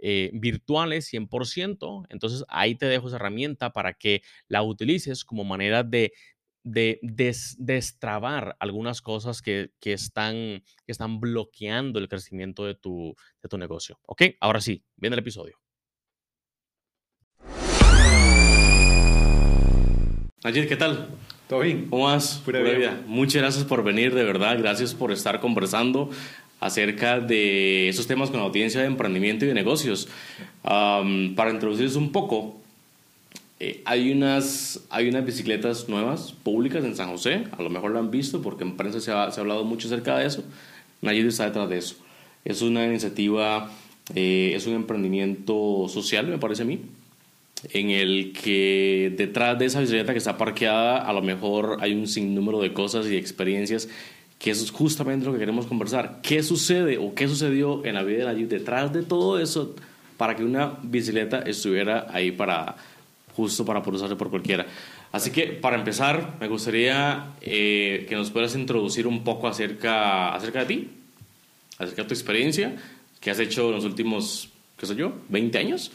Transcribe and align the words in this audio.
eh, 0.00 0.30
virtuales 0.32 1.12
100%. 1.12 2.06
Entonces 2.08 2.44
ahí 2.48 2.74
te 2.74 2.86
dejo 2.86 3.08
esa 3.08 3.16
herramienta 3.16 3.72
para 3.72 3.94
que 3.94 4.22
la 4.48 4.62
utilices 4.62 5.24
como 5.24 5.44
manera 5.44 5.82
de, 5.82 6.12
de 6.64 7.00
destrabar 7.58 8.56
algunas 8.60 9.00
cosas 9.02 9.42
que, 9.42 9.70
que, 9.80 9.92
están, 9.92 10.34
que 10.34 10.92
están 10.92 11.20
bloqueando 11.20 11.98
el 11.98 12.08
crecimiento 12.08 12.64
de 12.64 12.74
tu, 12.74 13.14
de 13.42 13.48
tu 13.48 13.58
negocio. 13.58 13.98
¿Ok? 14.06 14.22
Ahora 14.40 14.60
sí, 14.60 14.84
viene 14.96 15.14
el 15.14 15.20
episodio. 15.20 15.58
Ayer, 20.44 20.68
¿qué 20.68 20.76
tal? 20.76 21.08
¿Todo 21.48 21.60
bien? 21.60 21.88
¿Cómo 21.88 22.04
vas? 22.04 22.40
Pura, 22.44 22.60
vida. 22.60 23.02
Muchas 23.06 23.42
gracias 23.42 23.64
por 23.64 23.82
venir, 23.82 24.14
de 24.14 24.22
verdad. 24.22 24.56
Gracias 24.56 24.94
por 24.94 25.10
estar 25.10 25.40
conversando 25.40 26.10
acerca 26.60 27.20
de 27.20 27.88
esos 27.88 28.06
temas 28.06 28.30
con 28.30 28.40
la 28.40 28.46
audiencia 28.46 28.80
de 28.80 28.86
emprendimiento 28.86 29.44
y 29.44 29.48
de 29.48 29.54
negocios. 29.54 30.08
para 30.62 31.50
introducirles 31.50 31.96
un 31.96 32.12
poco, 32.12 32.58
eh, 33.60 33.82
hay, 33.84 34.12
unas, 34.12 34.80
hay 34.88 35.08
unas 35.08 35.24
bicicletas 35.24 35.88
nuevas 35.88 36.32
públicas 36.32 36.84
en 36.84 36.94
San 36.94 37.10
José, 37.10 37.44
a 37.50 37.62
lo 37.62 37.70
mejor 37.70 37.90
lo 37.90 37.98
han 37.98 38.10
visto 38.10 38.40
porque 38.40 38.62
en 38.62 38.76
prensa 38.76 39.00
se 39.00 39.10
ha, 39.10 39.32
se 39.32 39.40
ha 39.40 39.42
hablado 39.42 39.64
mucho 39.64 39.88
acerca 39.88 40.16
de 40.16 40.26
eso. 40.26 40.44
Nayib 41.02 41.26
está 41.26 41.46
detrás 41.46 41.68
de 41.68 41.78
eso. 41.78 41.96
Es 42.44 42.62
una 42.62 42.86
iniciativa, 42.86 43.70
eh, 44.14 44.52
es 44.54 44.66
un 44.66 44.74
emprendimiento 44.74 45.86
social, 45.88 46.26
me 46.28 46.38
parece 46.38 46.62
a 46.62 46.66
mí, 46.66 46.80
en 47.72 47.90
el 47.90 48.32
que 48.32 49.12
detrás 49.16 49.58
de 49.58 49.66
esa 49.66 49.80
bicicleta 49.80 50.12
que 50.12 50.18
está 50.18 50.38
parqueada, 50.38 50.98
a 50.98 51.12
lo 51.12 51.22
mejor 51.22 51.78
hay 51.80 51.94
un 51.94 52.06
sinnúmero 52.06 52.60
de 52.60 52.72
cosas 52.72 53.06
y 53.06 53.16
experiencias 53.16 53.88
que 54.38 54.52
eso 54.52 54.64
es 54.64 54.70
justamente 54.70 55.26
lo 55.26 55.32
que 55.32 55.38
queremos 55.38 55.66
conversar. 55.66 56.20
¿Qué 56.22 56.42
sucede 56.42 56.96
o 56.98 57.14
qué 57.14 57.26
sucedió 57.26 57.84
en 57.84 57.94
la 57.94 58.02
vida 58.04 58.18
de 58.18 58.24
Nayib 58.26 58.48
detrás 58.48 58.92
de 58.92 59.02
todo 59.02 59.38
eso 59.40 59.74
para 60.16 60.36
que 60.36 60.44
una 60.44 60.78
bicicleta 60.82 61.40
estuviera 61.40 62.06
ahí 62.10 62.30
para 62.30 62.76
justo 63.34 63.64
para 63.64 63.82
poder 63.82 63.96
usarse 63.96 64.16
por 64.16 64.30
cualquiera? 64.30 64.66
Así 65.10 65.30
que 65.30 65.46
para 65.46 65.76
empezar, 65.76 66.36
me 66.40 66.48
gustaría 66.48 67.32
eh, 67.40 68.06
que 68.08 68.14
nos 68.14 68.30
puedas 68.30 68.54
introducir 68.54 69.06
un 69.06 69.24
poco 69.24 69.48
acerca, 69.48 70.34
acerca 70.34 70.60
de 70.60 70.66
ti, 70.66 70.90
acerca 71.78 72.02
de 72.02 72.08
tu 72.08 72.14
experiencia, 72.14 72.76
que 73.20 73.30
has 73.30 73.38
hecho 73.40 73.68
en 73.68 73.76
los 73.76 73.84
últimos, 73.84 74.50
qué 74.76 74.86
sé 74.86 74.94
yo, 74.94 75.12
20 75.30 75.58
años, 75.58 75.90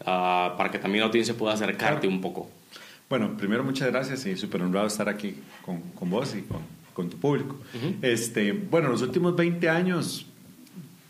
uh, 0.00 0.56
para 0.56 0.70
que 0.70 0.78
también 0.78 1.00
la 1.00 1.08
audiencia 1.08 1.34
pueda 1.34 1.54
acercarte 1.54 2.06
un 2.06 2.20
poco. 2.20 2.48
Bueno, 3.10 3.36
primero 3.36 3.64
muchas 3.64 3.90
gracias 3.90 4.24
y 4.24 4.36
súper 4.36 4.62
honrado 4.62 4.86
estar 4.86 5.08
aquí 5.08 5.34
con, 5.66 5.80
con 5.94 6.08
vos 6.08 6.34
y 6.34 6.42
con 6.42 6.60
con 6.92 7.10
tu 7.10 7.18
público. 7.18 7.58
este, 8.02 8.52
bueno, 8.52 8.88
los 8.88 9.02
últimos 9.02 9.36
20 9.36 9.68
años, 9.68 10.26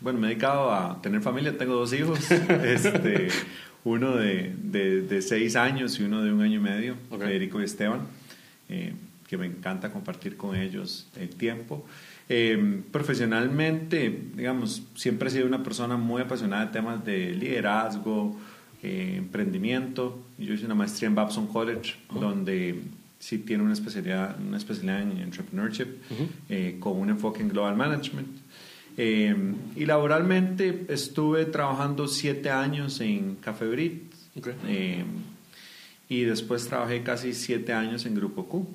bueno, 0.01 0.19
me 0.19 0.27
he 0.27 0.29
dedicado 0.31 0.73
a 0.73 1.01
tener 1.01 1.21
familia, 1.21 1.57
tengo 1.57 1.75
dos 1.75 1.93
hijos, 1.93 2.31
este, 2.63 3.29
uno 3.83 4.15
de, 4.15 4.53
de, 4.61 5.21
seis 5.21 5.55
años 5.55 5.99
y 5.99 6.03
uno 6.03 6.23
de 6.23 6.31
un 6.31 6.41
año 6.41 6.59
y 6.59 6.63
medio, 6.63 6.95
Federico 7.09 7.61
y 7.61 7.65
Esteban, 7.65 8.01
eh, 8.69 8.93
que 9.27 9.37
me 9.37 9.45
encanta 9.45 9.91
compartir 9.91 10.37
con 10.37 10.55
ellos 10.55 11.07
el 11.15 11.29
tiempo. 11.29 11.85
Eh, 12.29 12.81
profesionalmente, 12.91 14.21
digamos, 14.35 14.83
siempre 14.95 15.27
he 15.27 15.31
sido 15.31 15.45
una 15.45 15.61
persona 15.63 15.97
muy 15.97 16.21
apasionada 16.21 16.65
de 16.65 16.71
temas 16.71 17.03
de 17.03 17.31
liderazgo, 17.31 18.39
eh, 18.81 19.15
emprendimiento. 19.17 20.21
Yo 20.37 20.53
hice 20.53 20.65
una 20.65 20.75
maestría 20.75 21.09
en 21.09 21.15
Babson 21.15 21.47
College, 21.47 21.95
donde 22.13 22.81
sí 23.23 23.37
tiene 23.37 23.63
una 23.63 23.71
especialidad, 23.71 24.35
una 24.37 24.57
especialidad 24.57 25.01
en 25.01 25.17
entrepreneurship 25.19 25.87
eh, 26.49 26.75
con 26.77 26.97
un 26.97 27.09
enfoque 27.09 27.41
en 27.41 27.47
global 27.47 27.77
management. 27.77 28.27
Eh, 28.97 29.33
y 29.77 29.85
laboralmente 29.85 30.85
estuve 30.89 31.45
trabajando 31.45 32.07
siete 32.09 32.49
años 32.49 32.99
en 32.99 33.35
Café 33.35 33.65
Brit 33.67 34.13
eh, 34.67 35.05
y 36.09 36.21
después 36.23 36.67
trabajé 36.67 37.01
casi 37.01 37.33
siete 37.33 37.71
años 37.71 38.05
en 38.05 38.15
Grupo 38.15 38.45
Q, 38.45 38.67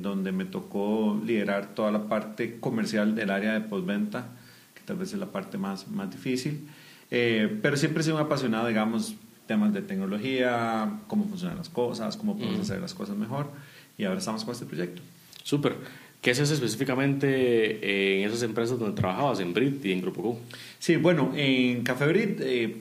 donde 0.00 0.30
me 0.30 0.44
tocó 0.44 1.20
liderar 1.24 1.74
toda 1.74 1.90
la 1.90 2.06
parte 2.06 2.58
comercial 2.60 3.16
del 3.16 3.30
área 3.30 3.54
de 3.54 3.60
postventa, 3.60 4.28
que 4.74 4.82
tal 4.84 4.98
vez 4.98 5.12
es 5.12 5.18
la 5.18 5.32
parte 5.32 5.58
más, 5.58 5.88
más 5.88 6.10
difícil. 6.10 6.68
pero 7.08 7.76
siempre 7.76 8.02
he 8.02 8.04
sido 8.04 8.16
un 8.16 8.22
apasionado, 8.22 8.68
digamos, 8.68 9.16
temas 9.46 9.72
de 9.72 9.82
tecnología, 9.82 11.00
cómo 11.06 11.24
funcionan 11.24 11.58
las 11.58 11.68
cosas, 11.68 12.16
cómo 12.16 12.36
podemos 12.36 12.60
hacer 12.60 12.80
las 12.80 12.94
cosas 12.94 13.16
mejor. 13.16 13.50
Y 13.98 14.04
ahora 14.04 14.18
estamos 14.18 14.44
con 14.44 14.52
este 14.52 14.66
proyecto. 14.66 15.02
Súper. 15.42 15.76
¿Qué 16.20 16.30
haces 16.30 16.50
específicamente 16.50 18.22
en 18.22 18.26
esas 18.26 18.42
empresas 18.42 18.78
donde 18.78 18.96
trabajabas, 18.96 19.40
en 19.40 19.52
Brit 19.52 19.84
y 19.84 19.92
en 19.92 20.00
Grupo 20.00 20.22
Q? 20.22 20.38
Sí, 20.78 20.96
bueno, 20.96 21.32
en 21.36 21.82
Café 21.82 22.06
Brit 22.06 22.40
eh, 22.40 22.76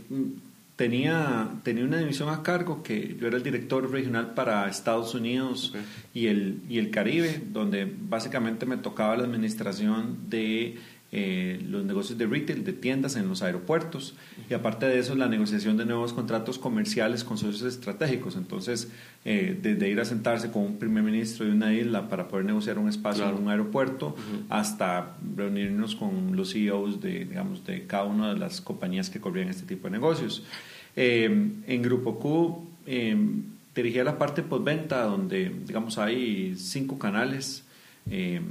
tenía, 0.78 1.50
tenía 1.62 1.84
una 1.84 1.98
división 1.98 2.30
a 2.30 2.42
cargo 2.42 2.82
que 2.82 3.18
yo 3.20 3.28
era 3.28 3.36
el 3.36 3.44
director 3.44 3.92
regional 3.92 4.34
para 4.34 4.70
Estados 4.70 5.14
Unidos 5.14 5.76
y, 6.14 6.28
el, 6.28 6.62
y 6.70 6.78
el 6.78 6.90
Caribe, 6.90 7.42
donde 7.52 7.86
básicamente 7.86 8.66
me 8.66 8.78
tocaba 8.78 9.18
la 9.18 9.24
administración 9.24 10.30
de 10.30 10.78
eh, 11.16 11.64
los 11.70 11.86
negocios 11.86 12.18
de 12.18 12.26
retail, 12.26 12.64
de 12.64 12.74
tiendas 12.74 13.16
en 13.18 13.30
los 13.30 13.44
aeropuertos 13.44 14.16
y 14.50 14.56
aparte 14.56 14.88
de 14.88 14.98
eso 14.98 15.14
la 15.14 15.28
negociación 15.28 15.78
de 15.78 15.86
nuevos 15.86 16.12
contratos 16.12 16.58
comerciales 16.58 17.24
con 17.24 17.38
socios 17.38 17.62
estratégicos. 17.62 18.36
Entonces, 18.36 18.92
eh, 19.24 19.56
desde 19.62 19.90
ir 19.90 20.00
a 20.00 20.06
sentarse 20.06 20.50
con 20.50 20.64
un 20.64 20.80
primer 20.80 21.04
ministro 21.04 21.46
de 21.46 21.52
una 21.52 21.72
isla 21.72 22.10
para 22.10 22.28
poder 22.28 22.48
negociar 22.48 22.80
un 22.80 22.90
espacio 22.90 23.30
en 23.30 23.36
un 23.36 23.48
aeropuerto 23.48 24.16
hasta 24.50 25.16
reunirnos 25.36 25.96
con 25.96 26.36
los 26.36 26.52
CEOs 26.52 27.00
de, 27.00 27.26
digamos, 27.26 27.64
de 27.64 27.86
cada 27.86 28.06
una 28.06 28.34
de 28.34 28.40
las 28.40 28.60
compañías 28.60 29.12
que 29.12 29.22
corrían 29.22 29.50
este 29.50 29.68
tipo 29.68 29.88
de 29.88 29.92
negocios. 29.92 30.44
Eh, 30.96 31.26
en 31.68 31.82
Grupo 31.84 32.18
Q 32.18 32.70
dirigía 33.76 34.04
la 34.04 34.18
parte 34.18 34.42
postventa, 34.42 35.04
donde, 35.04 35.52
digamos, 35.68 36.00
hay 36.00 36.56
cinco 36.56 36.98
canales 36.98 37.64
eh, 38.10 38.42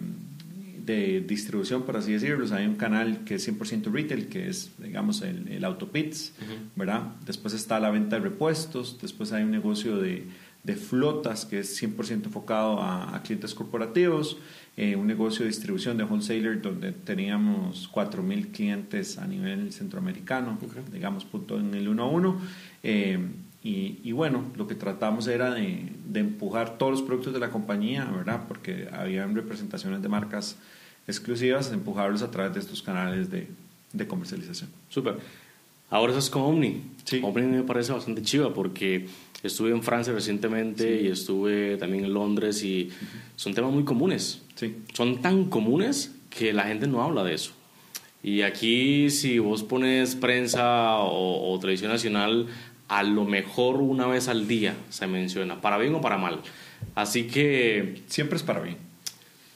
de 0.85 1.21
distribución, 1.21 1.83
por 1.83 1.97
así 1.97 2.13
decirlo. 2.13 2.45
hay 2.55 2.67
un 2.67 2.77
canal 2.77 3.25
que 3.25 3.37
es 3.37 3.49
100% 3.49 3.93
retail, 3.93 4.29
que 4.29 4.49
es, 4.49 4.73
digamos, 4.79 5.23
el, 5.23 5.49
el 5.49 5.65
Autopits, 5.65 6.35
¿verdad? 6.77 7.15
Después 7.25 7.55
está 7.55 7.81
la 7.81 7.91
venta 7.91 8.17
de 8.17 8.23
repuestos, 8.23 8.99
después 9.01 9.33
hay 9.33 9.45
un 9.45 9.51
negocio 9.51 9.97
de, 9.99 10.27
de 10.65 10.77
flotas, 10.77 11.45
que 11.45 11.61
es 11.61 11.83
100% 11.83 12.27
enfocado 12.27 12.81
a, 12.81 13.21
clientes 13.23 13.55
corporativos, 13.55 14.39
eh, 14.77 14.97
un 14.97 15.07
negocio 15.07 15.41
de 15.41 15.49
distribución 15.49 15.97
de 15.97 16.05
wholesaler, 16.05 16.63
donde 16.63 16.93
teníamos 16.93 17.91
4.000 17.93 18.53
clientes 18.53 19.19
a 19.19 19.27
nivel 19.27 19.73
centroamericano, 19.73 20.59
digamos, 20.93 21.25
punto 21.25 21.59
en 21.59 21.75
el 21.75 21.89
1 21.89 22.03
a 22.03 22.07
1. 22.07 22.41
Eh, 22.83 23.19
y, 23.65 24.11
bueno, 24.11 24.45
lo 24.57 24.67
que 24.67 24.75
tratamos 24.75 25.29
era 25.29 25.55
de, 25.55 25.93
empujar 26.15 26.79
todos 26.79 26.93
los 26.93 27.03
productos 27.03 27.33
de 27.33 27.39
la 27.39 27.51
compañía, 27.51 28.05
¿verdad? 28.05 28.43
Porque 28.49 28.89
habían 28.93 29.37
representaciones 29.37 30.03
de 30.03 30.09
marcas 30.09 30.57
exclusivas, 31.07 31.71
empujarlos 31.73 32.23
a 32.23 32.31
través 32.31 32.55
de 32.55 32.61
estos 32.61 32.83
canales 32.83 33.31
de, 33.31 33.47
de 33.93 34.07
comercialización. 34.07 34.69
Súper. 34.89 35.19
Ahora 35.91 36.13
estás 36.13 36.29
con 36.29 36.43
Omni. 36.43 36.83
Sí. 37.05 37.21
Omni 37.23 37.47
me 37.47 37.63
parece 37.63 37.93
bastante 37.93 38.23
chiva 38.23 38.53
porque 38.53 39.07
estuve 39.45 39.71
en 39.71 39.83
Francia 39.83 40.13
recientemente 40.13 41.03
y 41.03 41.09
estuve 41.09 41.77
también 41.77 42.07
en 42.07 42.15
Londres 42.15 42.65
y 42.65 42.91
son 43.37 43.55
temas 43.55 43.73
muy 43.73 43.85
comunes. 43.85 44.43
Sí. 44.57 44.75
Son 44.93 45.21
tan 45.23 45.45
comunes 45.45 46.13
que 46.31 46.53
la 46.53 46.65
gente 46.65 46.89
no 46.89 47.03
habla 47.03 47.23
de 47.23 47.35
eso. 47.35 47.53
Y 48.25 48.43
aquí 48.43 49.11
si 49.11 49.39
vos 49.39 49.63
pones 49.63 50.15
prensa 50.15 50.97
o, 50.99 51.53
o 51.53 51.59
televisión 51.61 51.93
nacional, 51.93 52.47
a 52.93 53.03
lo 53.05 53.25
mejor 53.25 53.77
una 53.77 54.07
vez 54.07 54.29
al 54.29 54.47
día 54.47 54.77
se 54.91 55.07
menciona, 55.07 55.63
para 55.63 55.79
bien 55.79 55.95
o 55.95 56.03
para 56.03 56.19
mal. 56.19 56.41
Así 56.95 57.27
que... 57.27 58.03
Siempre 58.07 58.37
es 58.37 58.43
para 58.43 58.61
bien. 58.61 58.77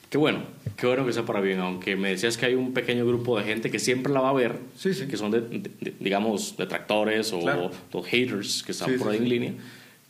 Qué 0.08 0.16
bueno, 0.16 0.38
qué 0.78 0.86
bueno 0.86 1.04
que 1.04 1.12
sea 1.12 1.26
para 1.26 1.42
bien, 1.42 1.60
aunque 1.60 1.96
me 1.96 2.08
decías 2.08 2.38
que 2.38 2.46
hay 2.46 2.54
un 2.54 2.72
pequeño 2.72 3.04
grupo 3.06 3.38
de 3.38 3.44
gente 3.44 3.70
que 3.70 3.78
siempre 3.78 4.10
la 4.10 4.22
va 4.22 4.30
a 4.30 4.32
ver, 4.32 4.58
que 4.82 5.16
son, 5.18 5.32
de, 5.32 5.70
digamos, 6.00 6.56
detractores 6.56 7.34
o, 7.34 8.02
haters 8.04 8.62
que 8.62 8.72
están 8.72 8.96
por 8.96 9.10
ahí 9.10 9.18
en 9.18 9.28
línea, 9.28 9.52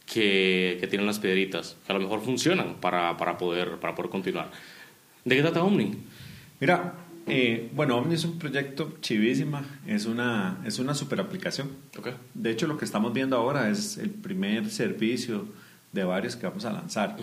que, 0.05 0.77
que, 0.79 0.87
tienen 0.87 1.09
las 1.09 1.19
piedritas, 1.19 1.77
que 1.85 1.93
a 1.93 1.97
lo 1.97 2.03
mejor 2.03 2.21
funcionan 2.21 2.77
para, 2.77 3.17
para, 3.17 3.37
poder, 3.39 3.81
para 3.81 3.97
poder 3.97 4.09
continuar. 4.09 4.53
¿De 5.25 5.35
qué 5.35 5.43
trata 5.43 5.65
Omni? 5.65 5.97
Mira, 6.61 6.95
eh, 7.27 7.71
bueno, 7.75 7.97
Omni 7.97 8.15
es 8.15 8.25
un 8.25 8.39
proyecto 8.39 8.99
chivísima, 9.01 9.65
es 9.87 10.07
una, 10.07 10.59
es 10.65 10.79
una 10.79 10.95
super 10.95 11.21
aplicación. 11.21 11.69
De 12.35 12.51
hecho, 12.51 12.67
lo 12.67 12.79
que 12.79 12.85
estamos 12.85 13.13
viendo 13.13 13.37
ahora 13.37 13.69
es 13.69 13.99
el 13.99 14.11
primer 14.11 14.71
servicio 14.71 15.47
de 15.93 16.05
varios 16.05 16.37
que 16.37 16.47
vamos 16.47 16.65
a 16.65 16.73
lanzar. 16.73 17.17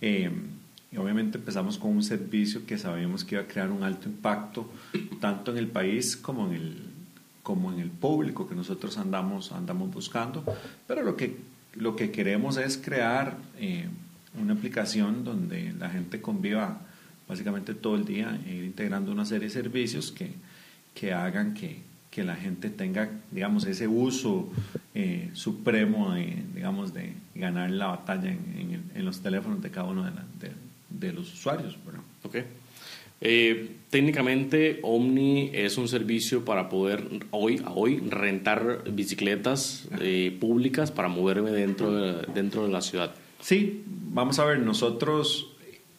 Eh, 0.00 0.30
y 0.90 0.96
obviamente 0.96 1.38
empezamos 1.38 1.76
con 1.76 1.90
un 1.90 2.02
servicio 2.02 2.64
que 2.66 2.78
sabíamos 2.78 3.24
que 3.24 3.34
iba 3.34 3.42
a 3.42 3.46
crear 3.46 3.70
un 3.70 3.82
alto 3.82 4.08
impacto, 4.08 4.70
tanto 5.20 5.50
en 5.50 5.58
el 5.58 5.66
país 5.66 6.16
como 6.16 6.46
en 6.46 6.52
el, 6.54 6.82
como 7.42 7.72
en 7.72 7.80
el 7.80 7.90
público 7.90 8.48
que 8.48 8.54
nosotros 8.54 8.96
andamos, 8.96 9.52
andamos 9.52 9.92
buscando. 9.92 10.44
Pero 10.86 11.02
lo 11.02 11.16
que, 11.16 11.36
lo 11.74 11.96
que 11.96 12.10
queremos 12.10 12.56
es 12.58 12.78
crear 12.78 13.36
eh, 13.58 13.88
una 14.40 14.54
aplicación 14.54 15.24
donde 15.24 15.74
la 15.78 15.90
gente 15.90 16.20
conviva 16.20 16.80
básicamente 17.28 17.74
todo 17.74 17.96
el 17.96 18.04
día, 18.04 18.40
e 18.46 18.54
ir 18.54 18.64
integrando 18.64 19.12
una 19.12 19.24
serie 19.24 19.48
de 19.48 19.54
servicios 19.54 20.10
que, 20.10 20.32
que 20.94 21.12
hagan 21.12 21.54
que, 21.54 21.82
que 22.10 22.24
la 22.24 22.36
gente 22.36 22.70
tenga, 22.70 23.10
digamos, 23.30 23.66
ese 23.66 23.86
uso 23.86 24.48
eh, 24.94 25.30
supremo 25.34 26.14
de, 26.14 26.42
digamos, 26.54 26.94
de 26.94 27.12
ganar 27.34 27.70
la 27.70 27.88
batalla 27.88 28.30
en, 28.30 28.90
en, 28.94 29.04
los 29.04 29.20
teléfonos 29.20 29.62
de 29.62 29.70
cada 29.70 29.88
uno 29.88 30.04
de, 30.04 30.50
de, 30.88 31.12
los 31.12 31.32
usuarios. 31.32 31.76
Bueno. 31.84 32.02
Okay. 32.24 32.44
Eh, 33.20 33.76
técnicamente, 33.90 34.78
Omni 34.82 35.50
es 35.52 35.76
un 35.76 35.88
servicio 35.88 36.44
para 36.44 36.68
poder 36.68 37.04
hoy, 37.30 37.60
hoy 37.74 37.98
rentar 37.98 38.84
bicicletas 38.90 39.88
eh, 40.00 40.36
públicas 40.40 40.90
para 40.90 41.08
moverme 41.08 41.50
dentro 41.50 41.92
de, 41.92 42.32
dentro 42.32 42.64
de 42.66 42.72
la 42.72 42.80
ciudad. 42.80 43.14
Sí, 43.40 43.82
vamos 43.86 44.38
a 44.38 44.44
ver, 44.44 44.60
nosotros 44.60 45.52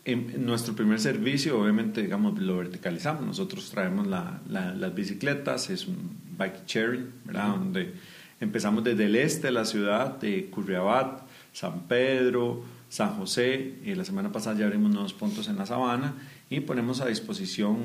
en 0.06 0.46
nuestro 0.46 0.76
primer 0.76 1.00
servicio, 1.00 1.60
obviamente, 1.62 2.02
digamos, 2.02 2.40
lo 2.40 2.58
verticalizamos. 2.58 3.26
Nosotros 3.26 3.70
traemos 3.70 4.08
la, 4.08 4.42
las 4.48 4.96
bicicletas, 4.96 5.70
es 5.70 5.88
un 5.88 6.18
bike 6.38 6.66
sharing, 6.66 7.12
¿verdad? 7.26 7.50
Donde 7.50 7.94
empezamos 8.40 8.84
desde 8.84 9.06
el 9.06 9.16
este 9.16 9.48
de 9.48 9.54
la 9.54 9.66
ciudad, 9.66 10.20
de 10.20 10.50
Curriabat, 10.50 11.22
San 11.54 11.88
Pedro, 11.88 12.64
San 12.88 13.16
José. 13.18 13.80
Y 13.84 13.94
la 13.96 14.06
semana 14.06 14.32
pasada 14.32 14.58
ya 14.58 14.66
abrimos 14.66 14.92
nuevos 14.92 15.14
puntos 15.14 15.48
en 15.50 15.58
la 15.58 15.66
sabana 15.66 16.14
y 16.50 16.62
ponemos 16.62 17.02
a 17.02 17.08
disposición 17.08 17.78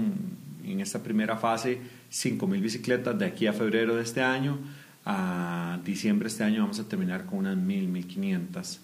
en 0.64 0.80
esta 0.80 1.02
primera 1.02 1.36
fase 1.36 1.80
5.000 2.10 2.60
bicicletas 2.60 3.18
de 3.18 3.26
aquí 3.26 3.46
a 3.46 3.52
febrero 3.52 3.96
de 3.96 4.02
este 4.02 4.22
año. 4.22 4.58
A 5.04 5.78
diciembre 5.84 6.28
de 6.28 6.32
este 6.32 6.44
año 6.44 6.62
vamos 6.62 6.78
a 6.78 6.88
terminar 6.88 7.26
con 7.26 7.40
unas 7.40 7.56
1.000, 7.56 7.92
1.500. 8.06 8.78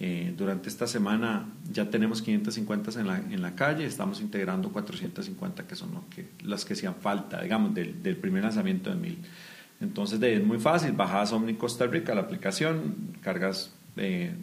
Eh, 0.00 0.34
durante 0.36 0.68
esta 0.68 0.88
semana 0.88 1.46
ya 1.72 1.88
tenemos 1.88 2.20
550 2.20 2.98
en 3.00 3.06
la, 3.06 3.18
en 3.18 3.40
la 3.40 3.54
calle, 3.54 3.86
estamos 3.86 4.20
integrando 4.20 4.72
450 4.72 5.66
que 5.68 5.76
son 5.76 5.90
que, 6.14 6.28
las 6.42 6.64
que 6.64 6.72
hacían 6.72 6.96
falta, 6.96 7.40
digamos, 7.40 7.74
del, 7.74 8.16
primer 8.16 8.42
lanzamiento 8.42 8.90
de 8.90 8.96
1000. 8.96 9.18
Entonces 9.80 10.20
es 10.20 10.44
muy 10.44 10.58
fácil, 10.58 10.92
bajas 10.92 11.32
Omni 11.32 11.54
Costa 11.54 11.86
Rica 11.86 12.14
la 12.14 12.22
aplicación, 12.22 13.16
cargas 13.22 13.72
eh, 13.96 14.34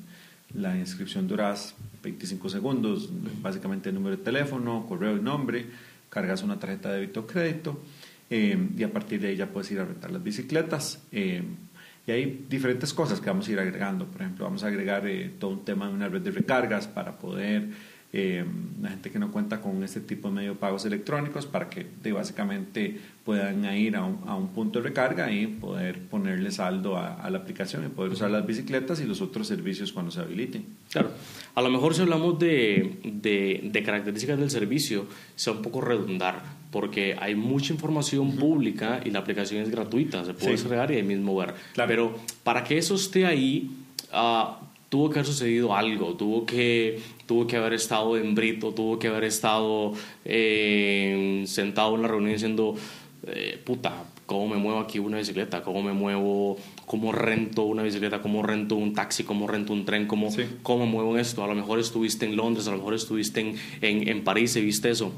la 0.54 0.78
inscripción 0.78 1.28
duras 1.28 1.76
25 2.02 2.48
segundos, 2.50 3.10
básicamente 3.42 3.90
el 3.90 3.96
número 3.96 4.16
de 4.16 4.24
teléfono, 4.24 4.86
correo 4.88 5.18
y 5.18 5.22
nombre, 5.22 5.66
cargas 6.10 6.44
una 6.44 6.60
tarjeta 6.60 6.90
de 6.90 7.02
débito 7.02 7.22
o 7.22 7.28
crédito 7.28 7.82
eh, 8.30 8.58
y 8.78 8.84
a 8.84 8.92
partir 8.92 9.20
de 9.20 9.30
ahí 9.30 9.36
ya 9.36 9.48
puedes 9.48 9.70
ir 9.72 9.82
a 9.82 9.86
rentar 9.86 10.12
las 10.12 10.24
bicicletas. 10.24 11.04
Y 12.08 12.12
hay 12.12 12.46
diferentes 12.50 12.94
cosas 12.94 13.20
que 13.20 13.28
vamos 13.30 13.48
a 13.48 13.52
ir 13.52 13.60
agregando. 13.60 14.06
Por 14.06 14.22
ejemplo, 14.22 14.46
vamos 14.46 14.64
a 14.64 14.68
agregar 14.68 15.08
eh, 15.08 15.32
todo 15.40 15.52
un 15.52 15.66
tema 15.66 15.88
de 15.88 15.94
una 15.94 16.10
red 16.10 16.22
de 16.22 16.32
recargas 16.32 16.88
para 16.88 17.20
poder, 17.20 17.70
eh, 18.12 18.44
la 18.82 18.90
gente 18.90 19.12
que 19.12 19.20
no 19.20 19.32
cuenta 19.32 19.62
con 19.62 19.84
este 19.84 20.00
tipo 20.00 20.30
de 20.30 20.36
medio 20.36 20.54
de 20.54 20.60
pagos 20.60 20.86
electrónicos, 20.86 21.46
para 21.46 21.70
que 21.70 21.86
básicamente 22.12 23.00
puedan 23.26 23.64
ir 23.76 23.96
a 23.96 24.04
un, 24.04 24.28
a 24.28 24.36
un, 24.36 24.48
punto 24.50 24.80
de 24.80 24.90
recarga 24.90 25.32
y 25.32 25.48
poder 25.48 26.02
ponerle 26.08 26.52
saldo 26.52 26.98
a, 26.98 27.30
la 27.30 27.38
aplicación 27.38 27.86
y 27.86 27.90
poder 27.90 28.14
usar 28.14 28.32
las 28.32 28.46
bicicletas 28.46 29.00
y 29.00 29.06
los 29.06 29.22
otros 29.22 29.48
servicios 29.48 29.92
cuando 29.92 30.12
se 30.12 30.22
habiliten. 30.22 30.66
Claro. 30.92 31.12
A 31.54 31.62
lo 31.62 31.70
mejor 31.70 31.94
si 31.94 32.02
hablamos 32.02 32.40
de, 32.40 33.00
de, 33.04 33.62
de 33.64 33.84
características 33.84 34.40
del 34.40 34.50
servicio, 34.50 35.06
sea 35.36 35.54
un 35.54 35.62
poco 35.62 35.82
redundar 35.82 36.62
porque 36.72 37.18
hay 37.20 37.36
mucha 37.36 37.74
información 37.74 38.38
pública 38.38 39.02
y 39.04 39.12
la 39.12 39.20
aplicación 39.20 39.62
es 39.62 39.70
gratuita, 39.70 40.24
se 40.24 40.34
puede 40.34 40.54
descargar 40.54 40.92
y 40.92 40.96
ahí 40.96 41.04
mismo 41.04 41.36
ver. 41.36 41.54
Pero 41.76 42.16
para 42.44 42.64
que 42.64 42.78
eso 42.78 42.96
esté 42.96 43.26
ahí, 43.26 43.70
uh, 44.14 44.54
tuvo 44.88 45.10
que 45.10 45.20
haber 45.20 45.26
sucedido 45.26 45.76
algo, 45.76 46.16
tuvo 46.16 46.46
que, 46.46 47.00
tuvo 47.26 47.46
que 47.46 47.58
haber 47.58 47.74
estado 47.74 48.18
en 48.18 48.36
Brito, 48.36 48.74
tuvo 48.74 48.98
que 48.98 49.10
haber 49.10 49.26
estado 49.26 49.94
eh, 50.24 51.44
sentado 51.46 51.96
en 51.96 52.02
la 52.04 52.08
reunión 52.08 52.34
diciendo, 52.34 52.76
eh, 53.28 53.62
puta, 53.64 54.04
¿cómo 54.26 54.48
me 54.48 54.58
muevo 54.58 54.80
aquí 54.80 55.00
una 55.00 55.18
bicicleta? 55.18 55.62
¿Cómo 55.62 55.82
me 55.84 55.94
muevo? 55.94 56.58
¿Cómo 56.86 57.12
rento 57.12 57.64
una 57.64 57.84
bicicleta? 57.84 58.22
¿Cómo 58.22 58.44
rento 58.44 58.76
un 58.76 58.94
taxi? 58.94 59.24
¿Cómo 59.24 59.48
rento 59.48 59.74
un 59.74 59.86
tren? 59.86 60.08
¿Cómo, 60.08 60.30
¿cómo 60.64 60.86
me 60.86 60.92
muevo 60.92 61.14
en 61.16 61.22
esto? 61.22 61.44
A 61.44 61.48
lo 61.48 61.56
mejor 61.56 61.80
estuviste 61.80 62.26
en 62.26 62.36
Londres, 62.36 62.68
a 62.68 62.72
lo 62.72 62.78
mejor 62.78 62.94
estuviste 62.94 63.42
en, 63.42 63.56
en, 63.82 64.08
en 64.08 64.24
París 64.24 64.56
y 64.56 64.62
viste 64.62 64.90
eso. 64.90 65.14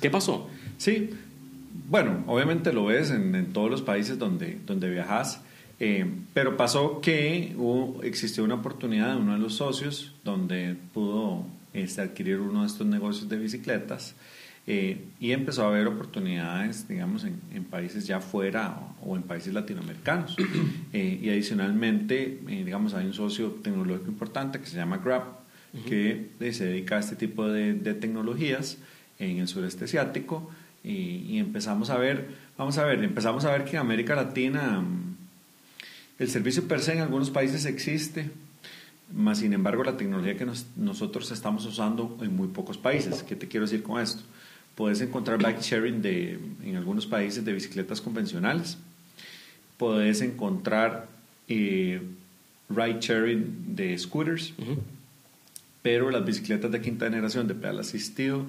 ¿Qué 0.00 0.10
pasó? 0.10 0.48
Sí, 0.78 1.10
bueno, 1.88 2.22
obviamente 2.26 2.72
lo 2.72 2.84
ves 2.84 3.10
en, 3.10 3.52
todos 3.52 3.70
los 3.70 3.82
países 3.82 4.18
donde, 4.18 4.58
donde 4.66 4.90
viajas, 4.90 5.40
eh, 5.80 6.06
pero 6.34 6.56
pasó 6.56 7.00
que 7.00 7.54
hubo, 7.56 8.02
existió 8.02 8.44
una 8.44 8.56
oportunidad 8.56 9.14
de 9.14 9.20
uno 9.20 9.32
de 9.32 9.38
los 9.38 9.54
socios 9.54 10.14
donde 10.22 10.76
pudo 10.92 11.44
este, 11.72 12.02
adquirir 12.02 12.40
uno 12.40 12.60
de 12.60 12.66
estos 12.66 12.86
negocios 12.86 13.28
de 13.28 13.38
bicicletas 13.38 14.14
eh, 14.70 15.00
y 15.18 15.32
empezó 15.32 15.64
a 15.64 15.68
haber 15.68 15.86
oportunidades, 15.86 16.86
digamos, 16.86 17.24
en, 17.24 17.64
países 17.64 18.06
ya 18.06 18.20
fuera 18.20 18.78
o, 19.02 19.16
en 19.16 19.22
países 19.22 19.54
latinoamericanos. 19.54 20.36
Eh, 20.92 21.20
y 21.22 21.28
adicionalmente, 21.28 22.40
digamos, 22.46 22.94
hay 22.94 23.06
un 23.06 23.12
socio 23.12 23.48
tecnológico 23.62 24.10
importante 24.10 24.58
que 24.58 24.66
se 24.66 24.76
llama 24.76 24.98
Grab, 24.98 25.24
que 25.86 26.30
se 26.52 26.64
dedica 26.64 26.96
a 26.96 27.00
este 27.00 27.14
tipo 27.14 27.46
de, 27.46 27.74
de 27.74 27.92
tecnologías 27.94 28.78
en 29.18 29.38
el 29.38 29.48
sureste 29.48 29.84
asiático 29.84 30.50
y, 30.82 31.38
empezamos 31.38 31.90
a 31.90 31.98
ver, 31.98 32.28
vamos 32.56 32.78
a 32.78 32.84
ver, 32.84 33.02
empezamos 33.02 33.44
a 33.44 33.52
ver 33.52 33.64
que 33.64 33.72
en 33.72 33.78
América 33.78 34.14
Latina 34.14 34.80
mm, 34.80 35.16
el 36.18 36.30
servicio 36.30 36.66
per 36.66 36.80
se 36.80 36.94
en 36.94 37.00
algunos 37.00 37.30
países 37.30 37.64
existe, 37.66 38.30
más 39.12 39.38
sin 39.38 39.52
embargo 39.52 39.84
la 39.84 39.96
tecnología 39.96 40.36
que 40.36 40.46
nosotros 40.76 41.30
estamos 41.30 41.64
usando 41.66 42.18
en 42.22 42.34
muy 42.34 42.48
pocos 42.48 42.78
países. 42.78 43.22
¿Qué 43.22 43.36
te 43.36 43.48
quiero 43.48 43.66
decir 43.66 43.82
con 43.82 44.00
esto? 44.00 44.22
Puedes 44.78 45.00
encontrar 45.00 45.42
bike 45.42 45.60
sharing 45.60 46.02
de, 46.02 46.38
en 46.62 46.76
algunos 46.76 47.04
países 47.04 47.44
de 47.44 47.52
bicicletas 47.52 48.00
convencionales. 48.00 48.78
Puedes 49.76 50.20
encontrar 50.20 51.08
eh, 51.48 52.00
ride 52.68 52.98
sharing 53.00 53.74
de 53.74 53.98
scooters, 53.98 54.54
pero 55.82 56.12
las 56.12 56.24
bicicletas 56.24 56.70
de 56.70 56.80
quinta 56.80 57.06
generación 57.06 57.48
de 57.48 57.56
pedal 57.56 57.80
asistido 57.80 58.46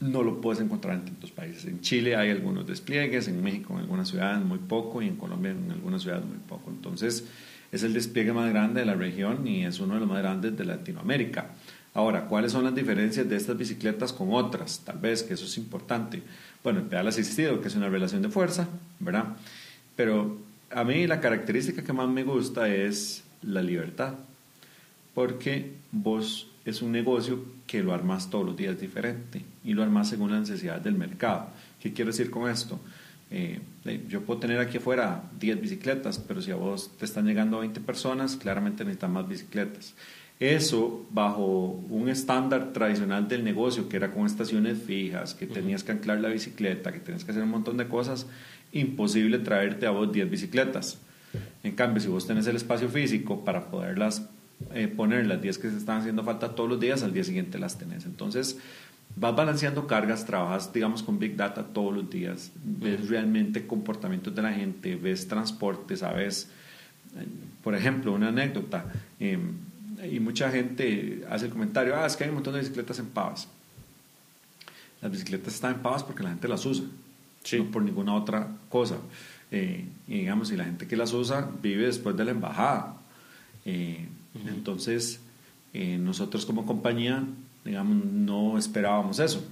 no 0.00 0.24
lo 0.24 0.40
puedes 0.40 0.60
encontrar 0.60 0.96
en 0.96 1.04
tantos 1.04 1.30
países. 1.30 1.64
En 1.66 1.80
Chile 1.80 2.16
hay 2.16 2.30
algunos 2.30 2.66
despliegues, 2.66 3.28
en 3.28 3.40
México 3.40 3.74
en 3.74 3.78
algunas 3.82 4.08
ciudades 4.08 4.44
muy 4.44 4.58
poco 4.58 5.00
y 5.00 5.06
en 5.06 5.14
Colombia 5.14 5.52
en 5.52 5.70
algunas 5.70 6.02
ciudades 6.02 6.24
muy 6.24 6.38
poco. 6.38 6.70
Entonces 6.70 7.24
es 7.70 7.84
el 7.84 7.94
despliegue 7.94 8.32
más 8.32 8.50
grande 8.50 8.80
de 8.80 8.86
la 8.86 8.94
región 8.94 9.46
y 9.46 9.64
es 9.64 9.78
uno 9.78 9.94
de 9.94 10.00
los 10.00 10.08
más 10.08 10.18
grandes 10.18 10.58
de 10.58 10.64
Latinoamérica. 10.64 11.52
Ahora, 11.94 12.26
¿cuáles 12.26 12.52
son 12.52 12.64
las 12.64 12.74
diferencias 12.74 13.28
de 13.28 13.36
estas 13.36 13.56
bicicletas 13.56 14.12
con 14.12 14.32
otras? 14.32 14.80
Tal 14.84 14.98
vez 14.98 15.22
que 15.22 15.34
eso 15.34 15.46
es 15.46 15.56
importante. 15.58 16.22
Bueno, 16.62 16.80
el 16.80 16.86
pedal 16.86 17.08
asistido, 17.08 17.60
que 17.60 17.68
es 17.68 17.74
una 17.74 17.88
relación 17.88 18.22
de 18.22 18.28
fuerza, 18.28 18.68
¿verdad? 19.00 19.36
Pero 19.96 20.38
a 20.70 20.84
mí 20.84 21.06
la 21.06 21.20
característica 21.20 21.82
que 21.82 21.92
más 21.92 22.08
me 22.08 22.24
gusta 22.24 22.68
es 22.68 23.24
la 23.42 23.62
libertad, 23.62 24.14
porque 25.14 25.72
vos 25.90 26.48
es 26.64 26.82
un 26.82 26.92
negocio 26.92 27.44
que 27.66 27.82
lo 27.82 27.94
armas 27.94 28.30
todos 28.30 28.44
los 28.46 28.56
días 28.56 28.78
diferente 28.80 29.42
y 29.64 29.72
lo 29.72 29.82
armas 29.82 30.08
según 30.08 30.30
las 30.30 30.40
necesidades 30.40 30.84
del 30.84 30.94
mercado. 30.94 31.48
¿Qué 31.80 31.92
quiero 31.92 32.10
decir 32.10 32.30
con 32.30 32.50
esto? 32.50 32.78
Eh, 33.30 33.60
yo 34.08 34.22
puedo 34.22 34.40
tener 34.40 34.58
aquí 34.58 34.78
afuera 34.78 35.22
10 35.38 35.60
bicicletas, 35.60 36.18
pero 36.18 36.40
si 36.40 36.50
a 36.50 36.56
vos 36.56 36.90
te 36.98 37.04
están 37.04 37.26
llegando 37.26 37.60
20 37.60 37.80
personas, 37.80 38.36
claramente 38.36 38.84
necesitan 38.84 39.12
más 39.12 39.28
bicicletas. 39.28 39.94
Eso 40.40 41.04
bajo 41.10 41.82
un 41.90 42.08
estándar 42.08 42.72
tradicional 42.72 43.26
del 43.26 43.42
negocio, 43.42 43.88
que 43.88 43.96
era 43.96 44.12
con 44.12 44.24
estaciones 44.24 44.78
fijas, 44.80 45.34
que 45.34 45.46
tenías 45.46 45.82
que 45.82 45.92
anclar 45.92 46.20
la 46.20 46.28
bicicleta, 46.28 46.92
que 46.92 47.00
tenías 47.00 47.24
que 47.24 47.32
hacer 47.32 47.42
un 47.42 47.50
montón 47.50 47.76
de 47.76 47.88
cosas, 47.88 48.26
imposible 48.72 49.38
traerte 49.40 49.86
a 49.86 49.90
vos 49.90 50.12
10 50.12 50.30
bicicletas. 50.30 50.98
En 51.64 51.74
cambio, 51.74 52.00
si 52.00 52.08
vos 52.08 52.26
tenés 52.26 52.46
el 52.46 52.56
espacio 52.56 52.88
físico 52.88 53.44
para 53.44 53.66
poderlas 53.66 54.28
eh, 54.74 54.88
poner 54.88 55.26
las 55.26 55.40
10 55.40 55.58
que 55.58 55.70
se 55.70 55.76
están 55.76 56.00
haciendo 56.00 56.24
falta 56.24 56.54
todos 56.54 56.68
los 56.68 56.80
días, 56.80 57.02
al 57.02 57.12
día 57.12 57.24
siguiente 57.24 57.58
las 57.58 57.78
tenés. 57.78 58.04
Entonces, 58.06 58.58
vas 59.16 59.34
balanceando 59.34 59.86
cargas, 59.86 60.26
trabajas, 60.26 60.72
digamos, 60.72 61.02
con 61.02 61.18
Big 61.18 61.36
Data 61.36 61.62
todos 61.62 61.94
los 61.94 62.10
días, 62.10 62.50
ves 62.64 63.08
realmente 63.08 63.66
comportamientos 63.66 64.34
de 64.34 64.42
la 64.42 64.52
gente, 64.52 64.96
ves 64.96 65.28
transporte, 65.28 65.96
sabes, 65.96 66.48
eh, 67.16 67.26
por 67.62 67.74
ejemplo, 67.74 68.12
una 68.12 68.28
anécdota, 68.28 68.86
em, 69.20 69.52
y 70.04 70.20
mucha 70.20 70.50
gente 70.50 71.24
hace 71.30 71.46
el 71.46 71.52
comentario, 71.52 71.96
ah, 71.96 72.06
es 72.06 72.16
que 72.16 72.24
hay 72.24 72.30
un 72.30 72.36
montón 72.36 72.54
de 72.54 72.60
bicicletas 72.60 72.98
en 72.98 73.06
Pavas. 73.06 73.48
Las 75.00 75.10
bicicletas 75.10 75.54
están 75.54 75.74
en 75.74 75.80
Pavas 75.80 76.02
porque 76.02 76.22
la 76.22 76.30
gente 76.30 76.48
las 76.48 76.64
usa, 76.66 76.84
no 77.52 77.64
por 77.70 77.82
ninguna 77.82 78.14
otra 78.14 78.48
cosa. 78.68 78.96
Eh, 79.50 79.86
y 80.06 80.18
digamos, 80.18 80.48
si 80.48 80.56
la 80.56 80.64
gente 80.64 80.86
que 80.86 80.96
las 80.96 81.12
usa 81.12 81.50
vive 81.62 81.86
después 81.86 82.16
de 82.16 82.24
la 82.24 82.32
embajada. 82.32 82.96
Eh, 83.64 84.06
entonces, 84.46 85.20
eh, 85.72 85.98
nosotros 85.98 86.46
como 86.46 86.66
compañía, 86.66 87.24
digamos, 87.64 88.04
no 88.04 88.58
esperábamos 88.58 89.18
eso, 89.18 89.44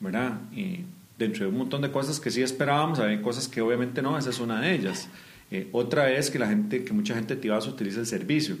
¿verdad? 0.00 0.40
Y 0.52 0.84
dentro 1.18 1.44
de 1.44 1.50
un 1.50 1.58
montón 1.58 1.82
de 1.82 1.90
cosas 1.90 2.20
que 2.20 2.30
sí 2.30 2.42
esperábamos, 2.42 2.98
hay 2.98 3.20
cosas 3.20 3.48
que 3.48 3.60
obviamente 3.60 4.02
no, 4.02 4.18
esa 4.18 4.30
es 4.30 4.40
una 4.40 4.60
de 4.60 4.74
ellas. 4.74 5.08
Eh, 5.50 5.68
otra 5.72 6.10
es 6.10 6.30
que 6.30 6.38
la 6.38 6.48
gente, 6.48 6.84
que 6.84 6.92
mucha 6.92 7.14
gente 7.14 7.36
Tibas 7.36 7.66
utiliza 7.66 8.00
el 8.00 8.06
servicio. 8.06 8.56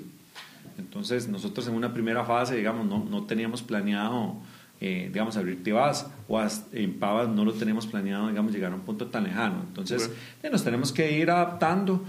Entonces, 0.78 1.28
nosotros 1.28 1.66
en 1.68 1.74
una 1.74 1.92
primera 1.92 2.24
fase, 2.24 2.56
digamos, 2.56 2.86
no, 2.86 3.04
no 3.04 3.24
teníamos 3.24 3.62
planeado, 3.62 4.36
eh, 4.80 5.10
digamos, 5.12 5.36
abrir 5.36 5.62
Tibas 5.62 6.06
o 6.28 6.40
en 6.72 6.94
Pavas 6.98 7.28
no 7.28 7.44
lo 7.44 7.52
teníamos 7.52 7.86
planeado, 7.86 8.28
digamos, 8.28 8.52
llegar 8.52 8.72
a 8.72 8.74
un 8.74 8.82
punto 8.82 9.06
tan 9.06 9.24
lejano. 9.24 9.62
Entonces, 9.66 10.10
nos 10.50 10.64
tenemos 10.64 10.92
que 10.92 11.18
ir 11.18 11.30
adaptando. 11.30 12.04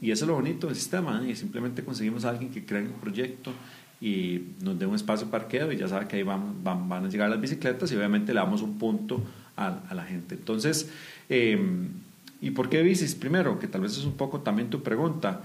Y 0.00 0.10
eso 0.10 0.24
es 0.24 0.28
lo 0.28 0.34
bonito 0.34 0.66
del 0.66 0.76
sistema, 0.76 1.22
y 1.26 1.34
simplemente 1.34 1.82
conseguimos 1.82 2.24
a 2.24 2.30
alguien 2.30 2.50
que 2.50 2.64
crea 2.64 2.82
un 2.82 3.00
proyecto 3.00 3.52
y 4.00 4.42
nos 4.60 4.78
dé 4.78 4.84
un 4.84 4.94
espacio 4.94 5.30
parqueo 5.30 5.72
y 5.72 5.76
ya 5.76 5.88
sabe 5.88 6.06
que 6.06 6.16
ahí 6.16 6.22
van, 6.22 6.62
van, 6.62 6.92
a 6.92 7.08
llegar 7.08 7.30
las 7.30 7.40
bicicletas 7.40 7.90
y 7.90 7.96
obviamente 7.96 8.34
le 8.34 8.40
damos 8.40 8.60
un 8.60 8.78
punto 8.78 9.22
a, 9.56 9.80
a 9.88 9.94
la 9.94 10.04
gente. 10.04 10.34
Entonces, 10.34 10.90
¿y 11.28 12.50
por 12.50 12.68
qué 12.68 12.82
bicis? 12.82 13.14
Primero, 13.14 13.58
que 13.58 13.68
tal 13.68 13.80
vez 13.80 13.92
es 13.92 14.04
un 14.04 14.16
poco 14.18 14.40
también 14.40 14.68
tu 14.68 14.82
pregunta, 14.82 15.42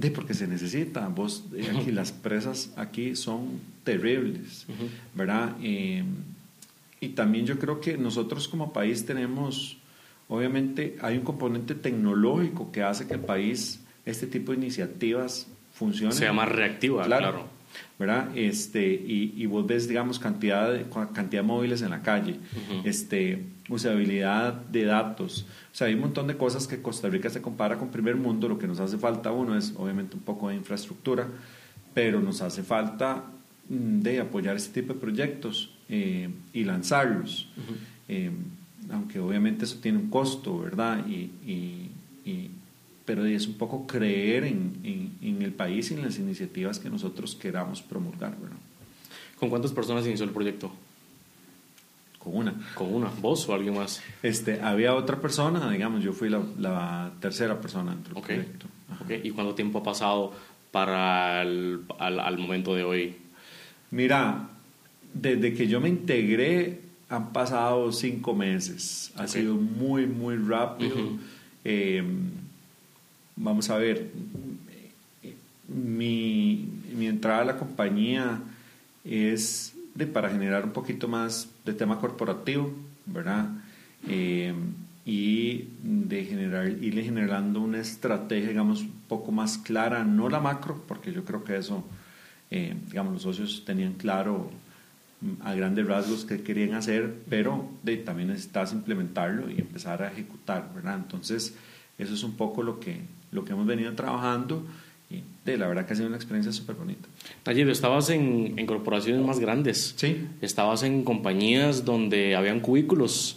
de 0.00 0.10
porque 0.10 0.34
se 0.34 0.46
necesita. 0.46 1.06
Vos, 1.08 1.44
eh, 1.54 1.70
aquí, 1.76 1.90
las 1.92 2.12
presas 2.12 2.72
aquí 2.76 3.16
son 3.16 3.60
terribles, 3.84 4.66
¿verdad? 5.14 5.56
Em, 5.62 6.06
y 7.00 7.08
también 7.10 7.46
yo 7.46 7.58
creo 7.58 7.80
que 7.80 7.96
nosotros 7.96 8.48
como 8.48 8.72
país 8.72 9.04
tenemos 9.04 9.78
Obviamente 10.30 10.96
hay 11.02 11.18
un 11.18 11.24
componente 11.24 11.74
tecnológico 11.74 12.70
que 12.70 12.84
hace 12.84 13.08
que 13.08 13.14
el 13.14 13.20
país, 13.20 13.80
este 14.06 14.28
tipo 14.28 14.52
de 14.52 14.58
iniciativas 14.58 15.48
funcione. 15.74 16.12
Sea 16.12 16.32
más 16.32 16.48
reactiva, 16.48 17.04
claro. 17.04 17.48
¿Verdad? 17.98 18.30
Este, 18.36 18.92
y, 18.92 19.34
y, 19.36 19.46
vos 19.46 19.66
ves, 19.66 19.88
digamos, 19.88 20.18
cantidad 20.18 20.72
de, 20.72 20.86
cantidad 21.12 21.42
de 21.42 21.46
móviles 21.46 21.82
en 21.82 21.90
la 21.90 22.02
calle, 22.02 22.36
este, 22.84 23.44
usabilidad 23.68 24.54
de 24.54 24.84
datos. 24.84 25.46
O 25.72 25.74
sea, 25.74 25.86
hay 25.86 25.94
un 25.94 26.00
montón 26.00 26.26
de 26.26 26.36
cosas 26.36 26.66
que 26.66 26.82
Costa 26.82 27.08
Rica 27.08 27.30
se 27.30 27.40
compara 27.40 27.78
con 27.78 27.88
primer 27.88 28.16
mundo. 28.16 28.48
Lo 28.48 28.58
que 28.58 28.66
nos 28.66 28.80
hace 28.80 28.98
falta, 28.98 29.32
uno, 29.32 29.56
es 29.56 29.74
obviamente 29.76 30.16
un 30.16 30.22
poco 30.22 30.48
de 30.48 30.56
infraestructura, 30.56 31.28
pero 31.94 32.20
nos 32.20 32.42
hace 32.42 32.62
falta 32.62 33.24
mm, 33.68 34.00
de 34.00 34.20
apoyar 34.20 34.56
este 34.56 34.80
tipo 34.80 34.94
de 34.94 35.00
proyectos 35.00 35.74
eh, 35.88 36.28
y 36.52 36.64
lanzarlos 36.64 37.48
aunque 38.92 39.18
obviamente 39.20 39.64
eso 39.64 39.78
tiene 39.80 39.98
un 39.98 40.10
costo, 40.10 40.58
¿verdad? 40.58 41.06
Y, 41.06 41.30
y, 41.46 42.50
pero 43.04 43.24
es 43.24 43.46
un 43.46 43.54
poco 43.54 43.86
creer 43.86 44.44
en, 44.44 45.16
en, 45.22 45.42
el 45.42 45.52
país 45.52 45.90
y 45.90 45.94
en 45.94 46.02
las 46.02 46.18
iniciativas 46.18 46.78
que 46.78 46.90
nosotros 46.90 47.34
queramos 47.34 47.82
promulgar, 47.82 48.38
¿verdad? 48.38 48.56
¿Con 49.38 49.48
cuántas 49.48 49.72
personas 49.72 50.06
inició 50.06 50.24
el 50.24 50.32
proyecto? 50.32 50.70
Con 52.18 52.36
una. 52.36 52.54
¿Con 52.74 52.92
una? 52.94 53.10
¿Vos 53.20 53.48
o 53.48 53.54
alguien 53.54 53.74
más? 53.74 54.02
Este, 54.22 54.60
había 54.60 54.94
otra 54.94 55.20
persona, 55.20 55.70
digamos, 55.70 56.04
yo 56.04 56.12
fui 56.12 56.28
la, 56.28 56.42
la 56.58 57.12
tercera 57.20 57.60
persona 57.60 57.92
dentro 57.92 58.14
del 58.14 58.22
proyecto. 58.22 58.66
Okay. 59.04 59.22
¿Y 59.24 59.30
cuánto 59.30 59.54
tiempo 59.54 59.78
ha 59.78 59.82
pasado 59.82 60.32
para 60.70 61.42
el, 61.42 61.80
al, 61.98 62.20
al 62.20 62.38
momento 62.38 62.74
de 62.74 62.84
hoy? 62.84 63.16
Mira, 63.90 64.50
desde 65.14 65.54
que 65.54 65.66
yo 65.66 65.80
me 65.80 65.88
integré 65.88 66.90
han 67.10 67.32
pasado 67.32 67.90
cinco 67.92 68.34
meses. 68.34 69.12
Ha 69.16 69.26
sido 69.26 69.56
muy, 69.56 70.06
muy 70.06 70.36
rápido. 70.36 70.96
Eh, 71.64 72.02
vamos 73.40 73.70
a 73.70 73.78
ver, 73.78 74.10
mi, 75.68 76.68
mi, 76.96 77.06
entrada 77.06 77.42
a 77.42 77.44
la 77.44 77.56
compañía 77.56 78.40
es 79.04 79.74
de, 79.94 80.06
para 80.06 80.30
generar 80.30 80.64
un 80.64 80.72
poquito 80.72 81.08
más 81.08 81.48
de 81.64 81.72
tema 81.72 81.98
corporativo, 81.98 82.72
¿verdad? 83.06 83.48
Eh, 84.08 84.54
y 85.06 85.68
de 85.82 86.24
generar, 86.24 86.68
irle 86.68 87.02
generando 87.02 87.60
una 87.60 87.80
estrategia, 87.80 88.50
digamos, 88.50 88.82
un 88.82 88.92
poco 89.08 89.32
más 89.32 89.58
clara, 89.58 90.04
no 90.04 90.28
la 90.28 90.40
macro, 90.40 90.84
porque 90.86 91.12
yo 91.12 91.24
creo 91.24 91.42
que 91.42 91.56
eso, 91.56 91.84
eh, 92.50 92.76
digamos, 92.88 93.14
los 93.14 93.22
socios 93.22 93.64
tenían 93.64 93.94
claro 93.94 94.50
a 95.42 95.54
grandes 95.54 95.86
rasgos 95.86 96.24
qué 96.24 96.42
querían 96.42 96.74
hacer, 96.74 97.14
pero 97.28 97.70
de, 97.82 97.96
también 97.96 98.28
necesitas 98.28 98.72
implementarlo 98.72 99.50
y 99.50 99.58
empezar 99.58 100.02
a 100.02 100.12
ejecutar, 100.12 100.70
¿verdad? 100.74 100.96
Entonces, 100.96 101.54
eso 101.98 102.14
es 102.14 102.22
un 102.22 102.36
poco 102.36 102.62
lo 102.62 102.80
que, 102.80 103.00
lo 103.32 103.44
que 103.44 103.52
hemos 103.52 103.66
venido 103.66 103.92
trabajando 103.94 104.64
y 105.10 105.22
de, 105.44 105.58
la 105.58 105.66
verdad 105.66 105.86
que 105.86 105.92
ha 105.92 105.96
sido 105.96 106.08
una 106.08 106.16
experiencia 106.16 106.52
súper 106.52 106.76
bonita. 106.76 107.08
Nayib, 107.44 107.68
estabas 107.68 108.10
en, 108.10 108.54
en, 108.56 108.66
corporaciones 108.66 109.24
más 109.24 109.40
grandes. 109.40 109.94
Sí. 109.96 110.28
Estabas 110.40 110.84
en 110.84 111.02
compañías 111.02 111.84
donde 111.84 112.36
habían 112.36 112.60
cubículos, 112.60 113.36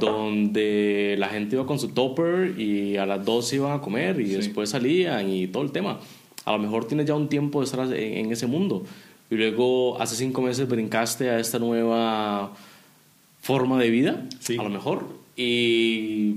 donde 0.00 1.14
la 1.18 1.28
gente 1.28 1.54
iba 1.54 1.66
con 1.66 1.78
su 1.78 1.88
topper 1.88 2.58
y 2.58 2.96
a 2.96 3.06
las 3.06 3.24
dos 3.24 3.52
iban 3.52 3.72
a 3.72 3.80
comer 3.80 4.20
y 4.20 4.30
después 4.30 4.70
salían 4.70 5.30
y 5.30 5.46
todo 5.46 5.62
el 5.62 5.70
tema. 5.70 6.00
A 6.44 6.52
lo 6.52 6.58
mejor 6.58 6.86
tienes 6.86 7.06
ya 7.06 7.14
un 7.14 7.28
tiempo 7.28 7.60
de 7.60 7.66
estar 7.66 7.80
en, 7.80 8.26
en 8.26 8.32
ese 8.32 8.46
mundo 8.46 8.84
y 9.30 9.36
luego 9.36 10.00
hace 10.00 10.16
cinco 10.16 10.42
meses 10.42 10.68
brincaste 10.68 11.30
a 11.30 11.38
esta 11.38 11.58
nueva 11.58 12.52
forma 13.40 13.78
de 13.78 13.90
vida, 13.90 14.26
a 14.58 14.62
lo 14.62 14.70
mejor, 14.70 15.06
y, 15.36 16.36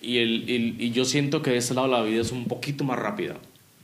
y, 0.00 0.18
el, 0.18 0.80
y 0.80 0.90
yo 0.90 1.04
siento 1.04 1.42
que 1.42 1.50
de 1.50 1.58
ese 1.58 1.74
lado 1.74 1.88
la 1.88 2.02
vida 2.02 2.20
es 2.20 2.32
un 2.32 2.46
poquito 2.46 2.84
más 2.84 2.98
rápida. 2.98 3.36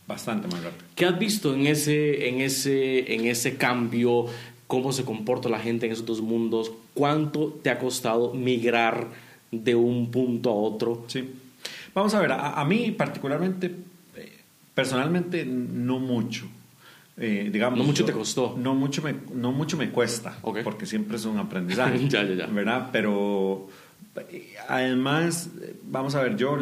Bastante 0.06 0.49
más 0.49 0.62
rápida. 0.62 0.85
¿Qué 0.94 1.06
has 1.06 1.18
visto 1.18 1.54
en 1.54 1.66
ese, 1.66 2.28
en, 2.28 2.40
ese, 2.40 3.14
en 3.14 3.26
ese 3.26 3.56
cambio? 3.56 4.26
¿Cómo 4.66 4.92
se 4.92 5.04
comporta 5.04 5.49
la 5.49 5.59
gente 5.59 5.87
en 5.87 5.92
esos 5.92 6.06
dos 6.06 6.21
mundos? 6.21 6.73
¿Cuánto 6.92 7.59
te 7.62 7.71
ha 7.71 7.78
costado 7.78 8.35
migrar 8.35 9.09
de 9.50 9.75
un 9.75 10.11
punto 10.11 10.50
a 10.50 10.54
otro? 10.54 11.04
Sí. 11.09 11.30
Vamos 11.94 12.14
a 12.14 12.21
ver, 12.21 12.33
a, 12.33 12.61
a 12.61 12.64
mí 12.64 12.90
particularmente, 12.90 13.75
eh, 14.16 14.33
personalmente, 14.75 15.44
no 15.47 15.99
mucho. 15.99 16.47
Eh, 17.16 17.49
digamos, 17.52 17.78
no 17.78 17.85
mucho 17.85 18.04
te 18.04 18.12
costó. 18.12 18.56
No 18.59 18.75
mucho 18.75 19.00
me, 19.02 19.14
no 19.33 19.52
mucho 19.52 19.76
me 19.76 19.90
cuesta, 19.90 20.37
porque 20.64 20.87
siempre 20.87 21.16
es 21.16 21.25
un 21.25 21.38
aprendizaje, 21.38 22.09
¿verdad? 22.52 22.90
Pero, 22.92 23.68
Además, 24.68 25.50
vamos 25.83 26.14
a 26.14 26.23
ver, 26.23 26.37
yo 26.37 26.56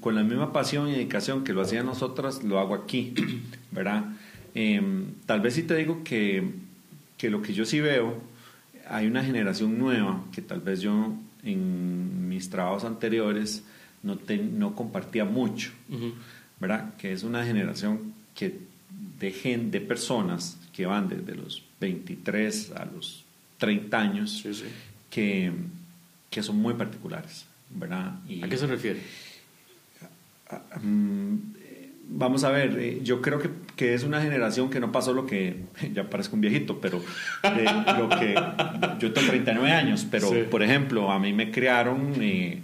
con 0.00 0.14
la 0.14 0.22
misma 0.22 0.52
pasión 0.52 0.88
y 0.88 0.92
dedicación 0.92 1.42
que 1.42 1.52
lo 1.52 1.62
hacían 1.62 1.86
nosotras, 1.86 2.44
lo 2.44 2.58
hago 2.58 2.74
aquí, 2.74 3.14
¿verdad? 3.72 4.04
Em, 4.54 5.14
tal 5.26 5.40
vez 5.40 5.54
sí 5.54 5.62
te 5.64 5.74
digo 5.74 6.04
que, 6.04 6.48
que 7.16 7.30
lo 7.30 7.42
que 7.42 7.54
yo 7.54 7.64
sí 7.64 7.80
veo, 7.80 8.20
hay 8.88 9.06
una 9.06 9.24
generación 9.24 9.78
nueva 9.78 10.24
que 10.32 10.42
tal 10.42 10.60
vez 10.60 10.80
yo 10.80 11.14
en 11.42 12.28
mis 12.28 12.50
trabajos 12.50 12.84
anteriores 12.84 13.64
no, 14.02 14.18
no 14.52 14.74
compartía 14.74 15.24
mucho, 15.24 15.70
¿verdad? 16.60 16.94
Que 16.96 17.12
es 17.12 17.22
una 17.22 17.44
generación 17.44 18.14
que 18.34 18.58
de, 19.18 19.58
de 19.70 19.80
personas 19.80 20.58
que 20.72 20.86
van 20.86 21.08
desde 21.08 21.34
los 21.34 21.62
23 21.80 22.72
a 22.72 22.84
los 22.86 23.24
30 23.58 24.00
años 24.00 24.44
Que, 25.10 25.52
que 26.32 26.42
son 26.42 26.56
muy 26.56 26.74
particulares, 26.74 27.44
¿verdad? 27.70 28.14
¿A 28.42 28.48
qué 28.48 28.56
se 28.56 28.66
refiere? 28.66 29.00
Mm, 30.82 31.36
vamos 32.08 32.42
a 32.44 32.50
ver, 32.50 32.78
eh, 32.78 33.00
yo 33.02 33.20
creo 33.20 33.38
que, 33.38 33.50
que, 33.76 33.92
es 33.92 34.02
una 34.02 34.20
generación 34.22 34.70
que 34.70 34.80
no 34.80 34.90
pasó 34.90 35.12
lo 35.12 35.26
que, 35.26 35.64
ya 35.92 36.08
parezco 36.08 36.34
un 36.34 36.40
viejito, 36.40 36.80
pero 36.80 37.02
eh, 37.42 37.66
lo 37.98 38.08
que, 38.08 38.34
yo 38.98 39.12
tengo 39.12 39.28
39 39.28 39.70
años, 39.70 40.06
pero 40.10 40.30
por 40.48 40.62
ejemplo, 40.62 41.12
a 41.12 41.18
mí 41.18 41.34
me 41.34 41.50
criaron, 41.50 42.14
eh, 42.20 42.62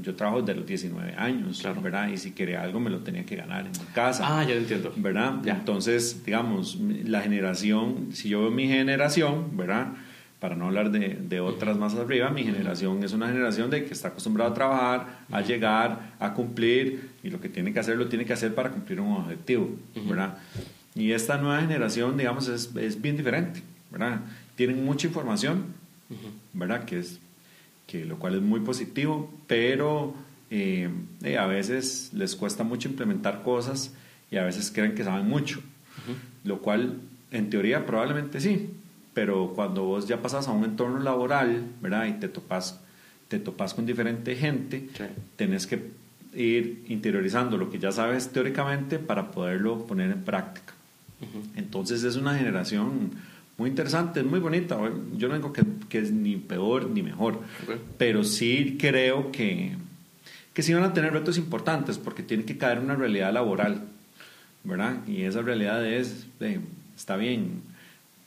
yo 0.00 0.14
trabajo 0.14 0.42
desde 0.42 0.54
los 0.54 0.66
19 0.66 1.14
años, 1.16 1.64
¿verdad? 1.82 2.08
Y 2.08 2.16
si 2.16 2.30
quería 2.30 2.62
algo 2.62 2.78
me 2.78 2.90
lo 2.90 3.00
tenía 3.00 3.26
que 3.26 3.34
ganar 3.34 3.66
en 3.66 3.72
mi 3.72 3.92
casa. 3.92 4.38
Ah, 4.38 4.44
ya 4.44 4.54
entiendo. 4.54 4.92
¿Verdad? 4.96 5.46
Entonces, 5.46 6.24
digamos, 6.24 6.78
la 7.04 7.22
generación, 7.22 8.10
si 8.12 8.28
yo 8.28 8.40
veo 8.42 8.50
mi 8.52 8.68
generación, 8.68 9.56
¿verdad? 9.56 9.88
Para 10.44 10.56
no 10.56 10.66
hablar 10.66 10.90
de, 10.90 11.16
de, 11.26 11.40
otras 11.40 11.78
más 11.78 11.94
arriba, 11.94 12.28
mi 12.28 12.44
generación 12.44 13.02
es 13.02 13.14
una 13.14 13.28
generación 13.28 13.70
de 13.70 13.86
que 13.86 13.94
está 13.94 14.08
acostumbrada 14.08 14.50
a 14.50 14.52
trabajar, 14.52 15.20
a 15.32 15.40
llegar, 15.40 16.12
a 16.20 16.34
cumplir, 16.34 17.12
y 17.22 17.30
lo 17.30 17.40
que 17.40 17.48
tiene 17.48 17.72
que 17.72 17.80
hacer 17.80 17.96
lo 17.96 18.08
tiene 18.08 18.26
que 18.26 18.34
hacer 18.34 18.54
para 18.54 18.68
cumplir 18.70 19.00
un 19.00 19.12
objetivo, 19.12 19.70
¿verdad? 20.06 20.36
Y 20.94 21.12
esta 21.12 21.38
nueva 21.38 21.62
generación, 21.62 22.18
digamos, 22.18 22.48
es, 22.48 22.76
es, 22.76 23.00
bien 23.00 23.16
diferente, 23.16 23.62
¿verdad? 23.90 24.20
Tienen 24.54 24.84
mucha 24.84 25.06
información, 25.06 25.64
¿verdad? 26.52 26.84
Que 26.84 26.98
es, 26.98 27.18
que 27.86 28.04
lo 28.04 28.18
cual 28.18 28.34
es 28.34 28.42
muy 28.42 28.60
positivo, 28.60 29.32
pero 29.46 30.14
eh, 30.50 30.90
eh, 31.22 31.38
a 31.38 31.46
veces 31.46 32.10
les 32.12 32.36
cuesta 32.36 32.64
mucho 32.64 32.86
implementar 32.90 33.42
cosas 33.42 33.94
y 34.30 34.36
a 34.36 34.44
veces 34.44 34.70
creen 34.70 34.94
que 34.94 35.04
saben 35.04 35.26
mucho, 35.26 35.62
lo 36.44 36.58
cual 36.58 36.98
en 37.30 37.48
teoría 37.48 37.86
probablemente 37.86 38.42
sí, 38.42 38.68
pero 39.14 39.52
cuando 39.54 39.84
vos 39.84 40.06
ya 40.06 40.20
pasas 40.20 40.48
a 40.48 40.50
un 40.50 40.64
entorno 40.64 40.98
laboral, 40.98 41.64
¿verdad? 41.80 42.06
Y 42.06 42.12
te 42.14 42.28
topas, 42.28 42.80
te 43.28 43.38
topas 43.38 43.72
con 43.72 43.86
diferente 43.86 44.34
gente, 44.36 44.88
tenés 45.36 45.66
que 45.66 45.90
ir 46.34 46.84
interiorizando 46.88 47.56
lo 47.56 47.70
que 47.70 47.78
ya 47.78 47.92
sabes 47.92 48.30
teóricamente 48.30 48.98
para 48.98 49.30
poderlo 49.30 49.86
poner 49.86 50.10
en 50.10 50.22
práctica. 50.22 50.74
Entonces 51.56 52.02
es 52.02 52.16
una 52.16 52.36
generación 52.36 53.12
muy 53.56 53.70
interesante, 53.70 54.20
es 54.20 54.26
muy 54.26 54.40
bonita. 54.40 54.78
Yo 55.16 55.28
no 55.28 55.36
digo 55.36 55.52
que, 55.52 55.62
que 55.88 55.98
es 55.98 56.10
ni 56.10 56.36
peor 56.36 56.90
ni 56.90 57.02
mejor, 57.02 57.40
pero 57.96 58.24
sí 58.24 58.76
creo 58.78 59.30
que, 59.30 59.76
que 60.52 60.62
sí 60.62 60.74
van 60.74 60.82
a 60.82 60.92
tener 60.92 61.12
retos 61.12 61.38
importantes 61.38 61.98
porque 61.98 62.22
tienen 62.22 62.44
que 62.44 62.58
caer 62.58 62.78
en 62.78 62.84
una 62.84 62.96
realidad 62.96 63.32
laboral, 63.32 63.84
¿verdad? 64.64 65.06
Y 65.06 65.22
esa 65.22 65.40
realidad 65.42 65.86
es, 65.86 66.26
está 66.96 67.16
bien, 67.16 67.62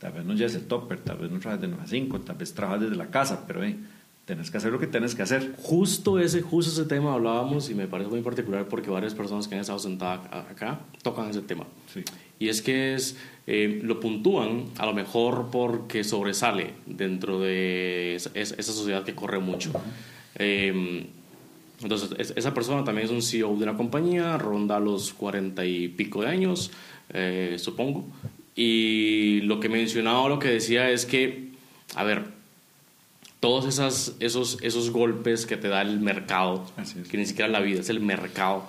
Tal 0.07 0.13
vez 0.13 0.25
no 0.25 0.35
lleves 0.35 0.55
el 0.55 0.67
topper, 0.67 0.99
tal 0.99 1.17
vez 1.17 1.29
no 1.29 1.37
trabajes 1.37 1.61
de 1.61 1.67
9 1.67 1.83
a 1.83 1.87
5, 1.87 2.19
tal 2.21 2.37
vez 2.37 2.53
trabajes 2.53 2.83
desde 2.83 2.95
la 2.95 3.07
casa, 3.07 3.43
pero 3.45 3.61
eh, 3.65 3.75
tenés 4.23 4.49
que 4.49 4.55
hacer 4.55 4.71
lo 4.71 4.79
que 4.79 4.87
tienes 4.87 5.15
que 5.15 5.21
hacer. 5.21 5.53
Justo 5.57 6.17
ese, 6.17 6.41
justo 6.41 6.71
ese 6.71 6.87
tema 6.87 7.13
hablábamos 7.13 7.69
y 7.69 7.75
me 7.75 7.87
parece 7.87 8.09
muy 8.09 8.21
particular 8.21 8.69
porque 8.69 8.89
varias 8.89 9.13
personas 9.13 9.49
que 9.49 9.55
han 9.55 9.61
estado 9.61 9.79
sentadas 9.79 10.21
acá 10.49 10.79
tocan 11.03 11.29
ese 11.29 11.41
tema. 11.41 11.65
Sí. 11.93 12.05
Y 12.39 12.47
es 12.47 12.61
que 12.61 12.93
es, 12.93 13.17
eh, 13.47 13.81
lo 13.83 13.99
puntúan 13.99 14.67
a 14.77 14.85
lo 14.85 14.93
mejor 14.93 15.49
porque 15.51 16.05
sobresale 16.05 16.75
dentro 16.85 17.41
de 17.41 18.15
esa, 18.15 18.31
esa 18.33 18.63
sociedad 18.63 19.03
que 19.03 19.13
corre 19.13 19.39
mucho. 19.39 19.73
Em, 20.35 21.05
entonces, 21.83 22.33
esa 22.33 22.53
persona 22.53 22.85
también 22.85 23.07
es 23.07 23.11
un 23.11 23.21
CEO 23.21 23.57
de 23.57 23.63
una 23.63 23.75
compañía, 23.75 24.37
ronda 24.37 24.79
los 24.79 25.11
cuarenta 25.11 25.65
y 25.65 25.89
pico 25.89 26.21
de 26.21 26.29
años, 26.29 26.71
eh, 27.09 27.57
supongo, 27.59 28.05
y 28.57 29.41
lo 29.41 29.59
que 29.59 29.69
mencionaba, 29.69 30.27
lo 30.27 30.39
que 30.39 30.47
decía 30.47 30.89
es 30.89 31.05
que, 31.05 31.51
a 31.95 32.03
ver, 32.03 32.25
todos 33.39 33.65
esas, 33.65 34.15
esos, 34.19 34.57
esos 34.63 34.89
golpes 34.89 35.45
que 35.45 35.57
te 35.57 35.67
da 35.67 35.83
el 35.83 35.99
mercado, 35.99 36.65
que 37.09 37.17
ni 37.17 37.27
siquiera 37.27 37.49
la 37.51 37.59
vida, 37.59 37.81
es 37.81 37.89
el 37.89 37.99
mercado, 37.99 38.63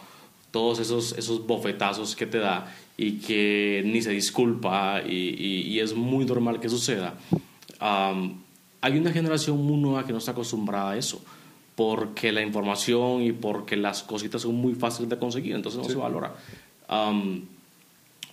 todos 0.50 0.78
esos, 0.78 1.12
esos 1.12 1.46
bofetazos 1.46 2.14
que 2.16 2.26
te 2.26 2.36
da 2.36 2.70
y 2.98 3.12
que 3.12 3.82
ni 3.86 4.02
se 4.02 4.10
disculpa 4.10 5.00
y, 5.08 5.72
y, 5.72 5.80
es 5.80 5.94
muy 5.94 6.26
normal 6.26 6.60
que 6.60 6.68
suceda. 6.68 7.14
hay 7.80 8.98
una 8.98 9.10
generación 9.10 9.56
muy 9.56 9.78
nueva 9.78 10.04
que 10.04 10.12
no 10.12 10.18
está 10.18 10.32
acostumbrada 10.32 10.90
a 10.90 10.96
eso, 10.98 11.24
porque 11.76 12.30
la 12.30 12.42
información 12.42 13.22
y 13.22 13.32
porque 13.32 13.74
las 13.74 14.02
cositas 14.02 14.42
son 14.42 14.54
muy 14.56 14.74
fáciles 14.74 15.08
de 15.08 15.18
conseguir, 15.18 15.54
entonces 15.54 15.80
no 15.82 15.88
se 15.88 15.96
valora 15.96 16.34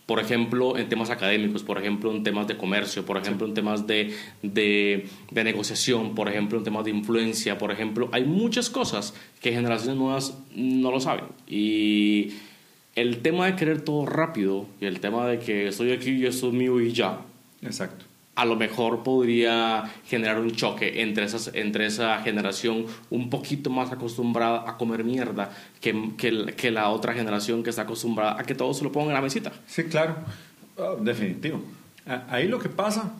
por 0.05 0.19
ejemplo, 0.19 0.77
en 0.77 0.87
temas 0.87 1.09
académicos, 1.09 1.63
por 1.63 1.79
ejemplo, 1.79 2.11
en 2.11 2.23
temas 2.23 2.47
de 2.47 2.57
comercio, 2.57 3.05
por 3.05 3.17
ejemplo, 3.17 3.47
en 3.47 3.53
temas 3.53 3.87
de, 3.87 4.15
de, 4.43 5.07
negociación, 5.31 6.13
por 6.13 6.29
ejemplo, 6.29 6.57
en 6.59 6.63
temas 6.63 6.85
de 6.85 6.91
influencia, 6.91 7.57
por 7.57 7.71
ejemplo, 7.71 8.09
hay 8.11 8.23
muchas 8.23 8.69
cosas 8.69 9.15
que 9.41 9.51
generaciones 9.51 9.97
nuevas 9.97 10.37
no 10.55 10.91
lo 10.91 10.99
saben. 10.99 11.25
Y 11.47 12.33
el 12.95 13.17
tema 13.23 13.47
de 13.47 13.55
querer 13.55 13.81
todo 13.81 14.05
rápido 14.05 14.67
y 14.79 14.85
el 14.85 14.99
tema 14.99 15.27
de 15.27 15.39
que 15.39 15.67
estoy 15.67 15.91
aquí 15.91 16.11
y 16.11 16.25
esto 16.25 16.47
es 16.49 16.53
mío 16.53 16.79
y 16.79 16.91
ya. 16.91 17.21
Exacto 17.63 18.04
a 18.35 18.45
lo 18.45 18.55
mejor 18.57 19.01
podría 19.01 19.83
generar 20.05 20.39
un 20.39 20.51
choque 20.51 21.01
entre, 21.01 21.25
esas, 21.25 21.51
entre 21.53 21.85
esa 21.85 22.21
generación 22.21 22.85
un 23.09 23.29
poquito 23.29 23.69
más 23.69 23.91
acostumbrada 23.91 24.69
a 24.69 24.77
comer 24.77 25.03
mierda 25.03 25.51
que, 25.79 26.11
que, 26.17 26.53
que, 26.55 26.69
la 26.69 26.89
otra 26.89 27.13
generación 27.13 27.63
que 27.63 27.69
está 27.69 27.83
acostumbrada 27.83 28.39
a 28.39 28.43
que 28.43 28.53
todo 28.53 28.73
se 28.73 28.83
lo 28.83 28.91
pongan 28.91 29.09
en 29.09 29.13
la 29.15 29.21
mesita. 29.21 29.53
Sí, 29.67 29.85
claro, 29.85 30.17
oh, 30.75 30.97
definitivo. 30.97 31.63
Ahí 32.29 32.47
lo 32.47 32.59
que 32.59 32.69
pasa, 32.69 33.13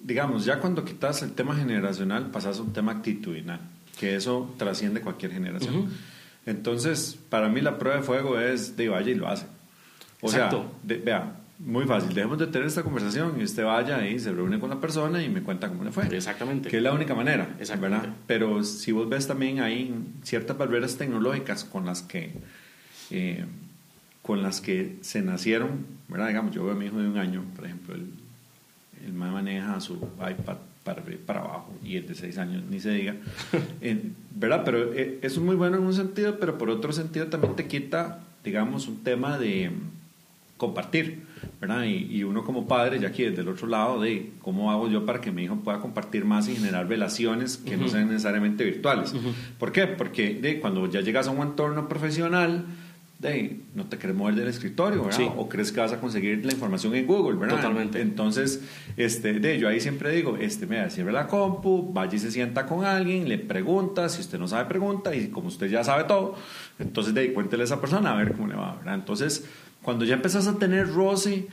digamos, 0.00 0.44
ya 0.44 0.58
cuando 0.58 0.84
quitas 0.84 1.22
el 1.22 1.32
tema 1.32 1.54
generacional, 1.56 2.26
pasas 2.30 2.58
a 2.58 2.62
un 2.62 2.72
tema 2.72 2.92
actitudinal, 2.92 3.60
que 3.98 4.16
eso 4.16 4.54
trasciende 4.58 5.00
cualquier 5.00 5.32
generación. 5.32 5.90
Entonces, 6.46 7.18
para 7.28 7.48
mí 7.48 7.60
la 7.60 7.78
prueba 7.78 7.98
de 7.98 8.02
fuego 8.02 8.38
es 8.38 8.76
de 8.76 8.88
vaya 8.88 9.10
y 9.10 9.14
lo 9.14 9.28
hace. 9.28 9.46
O 10.20 10.26
Exacto. 10.26 10.66
sea, 10.86 10.98
vea, 11.04 11.32
muy 11.58 11.86
fácil, 11.86 12.14
dejemos 12.14 12.38
de 12.38 12.46
tener 12.48 12.66
esta 12.66 12.82
conversación 12.82 13.40
y 13.40 13.44
usted 13.44 13.64
vaya 13.64 14.06
y 14.06 14.18
se 14.18 14.30
reúne 14.30 14.60
con 14.60 14.68
la 14.68 14.80
persona 14.80 15.22
y 15.22 15.28
me 15.28 15.42
cuenta 15.42 15.68
cómo 15.68 15.84
le 15.84 15.92
fue. 15.92 16.06
Exactamente. 16.14 16.68
Que 16.68 16.76
es 16.76 16.82
la 16.82 16.92
única 16.92 17.14
manera, 17.14 17.48
¿verdad? 17.80 18.08
Pero 18.26 18.62
si 18.62 18.92
vos 18.92 19.08
ves 19.08 19.26
también 19.26 19.60
hay 19.60 19.94
ciertas 20.22 20.58
barreras 20.58 20.96
tecnológicas 20.98 21.64
con 21.64 21.86
las 21.86 22.02
que, 22.02 22.32
eh, 23.10 23.44
con 24.20 24.42
las 24.42 24.60
que 24.60 24.98
se 25.00 25.22
nacieron, 25.22 25.86
¿verdad? 26.08 26.28
Digamos, 26.28 26.54
yo 26.54 26.64
veo 26.64 26.74
a 26.74 26.76
mi 26.76 26.86
hijo 26.86 26.98
de 26.98 27.08
un 27.08 27.16
año, 27.16 27.42
por 27.56 27.64
ejemplo, 27.64 27.94
él, 27.94 28.10
él 29.04 29.12
maneja 29.14 29.80
su 29.80 29.94
iPad 29.94 30.58
para, 30.84 31.02
para 31.24 31.40
abajo 31.40 31.74
y 31.82 31.96
el 31.96 32.06
de 32.06 32.14
seis 32.14 32.36
años 32.38 32.64
ni 32.70 32.80
se 32.80 32.90
diga, 32.90 33.16
¿verdad? 34.34 34.62
Pero 34.64 34.92
eh, 34.92 35.18
eso 35.22 35.40
es 35.40 35.46
muy 35.46 35.56
bueno 35.56 35.78
en 35.78 35.84
un 35.84 35.94
sentido, 35.94 36.38
pero 36.38 36.58
por 36.58 36.68
otro 36.68 36.92
sentido 36.92 37.28
también 37.28 37.56
te 37.56 37.66
quita, 37.66 38.20
digamos, 38.44 38.88
un 38.88 39.02
tema 39.02 39.38
de 39.38 39.70
compartir. 40.56 41.26
¿verdad? 41.60 41.84
Y, 41.84 42.22
uno 42.24 42.44
como 42.44 42.66
padre, 42.66 42.98
ya 42.98 43.08
aquí 43.08 43.22
desde 43.22 43.42
el 43.42 43.48
otro 43.48 43.66
lado, 43.66 44.00
de 44.00 44.32
cómo 44.42 44.70
hago 44.70 44.88
yo 44.88 45.06
para 45.06 45.20
que 45.20 45.30
mi 45.32 45.44
hijo 45.44 45.56
pueda 45.56 45.80
compartir 45.80 46.24
más 46.24 46.48
y 46.48 46.56
generar 46.56 46.88
relaciones 46.88 47.56
que 47.56 47.76
no 47.76 47.88
sean 47.88 48.08
necesariamente 48.08 48.64
virtuales. 48.64 49.14
¿Por 49.58 49.72
qué? 49.72 49.86
Porque 49.86 50.34
de, 50.34 50.60
cuando 50.60 50.88
ya 50.88 51.00
llegas 51.00 51.28
a 51.28 51.30
un 51.30 51.42
entorno 51.42 51.88
profesional, 51.88 52.66
de, 53.18 53.60
no 53.74 53.86
te 53.86 53.96
quieres 53.96 54.14
mover 54.14 54.34
del 54.34 54.48
escritorio, 54.48 55.04
¿verdad? 55.04 55.32
O 55.38 55.48
crees 55.48 55.72
que 55.72 55.80
vas 55.80 55.92
a 55.92 56.00
conseguir 56.00 56.44
la 56.44 56.52
información 56.52 56.94
en 56.94 57.06
Google, 57.06 57.38
¿verdad? 57.38 57.56
Totalmente. 57.56 58.02
Entonces, 58.02 58.62
este, 58.98 59.40
de, 59.40 59.58
yo 59.58 59.68
ahí 59.68 59.80
siempre 59.80 60.10
digo, 60.10 60.36
este, 60.36 60.66
mira, 60.66 60.90
cierre 60.90 61.12
la 61.12 61.26
compu, 61.26 61.92
vaya 61.94 62.14
y 62.14 62.18
se 62.18 62.30
sienta 62.30 62.66
con 62.66 62.84
alguien, 62.84 63.26
le 63.26 63.38
pregunta, 63.38 64.10
si 64.10 64.20
usted 64.20 64.38
no 64.38 64.46
sabe, 64.46 64.68
pregunta, 64.68 65.14
y 65.14 65.28
como 65.28 65.48
usted 65.48 65.68
ya 65.68 65.82
sabe 65.82 66.04
todo, 66.04 66.34
entonces 66.78 67.14
de, 67.14 67.32
cuéntele 67.32 67.62
a 67.62 67.64
esa 67.64 67.80
persona 67.80 68.12
a 68.12 68.16
ver 68.16 68.32
cómo 68.32 68.48
le 68.48 68.54
va, 68.54 68.76
¿verdad? 68.76 68.96
Entonces, 68.96 69.46
cuando 69.86 70.04
ya 70.04 70.14
empezás 70.14 70.48
a 70.48 70.58
tener 70.58 70.92
roce 70.92 71.46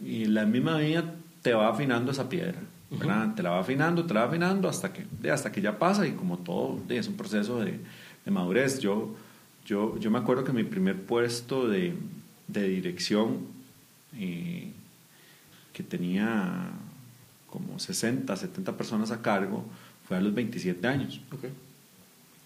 y 0.00 0.26
la 0.26 0.46
misma 0.46 0.78
vida 0.78 1.12
te 1.42 1.54
va 1.54 1.70
afinando 1.70 2.12
esa 2.12 2.28
piedra, 2.28 2.60
¿verdad? 2.88 3.34
Te 3.34 3.42
la 3.42 3.50
va 3.50 3.58
afinando, 3.58 4.04
te 4.04 4.14
la 4.14 4.20
va 4.20 4.26
afinando 4.28 4.68
hasta 4.68 4.92
que, 4.92 5.04
hasta 5.28 5.50
que 5.50 5.60
ya 5.60 5.76
pasa 5.76 6.06
y 6.06 6.12
como 6.12 6.38
todo 6.38 6.80
es 6.88 7.08
un 7.08 7.16
proceso 7.16 7.58
de, 7.58 7.80
madurez. 8.30 8.78
Yo, 8.78 9.16
yo, 9.66 9.98
yo 9.98 10.08
me 10.12 10.18
acuerdo 10.20 10.44
que 10.44 10.52
mi 10.52 10.62
primer 10.62 11.02
puesto 11.02 11.66
de, 11.66 11.96
dirección 12.46 13.38
eh, 14.20 14.70
que 15.72 15.82
tenía 15.82 16.70
como 17.50 17.80
60, 17.80 18.36
70 18.36 18.76
personas 18.76 19.10
a 19.10 19.20
cargo 19.20 19.64
fue 20.06 20.16
a 20.16 20.20
los 20.20 20.32
27 20.32 20.86
años. 20.86 21.20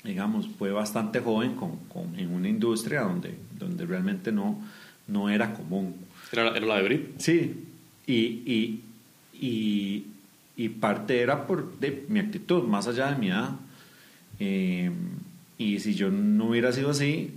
digamos, 0.03 0.49
fue 0.59 0.73
bastante 0.73 1.21
joven 1.21 1.55
con, 1.55 1.77
con, 1.93 2.19
en 2.19 2.33
una 2.33 2.49
industria 2.49 3.03
donde, 3.03 3.37
donde 3.59 3.85
realmente 3.85 4.33
no, 4.33 4.59
no 5.09 5.29
era 5.31 5.55
común. 5.55 5.97
¿Era, 6.31 6.49
era 6.57 6.67
la 6.67 6.77
de 6.77 6.83
Brit? 6.83 7.19
Sí, 7.19 7.65
y, 8.07 8.15
y, 8.15 8.85
y, 9.41 10.07
y 10.57 10.69
parte 10.69 11.21
era 11.21 11.47
por 11.47 11.79
de, 11.79 12.05
mi 12.09 12.21
actitud, 12.21 12.63
más 12.65 12.87
allá 12.87 13.11
de 13.11 13.17
mi 13.17 13.29
edad. 13.29 13.51
Eh, 14.39 14.91
y 15.57 15.81
si 15.81 15.95
yo 15.95 16.11
no 16.11 16.51
hubiera 16.51 16.73
sido 16.73 16.91
así, 16.91 17.33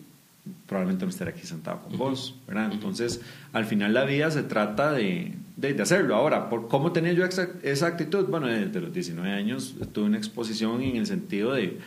probablemente 0.68 1.06
no 1.06 1.10
estaría 1.10 1.34
aquí 1.34 1.46
sentado 1.46 1.82
con 1.82 1.98
vos, 1.98 2.36
¿verdad? 2.48 2.72
Entonces, 2.72 3.22
al 3.54 3.66
final 3.66 3.94
la 3.94 4.06
vida 4.06 4.30
se 4.32 4.44
trata 4.44 4.92
de, 4.92 5.34
de, 5.58 5.82
hacerlo. 5.82 6.16
Ahora, 6.16 6.50
¿por 6.50 6.68
¿cómo 6.68 6.92
tenía 6.92 7.14
yo 7.14 7.26
esa, 7.26 7.50
esa, 7.64 7.88
actitud? 7.88 8.26
Bueno, 8.28 8.48
desde 8.48 8.82
los 8.82 8.94
19 8.94 9.32
años 9.32 9.76
tuve 9.92 10.06
una 10.06 10.18
exposición 10.18 10.82
en 10.82 10.98
el 10.98 11.08
sentido 11.08 11.54
de, 11.54 11.80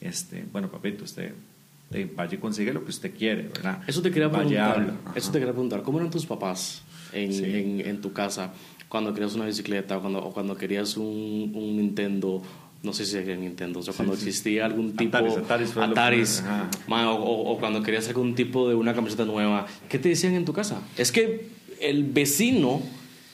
este, 0.00 0.46
bueno, 0.50 0.70
papito, 0.70 1.04
usted 1.04 1.32
de, 1.92 2.06
vaya 2.06 2.34
y 2.34 2.38
consigue 2.38 2.72
lo 2.72 2.84
que 2.84 2.90
usted 2.90 3.14
quiere, 3.16 3.42
¿verdad? 3.48 3.82
Eso 3.86 4.02
te 4.02 4.10
quería 4.10 4.30
preguntar. 4.30 4.94
Eso 5.14 5.30
te 5.30 5.38
quería 5.38 5.52
preguntar. 5.52 5.82
¿Cómo 5.82 5.98
eran 5.98 6.10
tus 6.10 6.26
papás 6.26 6.82
en, 7.12 7.32
en, 7.44 7.80
en 7.86 8.00
tu 8.00 8.12
casa 8.12 8.52
cuando 8.88 9.14
querías 9.14 9.34
una 9.34 9.46
bicicleta 9.46 9.96
o 9.98 10.00
cuando, 10.00 10.24
o 10.24 10.32
cuando 10.32 10.56
querías 10.56 10.96
un, 10.96 11.52
un 11.54 11.76
Nintendo 11.76 12.42
no 12.82 12.92
sé 12.92 13.06
si 13.06 13.16
era 13.16 13.36
Nintendo, 13.36 13.78
o 13.78 13.82
sea, 13.82 13.94
cuando 13.94 14.14
existía 14.14 14.64
algún 14.64 14.96
tipo 14.96 15.16
Ataris, 15.16 15.76
Ataris, 15.76 16.44
o, 16.88 17.56
cuando 17.60 17.82
querías 17.82 18.08
algún 18.08 18.34
tipo 18.34 18.68
de 18.68 18.74
una 18.74 18.92
camiseta 18.92 19.24
nueva, 19.24 19.66
¿qué 19.88 19.98
te 19.98 20.08
decían 20.08 20.34
en 20.34 20.44
tu 20.44 20.52
casa? 20.52 20.82
Es 20.96 21.12
que 21.12 21.46
el 21.80 22.04
vecino 22.04 22.82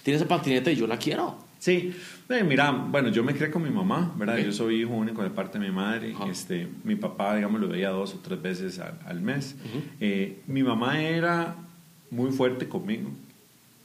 tiene 0.03 0.19
esa 0.19 0.29
patineta 0.29 0.71
y 0.71 0.77
yo 0.77 0.87
la 0.87 0.99
quiero. 0.99 1.39
Sí, 1.59 1.95
eh, 2.29 2.45
mira, 2.45 2.71
bueno, 2.71 3.09
yo 3.09 3.23
me 3.23 3.35
crié 3.35 3.51
con 3.51 3.63
mi 3.63 3.71
mamá, 3.71 4.13
¿verdad? 4.17 4.39
Yo 4.39 4.53
soy 4.53 4.83
hijo 4.83 4.93
único 4.95 5.23
de 5.23 5.31
parte 5.31 5.59
de 5.59 5.67
mi 5.67 5.75
madre. 5.75 6.15
Este, 6.31 6.69
mi 6.85 6.97
papá, 6.97 7.37
digamos, 7.37 7.61
lo 7.61 7.69
veía 7.69 7.91
dos 7.91 8.15
o 8.15 8.19
tres 8.19 8.41
veces 8.41 8.79
al, 8.79 9.21
mes. 9.21 9.57
eh, 10.01 10.41
mi 10.47 10.63
mamá 10.63 11.01
era 11.01 11.57
muy 12.11 12.31
fuerte 12.31 12.69
conmigo, 12.69 13.11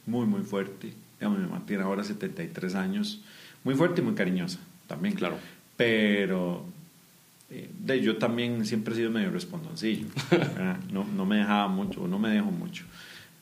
muy, 0.06 0.26
muy 0.26 0.42
fuerte. 0.42 0.92
Digamos, 1.18 1.38
mi 1.38 1.46
mamá 1.46 1.62
tiene 1.66 1.82
ahora 1.82 2.04
73 2.04 2.74
años, 2.74 3.22
muy 3.62 3.74
fuerte 3.74 4.00
y 4.00 4.04
muy 4.04 4.14
cariñosa 4.14 4.58
también. 4.86 5.14
Claro. 5.14 5.38
Pero 5.76 6.64
eh, 7.50 7.70
de, 7.78 8.00
yo 8.00 8.16
también 8.16 8.64
siempre 8.64 8.94
he 8.94 8.96
sido 8.96 9.10
medio 9.10 9.30
respondoncillo. 9.30 10.06
no, 10.92 11.04
no, 11.04 11.26
me 11.26 11.36
dejaba 11.36 11.68
mucho, 11.68 12.02
o 12.02 12.08
no 12.08 12.18
me 12.18 12.30
dejo 12.30 12.50
mucho. 12.50 12.84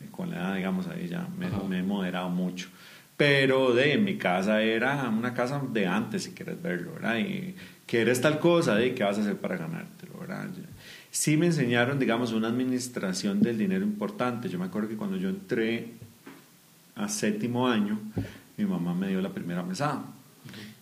Eh, 0.01 0.09
con 0.11 0.31
la 0.31 0.37
edad, 0.37 0.57
digamos, 0.57 0.87
ahí 0.89 1.09
ya 1.09 1.27
me, 1.39 1.49
me, 1.69 1.79
he 1.79 1.83
moderado 1.83 2.29
mucho. 2.29 2.69
Pero 3.17 3.75
de 3.75 3.99
mi 3.99 4.17
casa 4.17 4.63
era 4.63 5.09
una 5.09 5.35
casa 5.35 5.63
de 5.73 5.87
antes, 5.87 6.25
si 6.25 6.33
quieres 6.33 6.61
verlo, 6.61 6.95
¿verdad? 6.95 7.19
Y 7.19 7.55
quieres 7.87 8.21
tal 8.21 8.39
cosa, 8.39 8.75
de 8.75 8.95
qué 8.95 9.05
vas 9.05 9.19
a 9.19 9.21
hacer 9.21 9.37
para 9.37 9.57
ganártelo, 9.57 10.19
¿verdad? 10.19 10.49
Sí 11.11 11.37
me 11.37 11.47
enseñaron, 11.47 11.99
digamos, 11.99 12.33
una 12.33 12.49
administración 12.49 13.41
del 13.41 13.59
dinero 13.59 13.85
importante. 13.85 14.49
Yo 14.49 14.59
me 14.59 14.65
acuerdo 14.65 14.89
que 14.89 14.97
cuando 14.97 15.17
yo 15.17 15.29
entré 15.29 15.91
a 16.95 17.09
séptimo 17.09 17.69
año, 17.69 18.01
mi 18.57 18.65
mamá 18.65 18.95
me 18.95 19.09
dio 19.09 19.21
la 19.21 19.31
primera 19.31 19.63
mesada 19.63 20.05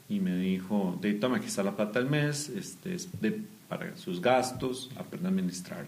y 0.09 0.19
me 0.19 0.37
dijo, 0.37 0.99
de 1.01 1.15
toma, 1.15 1.37
aquí 1.37 1.47
está 1.47 1.63
la 1.63 1.77
plata 1.77 2.01
del 2.01 2.11
mes, 2.11 2.49
este, 2.49 2.95
es 2.95 3.09
de, 3.21 3.41
para 3.69 3.97
sus 3.97 4.21
gastos, 4.21 4.91
aprenda 4.97 5.29
a 5.29 5.33
administrar. 5.33 5.87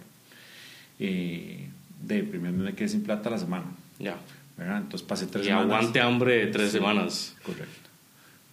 Eh, 0.99 1.69
de 2.01 2.23
primero 2.23 2.57
me 2.57 2.75
quedé 2.75 2.89
sin 2.89 3.03
plata 3.03 3.31
la 3.31 3.39
semana. 3.39 3.67
Ya. 3.99 4.17
¿Verdad? 4.57 4.79
Entonces 4.79 5.07
pasé 5.07 5.27
tres 5.27 5.45
y 5.45 5.49
semanas. 5.49 5.67
aguante 5.67 6.01
hambre 6.01 6.47
de 6.47 6.47
tres 6.49 6.71
semanas. 6.71 7.37
Correcto. 7.45 7.91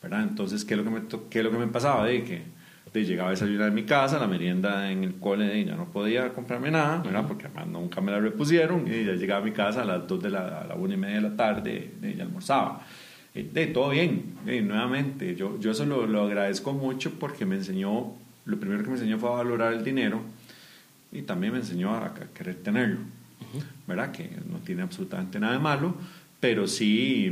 ¿verdad? 0.01 0.23
Entonces, 0.23 0.63
¿qué 0.63 0.73
es 0.73 0.77
lo 0.77 0.83
que 0.83 0.89
me, 0.89 1.01
qué 1.29 1.39
es 1.39 1.45
lo 1.45 1.51
que 1.51 1.57
me 1.57 1.67
pasaba? 1.67 2.05
De 2.05 2.23
que 2.23 2.59
de 2.93 3.05
llegaba 3.05 3.29
a 3.29 3.31
desayunar 3.31 3.67
en 3.67 3.75
mi 3.75 3.83
casa, 3.83 4.17
la 4.19 4.27
merienda 4.27 4.91
en 4.91 5.03
el 5.03 5.15
cole, 5.15 5.59
y 5.59 5.65
ya 5.65 5.75
no 5.75 5.91
podía 5.91 6.33
comprarme 6.33 6.71
nada, 6.71 7.01
¿verdad? 7.03 7.25
Porque 7.27 7.45
además 7.45 7.67
nunca 7.67 8.01
me 8.01 8.11
la 8.11 8.19
repusieron, 8.19 8.87
y 8.87 9.05
ya 9.05 9.13
llegaba 9.13 9.41
a 9.41 9.45
mi 9.45 9.51
casa 9.51 9.83
a 9.83 9.85
las 9.85 10.07
dos 10.07 10.21
de 10.23 10.29
la, 10.29 10.61
a 10.61 10.65
la 10.65 10.75
una 10.75 10.95
y 10.95 10.97
media 10.97 11.17
de 11.17 11.21
la 11.21 11.35
tarde, 11.35 11.91
y 12.01 12.15
ya 12.15 12.23
almorzaba. 12.23 12.85
Eh, 13.35 13.47
de 13.53 13.67
todo 13.67 13.89
bien, 13.89 14.37
nuevamente, 14.43 15.35
yo, 15.35 15.59
yo 15.59 15.71
eso 15.71 15.85
lo, 15.85 16.07
lo, 16.07 16.23
agradezco 16.23 16.73
mucho 16.73 17.11
porque 17.19 17.45
me 17.45 17.57
enseñó, 17.57 18.13
lo 18.45 18.59
primero 18.59 18.81
que 18.81 18.89
me 18.89 18.95
enseñó 18.95 19.19
fue 19.19 19.29
a 19.29 19.33
valorar 19.33 19.73
el 19.73 19.83
dinero 19.83 20.21
y 21.11 21.21
también 21.23 21.53
me 21.53 21.59
enseñó 21.59 21.95
a, 21.95 22.13
querer 22.33 22.55
tenerlo, 22.55 22.99
¿verdad? 23.87 24.11
Que 24.11 24.29
no 24.49 24.59
tiene 24.59 24.81
absolutamente 24.81 25.39
nada 25.39 25.53
de 25.53 25.59
malo, 25.59 25.95
pero 26.39 26.67
sí, 26.67 27.31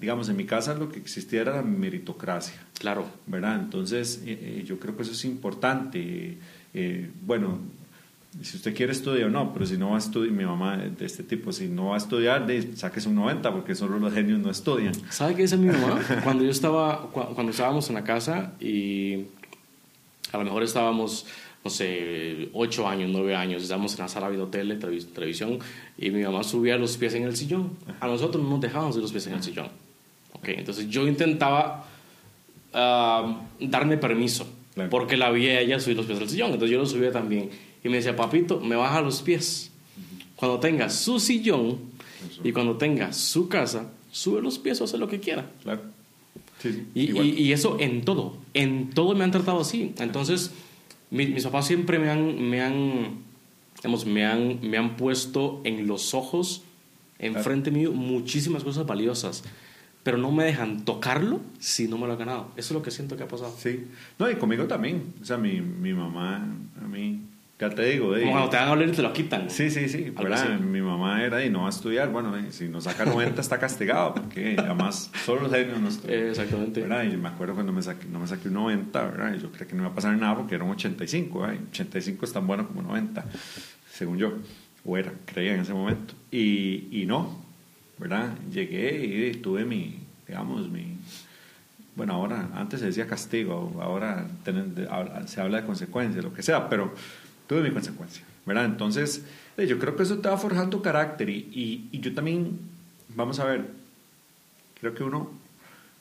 digamos, 0.00 0.28
en 0.28 0.36
mi 0.36 0.44
casa 0.44 0.74
lo 0.74 0.88
que 0.88 0.98
existía 0.98 1.42
era 1.42 1.56
la 1.56 1.62
meritocracia. 1.62 2.54
Claro. 2.78 3.06
¿Verdad? 3.26 3.56
Entonces, 3.60 4.22
eh, 4.24 4.38
eh, 4.40 4.64
yo 4.66 4.78
creo 4.78 4.96
que 4.96 5.02
eso 5.02 5.12
es 5.12 5.24
importante. 5.24 6.38
bueno, 7.26 7.58
si 8.42 8.56
usted 8.56 8.74
quiere 8.74 8.92
estudiar 8.92 9.28
o 9.28 9.30
no, 9.30 9.52
pero 9.52 9.66
si 9.66 9.76
no 9.76 9.90
va 9.90 9.96
a 9.96 9.98
estudiar, 9.98 10.32
mi 10.32 10.44
mamá 10.44 10.76
de 10.76 11.06
este 11.06 11.22
tipo, 11.22 11.52
si 11.52 11.66
no 11.66 11.86
va 11.86 11.94
a 11.94 11.98
estudiar, 11.98 12.46
de, 12.46 12.76
saques 12.76 13.06
un 13.06 13.14
90 13.16 13.50
porque 13.52 13.74
solo 13.74 13.98
los 13.98 14.12
genios 14.12 14.38
no 14.38 14.50
estudian. 14.50 14.92
¿Sabe 15.10 15.34
qué 15.34 15.42
dice 15.42 15.56
mi 15.56 15.68
mamá? 15.68 16.00
cuando 16.24 16.44
yo 16.44 16.50
estaba, 16.50 17.08
cuando 17.10 17.50
estábamos 17.50 17.88
en 17.88 17.94
la 17.94 18.04
casa 18.04 18.52
y 18.60 19.26
a 20.32 20.38
lo 20.38 20.44
mejor 20.44 20.62
estábamos, 20.62 21.26
no 21.64 21.70
sé, 21.70 22.48
8 22.52 22.88
años, 22.88 23.10
9 23.12 23.34
años, 23.34 23.62
estábamos 23.62 23.94
en 23.94 24.00
la 24.00 24.08
sala 24.08 24.30
de 24.30 24.46
tele, 24.46 24.76
televisión 24.76 25.58
y 25.96 26.10
mi 26.10 26.22
mamá 26.22 26.42
subía 26.42 26.76
los 26.76 26.96
pies 26.96 27.14
en 27.14 27.24
el 27.24 27.36
sillón. 27.36 27.76
A 28.00 28.06
nosotros 28.06 28.42
no 28.42 28.50
nos 28.50 28.60
dejábamos 28.60 28.96
de 28.96 29.02
los 29.02 29.12
pies 29.12 29.26
en 29.26 29.34
el 29.34 29.42
sillón. 29.42 29.68
Okay, 30.34 30.54
entonces 30.56 30.88
yo 30.88 31.06
intentaba 31.08 31.84
uh, 32.72 33.66
darme 33.66 33.96
permiso 33.96 34.46
porque 34.90 35.16
la 35.16 35.30
vi 35.30 35.48
a 35.48 35.60
ella 35.60 35.80
subir 35.80 35.96
los 35.96 36.06
pies 36.06 36.20
al 36.20 36.28
sillón, 36.28 36.52
entonces 36.52 36.70
yo 36.70 36.78
lo 36.78 36.86
subía 36.86 37.10
también 37.10 37.50
y 37.82 37.88
me 37.88 37.96
decía, 37.96 38.14
papito, 38.14 38.60
me 38.60 38.76
baja 38.76 39.00
los 39.00 39.22
pies. 39.22 39.72
Cuando 40.36 40.60
tenga 40.60 40.88
su 40.88 41.18
sillón 41.18 41.78
y 42.44 42.52
cuando 42.52 42.76
tenga 42.76 43.12
su 43.12 43.48
casa, 43.48 43.90
sube 44.12 44.40
los 44.40 44.58
pies 44.58 44.80
o 44.80 44.84
hace 44.84 44.98
lo 44.98 45.08
que 45.08 45.18
quiera. 45.18 45.50
Claro. 45.62 45.97
Y, 46.94 47.20
y, 47.20 47.52
eso 47.52 47.76
en 47.80 48.02
todo, 48.02 48.36
en 48.54 48.90
todo 48.90 49.14
me 49.14 49.24
han 49.24 49.30
tratado 49.30 49.60
así. 49.60 49.94
Entonces, 49.98 50.52
mis 51.10 51.44
papás 51.44 51.66
siempre 51.66 51.98
me 51.98 52.10
han, 52.10 52.48
me 52.48 52.60
han, 52.62 53.18
digamos, 53.76 54.06
me 54.06 54.26
han, 54.26 54.58
me 54.62 54.76
han 54.76 54.96
puesto 54.96 55.60
en 55.64 55.86
los 55.86 56.14
ojos, 56.14 56.62
enfrente 57.18 57.70
mío, 57.70 57.92
muchísimas 57.92 58.64
cosas 58.64 58.86
valiosas 58.86 59.44
pero 60.08 60.16
no 60.16 60.32
me 60.32 60.42
dejan 60.42 60.86
tocarlo 60.86 61.40
si 61.58 61.86
no 61.86 61.98
me 61.98 62.06
lo 62.06 62.14
he 62.14 62.16
ganado. 62.16 62.50
Eso 62.56 62.68
es 62.68 62.70
lo 62.72 62.82
que 62.82 62.90
siento 62.90 63.18
que 63.18 63.24
ha 63.24 63.28
pasado. 63.28 63.54
Sí. 63.58 63.84
No, 64.18 64.30
y 64.30 64.36
conmigo 64.36 64.64
también. 64.64 65.12
O 65.20 65.24
sea, 65.26 65.36
mi, 65.36 65.60
mi 65.60 65.92
mamá, 65.92 66.48
a 66.82 66.88
mí, 66.88 67.20
ya 67.58 67.70
te 67.70 67.84
digo. 67.84 68.14
Como 68.14 68.30
cuando 68.30 68.50
te 68.50 68.56
van 68.56 68.68
a 68.68 68.72
oler 68.72 68.88
y 68.88 68.92
te 68.92 69.02
lo 69.02 69.12
quitan. 69.12 69.50
Sí, 69.50 69.68
sí, 69.70 69.88
sí. 69.88 70.12
Mi 70.60 70.80
mamá 70.80 71.24
era 71.24 71.44
y 71.44 71.50
no 71.50 71.62
va 71.62 71.66
a 71.66 71.70
estudiar. 71.70 72.08
Bueno, 72.10 72.36
eh, 72.36 72.46
si 72.50 72.68
no 72.68 72.80
saca 72.80 73.04
90 73.04 73.40
está 73.40 73.58
castigado, 73.58 74.14
porque 74.14 74.56
además 74.56 75.10
solo 75.24 75.42
los 75.42 75.52
genios 75.52 75.80
no 75.80 75.88
estudian. 75.88 76.28
Exactamente. 76.28 76.82
¿verdad? 76.82 77.02
Y 77.04 77.16
me 77.16 77.28
acuerdo 77.28 77.54
cuando 77.54 77.72
me 77.72 77.82
saqué, 77.82 78.06
no 78.06 78.20
me 78.20 78.28
saqué 78.28 78.48
un 78.48 78.54
90, 78.54 79.02
¿verdad? 79.02 79.34
Y 79.34 79.40
yo 79.40 79.50
creía 79.50 79.66
que 79.66 79.74
no 79.74 79.82
iba 79.82 79.90
a 79.90 79.94
pasar 79.94 80.16
nada 80.16 80.36
porque 80.36 80.54
era 80.54 80.64
un 80.64 80.70
85. 80.70 81.40
¿verdad? 81.40 81.58
85 81.70 82.24
es 82.24 82.32
tan 82.32 82.46
bueno 82.46 82.66
como 82.68 82.82
90, 82.82 83.24
según 83.90 84.18
yo. 84.18 84.34
O 84.84 84.96
era, 84.96 85.12
creía 85.24 85.54
en 85.54 85.60
ese 85.60 85.74
momento. 85.74 86.14
Y, 86.30 86.86
y 86.92 87.06
no, 87.06 87.42
¿verdad? 87.98 88.34
Llegué 88.52 89.32
y 89.32 89.34
tuve 89.34 89.64
mi, 89.64 89.98
digamos, 90.26 90.68
mi 90.70 90.96
bueno, 91.96 92.12
ahora, 92.12 92.50
antes 92.54 92.78
se 92.78 92.86
decía 92.86 93.08
castigo, 93.08 93.76
ahora 93.82 94.24
se 95.26 95.40
habla 95.40 95.62
de 95.62 95.66
consecuencias, 95.66 96.24
lo 96.24 96.32
que 96.32 96.44
sea, 96.44 96.68
pero 96.68 96.94
tuve 97.48 97.62
mi 97.62 97.70
consecuencia, 97.72 98.22
¿verdad? 98.46 98.66
Entonces, 98.66 99.24
eh, 99.56 99.66
yo 99.66 99.78
creo 99.78 99.96
que 99.96 100.04
eso 100.04 100.18
te 100.18 100.28
va 100.28 100.36
forjando 100.36 100.80
carácter 100.82 101.28
y, 101.30 101.88
y, 101.90 101.98
yo 101.98 102.14
también, 102.14 102.60
vamos 103.16 103.40
a 103.40 103.44
ver, 103.44 103.66
creo 104.80 104.94
que 104.94 105.02
uno, 105.02 105.30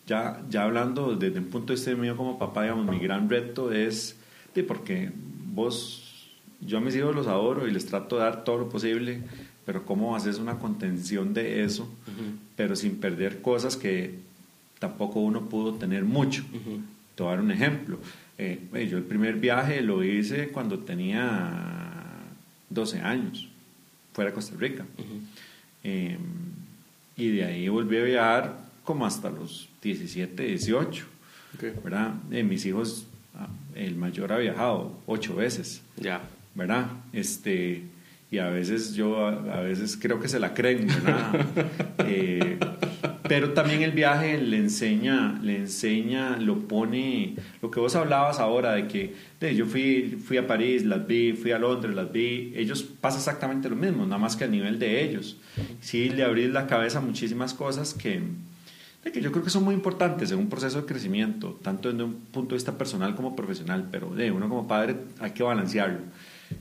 ya, 0.06 0.42
ya 0.50 0.64
hablando 0.64 1.16
desde 1.16 1.40
un 1.40 1.46
punto 1.46 1.74
de 1.74 1.80
vista 1.80 1.96
mío 1.96 2.16
como 2.16 2.38
papá, 2.38 2.64
digamos, 2.64 2.86
mi 2.86 3.00
gran 3.00 3.30
reto 3.30 3.72
es, 3.72 4.18
de 4.54 4.64
porque 4.64 5.12
vos, 5.54 6.30
yo 6.62 6.78
a 6.78 6.82
mis 6.82 6.96
hijos 6.96 7.16
los 7.16 7.28
adoro 7.28 7.68
y 7.68 7.72
les 7.72 7.86
trato 7.86 8.18
de 8.18 8.24
dar 8.24 8.44
todo 8.44 8.58
lo 8.60 8.70
posible, 8.70 9.24
pero 9.66 9.86
cómo 9.86 10.16
haces 10.16 10.38
una 10.38 10.60
contención 10.60 11.34
de 11.34 11.64
eso, 11.64 11.90
pero 12.56 12.76
sin 12.76 12.98
perder 12.98 13.42
cosas 13.42 13.76
que 13.76 14.20
tampoco 14.80 15.20
uno 15.20 15.50
pudo 15.50 15.74
tener 15.74 16.04
mucho. 16.04 16.44
Te 17.16 17.24
voy 17.24 17.32
a 17.32 17.36
dar 17.36 17.44
un 17.44 17.52
ejemplo. 17.52 18.00
Eh, 18.38 18.88
yo 18.90 18.98
el 18.98 19.04
primer 19.04 19.36
viaje 19.36 19.82
lo 19.82 20.04
hice 20.04 20.50
cuando 20.50 20.80
tenía 20.80 22.24
12 22.70 23.00
años, 23.00 23.48
fuera 24.14 24.32
de 24.32 24.36
Costa 24.36 24.56
Rica. 24.58 24.86
Em, 25.84 26.20
y 27.16 27.30
de 27.30 27.46
ahí 27.46 27.68
volví 27.70 27.98
a 27.98 28.04
viajar 28.04 28.58
como 28.84 29.06
hasta 29.06 29.30
los 29.30 29.70
17, 29.82 30.44
18. 30.44 31.06
¿verdad? 31.84 32.14
Eh, 32.32 32.44
mis 32.44 32.66
hijos, 32.66 33.08
ah, 33.36 33.48
el 33.76 33.96
mayor 33.96 34.32
ha 34.34 34.38
viajado 34.38 35.00
ocho 35.08 35.36
veces. 35.36 35.82
Ya. 35.98 36.22
¿Verdad? 36.54 36.88
Este, 37.14 37.84
y 38.30 38.40
a 38.40 38.50
veces 38.50 38.94
yo, 38.94 39.26
a, 39.26 39.62
veces 39.62 39.98
creo 40.00 40.20
que 40.20 40.28
se 40.28 40.40
la 40.40 40.54
creen, 40.54 40.88
¿verdad? 40.88 41.46
Eh, 42.10 42.58
pero 43.28 43.52
también 43.52 43.82
el 43.82 43.92
viaje 43.92 44.38
le 44.38 44.58
enseña, 44.58 45.38
le 45.42 45.58
enseña, 45.58 46.38
lo 46.38 46.60
pone, 46.68 47.36
lo 47.62 47.70
que 47.70 47.80
vos 47.80 47.96
hablabas 47.96 48.40
ahora 48.40 48.74
de 48.74 48.88
que 48.88 49.14
de, 49.40 49.56
yo 49.56 49.66
fui, 49.66 50.18
fui 50.24 50.38
a 50.38 50.48
París, 50.48 50.86
las 50.86 51.06
vi, 51.06 51.34
fui 51.34 51.52
a 51.52 51.60
Londres, 51.60 51.94
las 51.94 52.12
vi, 52.12 52.54
ellos 52.56 52.84
pasa 52.84 53.18
exactamente 53.18 53.70
lo 53.70 53.76
mismo, 53.76 54.06
nada 54.06 54.18
más 54.18 54.36
que 54.36 54.46
a 54.46 54.48
nivel 54.48 54.80
de 54.80 55.04
ellos. 55.04 55.38
Sí, 55.82 56.10
le 56.10 56.24
abrís 56.24 56.50
la 56.50 56.68
cabeza 56.68 57.00
a 57.00 57.02
muchísimas 57.02 57.54
cosas 57.54 57.94
que, 57.94 58.22
que 59.04 59.22
yo 59.22 59.32
creo 59.32 59.44
que 59.44 59.50
son 59.50 59.64
muy 59.64 59.76
importantes 59.76 60.32
en 60.32 60.40
un 60.40 60.50
proceso 60.50 60.82
de 60.82 60.88
crecimiento, 60.88 61.60
tanto 61.62 61.92
desde 61.92 62.04
un 62.04 62.14
punto 62.14 62.50
de 62.50 62.56
vista 62.56 62.78
personal 62.78 63.16
como 63.16 63.36
profesional, 63.36 63.90
pero 63.92 64.14
de 64.14 64.32
uno 64.32 64.48
como 64.48 64.68
padre 64.68 64.96
hay 65.20 65.32
que 65.32 65.44
balancearlo. 65.44 66.00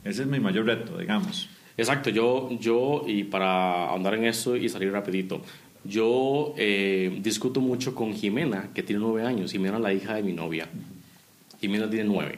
Ese 0.03 0.23
es 0.23 0.27
mi 0.27 0.39
mayor 0.39 0.65
reto, 0.65 0.97
digamos. 0.97 1.49
Exacto, 1.77 2.09
yo, 2.09 2.49
yo 2.59 3.03
y 3.07 3.23
para 3.23 3.89
ahondar 3.89 4.15
en 4.15 4.25
eso 4.25 4.55
y 4.57 4.67
salir 4.67 4.91
rapidito, 4.91 5.41
yo 5.83 6.53
eh, 6.57 7.19
discuto 7.21 7.61
mucho 7.61 7.93
con 7.93 8.13
Jimena, 8.13 8.69
que 8.73 8.83
tiene 8.83 8.99
nueve 8.99 9.25
años, 9.25 9.51
Jimena 9.51 9.79
la 9.79 9.93
hija 9.93 10.15
de 10.15 10.23
mi 10.23 10.33
novia. 10.33 10.67
Jimena 11.61 11.89
tiene 11.89 12.05
nueve. 12.05 12.35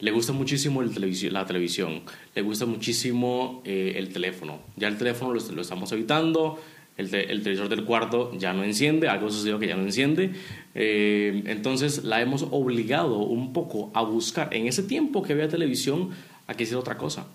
Le 0.00 0.10
gusta 0.10 0.32
muchísimo 0.32 0.82
la 0.82 1.46
televisión, 1.46 2.02
le 2.34 2.42
gusta 2.42 2.66
muchísimo 2.66 3.62
eh, 3.64 3.94
el 3.96 4.12
teléfono. 4.12 4.58
Ya 4.76 4.88
el 4.88 4.98
teléfono 4.98 5.32
lo, 5.32 5.62
estamos 5.62 5.92
evitando, 5.92 6.60
el, 6.96 7.08
televisor 7.08 7.68
del 7.68 7.84
cuarto 7.84 8.36
ya 8.36 8.52
no 8.52 8.64
enciende, 8.64 9.08
algo 9.08 9.30
sucedió 9.30 9.60
que 9.60 9.68
ya 9.68 9.76
no 9.76 9.84
enciende. 9.84 10.32
Eh, 10.74 11.44
entonces 11.46 12.02
la 12.02 12.20
hemos 12.20 12.46
obligado 12.50 13.18
un 13.18 13.52
poco 13.52 13.92
a 13.94 14.02
buscar 14.02 14.52
en 14.52 14.66
ese 14.66 14.82
tiempo 14.82 15.22
que 15.22 15.34
veía 15.34 15.48
televisión 15.48 16.10
a 16.48 16.54
que 16.54 16.64
hiciera 16.64 16.80
otra 16.80 16.98
cosa. 16.98 17.28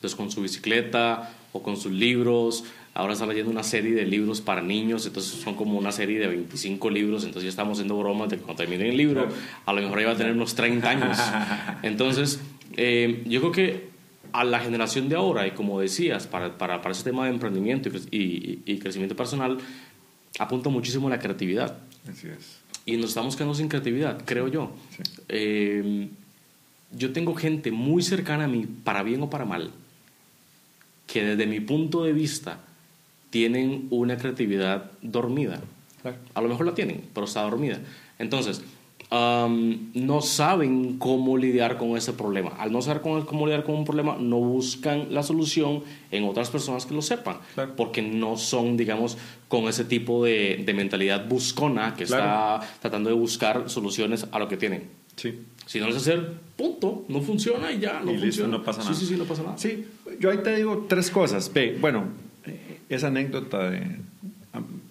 Entonces 0.00 0.16
con 0.16 0.30
su 0.30 0.40
bicicleta 0.40 1.30
o 1.52 1.62
con 1.62 1.76
sus 1.76 1.92
libros, 1.92 2.64
ahora 2.94 3.12
está 3.12 3.26
leyendo 3.26 3.50
una 3.50 3.62
serie 3.62 3.92
de 3.92 4.06
libros 4.06 4.40
para 4.40 4.62
niños, 4.62 5.04
entonces 5.04 5.32
son 5.32 5.54
como 5.56 5.78
una 5.78 5.92
serie 5.92 6.18
de 6.18 6.26
25 6.26 6.88
libros, 6.88 7.24
entonces 7.24 7.42
ya 7.44 7.50
estamos 7.50 7.76
haciendo 7.76 7.98
bromas 7.98 8.30
de 8.30 8.38
que 8.38 8.42
cuando 8.42 8.62
termine 8.62 8.88
el 8.88 8.96
libro, 8.96 9.28
a 9.66 9.72
lo 9.74 9.82
mejor 9.82 10.00
iba 10.00 10.12
a 10.12 10.16
tener 10.16 10.32
unos 10.32 10.54
30 10.54 10.88
años. 10.88 11.18
Entonces, 11.82 12.40
eh, 12.78 13.22
yo 13.26 13.40
creo 13.40 13.52
que 13.52 13.90
a 14.32 14.42
la 14.44 14.60
generación 14.60 15.10
de 15.10 15.16
ahora, 15.16 15.46
y 15.46 15.50
como 15.50 15.78
decías, 15.80 16.26
para, 16.26 16.56
para, 16.56 16.80
para 16.80 16.92
ese 16.92 17.04
tema 17.04 17.24
de 17.24 17.32
emprendimiento 17.32 17.90
y, 18.10 18.60
y, 18.64 18.78
crecimiento 18.78 19.14
personal, 19.14 19.58
apunta 20.38 20.70
muchísimo 20.70 21.08
a 21.08 21.10
la 21.10 21.18
creatividad. 21.18 21.76
Así 22.10 22.28
es. 22.28 22.60
Y 22.86 22.96
nos 22.96 23.10
estamos 23.10 23.36
quedando 23.36 23.54
sin 23.54 23.68
creatividad, 23.68 24.22
creo 24.24 24.48
yo. 24.48 24.72
Eh, 25.28 26.08
yo 26.92 27.12
tengo 27.12 27.34
gente 27.34 27.70
muy 27.70 28.02
cercana 28.02 28.44
a 28.44 28.48
mí, 28.48 28.66
para 28.66 29.02
bien 29.02 29.22
o 29.22 29.28
para 29.28 29.44
mal, 29.44 29.72
que 31.12 31.24
desde 31.24 31.46
mi 31.46 31.60
punto 31.60 32.04
de 32.04 32.12
vista 32.12 32.60
tienen 33.30 33.88
una 33.90 34.16
creatividad 34.16 34.90
dormida. 35.02 35.60
A 36.34 36.40
lo 36.40 36.48
mejor 36.48 36.66
la 36.66 36.74
tienen, 36.74 37.04
pero 37.12 37.26
está 37.26 37.42
dormida. 37.42 37.78
Entonces, 38.18 38.62
no 39.10 40.20
saben 40.22 40.98
cómo 40.98 41.36
lidiar 41.36 41.76
con 41.78 41.96
ese 41.96 42.12
problema. 42.12 42.50
Al 42.58 42.72
no 42.72 42.80
saber 42.80 43.02
cómo, 43.02 43.46
lidiar 43.46 43.64
con 43.64 43.74
un 43.74 43.84
problema, 43.84 44.16
no 44.18 44.38
buscan 44.38 45.12
la 45.12 45.22
solución 45.22 45.82
en 46.10 46.24
otras 46.24 46.48
personas 46.50 46.86
que 46.86 46.94
lo 46.94 47.02
sepan, 47.02 47.38
porque 47.76 48.02
no 48.02 48.36
son, 48.36 48.76
digamos, 48.76 49.18
con 49.48 49.64
ese 49.64 49.84
tipo 49.84 50.24
de, 50.24 50.64
mentalidad 50.74 51.28
buscona 51.28 51.94
que 51.94 52.04
está 52.04 52.60
tratando 52.80 53.10
de 53.10 53.16
buscar 53.16 53.68
soluciones 53.68 54.26
a 54.30 54.38
lo 54.38 54.48
que 54.48 54.56
tienen. 54.56 54.88
Sí. 55.16 55.40
Si 55.70 55.78
no 55.78 55.86
lo 55.86 55.92
es 55.92 55.98
hacer, 55.98 56.32
punto, 56.56 57.04
no 57.08 57.22
funciona 57.22 57.70
y 57.70 57.78
ya, 57.78 58.00
no 58.00 58.12
funciona. 58.12 58.58
no 58.58 58.64
pasa 58.64 58.80
nada. 58.80 58.92
Sí, 58.92 59.02
sí, 59.02 59.12
sí, 59.12 59.16
no 59.16 59.24
pasa 59.24 59.44
nada. 59.44 59.56
Sí, 59.56 59.86
yo 60.18 60.28
ahí 60.28 60.38
te 60.38 60.56
digo 60.56 60.86
tres 60.88 61.12
cosas. 61.12 61.52
Ve, 61.52 61.78
bueno, 61.80 62.08
eh, 62.44 62.80
esa 62.88 63.06
anécdota 63.06 63.70
de 63.70 63.98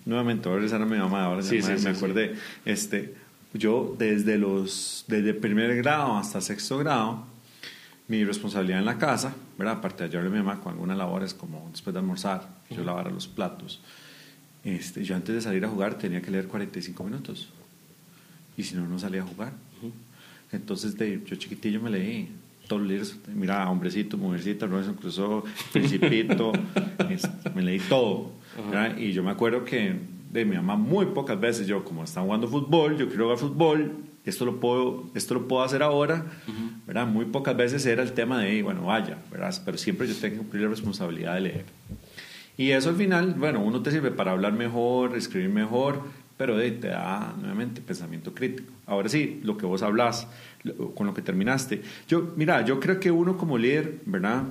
nuevamente, 0.05 0.47
ahora 0.47 0.73
a 0.73 0.79
mi 0.85 0.97
mamá, 0.97 1.25
ahora 1.25 1.41
sí, 1.41 1.59
me, 1.61 1.77
me 1.79 1.89
acordé. 1.89 2.33
Este, 2.63 3.13
yo 3.53 3.93
desde, 3.99 4.37
los, 4.37 5.03
desde 5.09 5.33
primer 5.33 5.75
grado 5.75 6.15
hasta 6.15 6.39
sexto 6.39 6.77
grado, 6.77 7.25
mi 8.07 8.23
responsabilidad 8.23 8.79
en 8.79 8.85
la 8.85 8.97
casa, 8.97 9.35
¿verdad? 9.57 9.79
aparte 9.79 10.03
de 10.03 10.09
ayudarle 10.11 10.29
a 10.29 10.31
mi 10.31 10.47
mamá 10.47 10.61
con 10.61 10.71
algunas 10.71 10.97
labores 10.97 11.33
como 11.33 11.67
después 11.73 11.93
de 11.93 11.99
almorzar, 11.99 12.47
yo 12.69 12.85
lavara 12.85 13.11
los 13.11 13.27
platos, 13.27 13.81
este, 14.63 15.03
yo 15.03 15.17
antes 15.17 15.35
de 15.35 15.41
salir 15.41 15.65
a 15.65 15.67
jugar 15.67 15.97
tenía 15.97 16.21
que 16.21 16.31
leer 16.31 16.47
45 16.47 17.03
minutos. 17.03 17.49
Y 18.55 18.63
si 18.63 18.75
no, 18.75 18.87
no 18.87 18.97
salía 18.97 19.23
a 19.23 19.25
jugar. 19.25 19.51
Entonces, 20.51 20.97
de, 20.97 21.21
yo 21.25 21.35
chiquitillo 21.35 21.81
me 21.81 21.89
leí 21.89 22.29
todos 22.67 22.81
los 22.81 22.91
libros. 22.91 23.17
Mira, 23.33 23.69
Hombrecito, 23.69 24.17
Mujercita, 24.17 24.65
Robinson 24.65 24.95
Crusoe, 24.95 25.43
Principito, 25.71 26.51
este, 27.09 27.49
me 27.53 27.61
leí 27.61 27.79
todo. 27.79 28.31
Y 28.97 29.11
yo 29.11 29.23
me 29.23 29.31
acuerdo 29.31 29.63
que 29.63 29.95
de 30.31 30.45
mi 30.45 30.55
mamá 30.55 30.75
muy 30.75 31.07
pocas 31.07 31.39
veces, 31.39 31.67
yo 31.67 31.83
como 31.83 32.03
están 32.03 32.25
jugando 32.25 32.47
fútbol, 32.47 32.97
yo 32.97 33.07
quiero 33.07 33.25
jugar 33.25 33.37
fútbol, 33.37 33.97
esto 34.25 34.45
lo 34.45 34.59
puedo, 34.59 35.05
esto 35.15 35.33
lo 35.33 35.47
puedo 35.47 35.63
hacer 35.63 35.81
ahora, 35.81 36.25
¿verdad? 36.85 37.07
Muy 37.07 37.25
pocas 37.25 37.57
veces 37.57 37.85
era 37.85 38.03
el 38.03 38.13
tema 38.13 38.39
de, 38.39 38.61
bueno, 38.61 38.85
vaya, 38.85 39.17
¿verdad? 39.31 39.53
Pero 39.65 39.77
siempre 39.77 40.07
yo 40.07 40.15
tengo 40.15 40.33
que 40.33 40.37
cumplir 40.39 40.63
la 40.63 40.69
responsabilidad 40.69 41.35
de 41.35 41.41
leer. 41.41 41.65
Y 42.57 42.71
eso 42.71 42.89
al 42.89 42.95
final, 42.95 43.35
bueno, 43.37 43.61
uno 43.61 43.81
te 43.81 43.89
sirve 43.89 44.11
para 44.11 44.31
hablar 44.31 44.53
mejor, 44.53 45.15
escribir 45.15 45.49
mejor, 45.49 46.01
pero 46.39 46.55
te 46.55 46.87
da 46.87 47.35
nuevamente 47.37 47.81
pensamiento 47.81 48.33
crítico. 48.33 48.71
Ahora 48.85 49.09
sí, 49.09 49.41
lo 49.43 49.57
que 49.57 49.65
vos 49.65 49.81
hablas, 49.81 50.25
con 50.95 51.05
lo 51.05 51.13
que 51.13 51.21
terminaste. 51.21 51.81
Yo, 52.07 52.31
mira, 52.37 52.63
yo 52.63 52.79
creo 52.79 52.97
que 52.97 53.11
uno 53.11 53.37
como 53.37 53.57
líder, 53.57 53.99
¿verdad? 54.05 54.43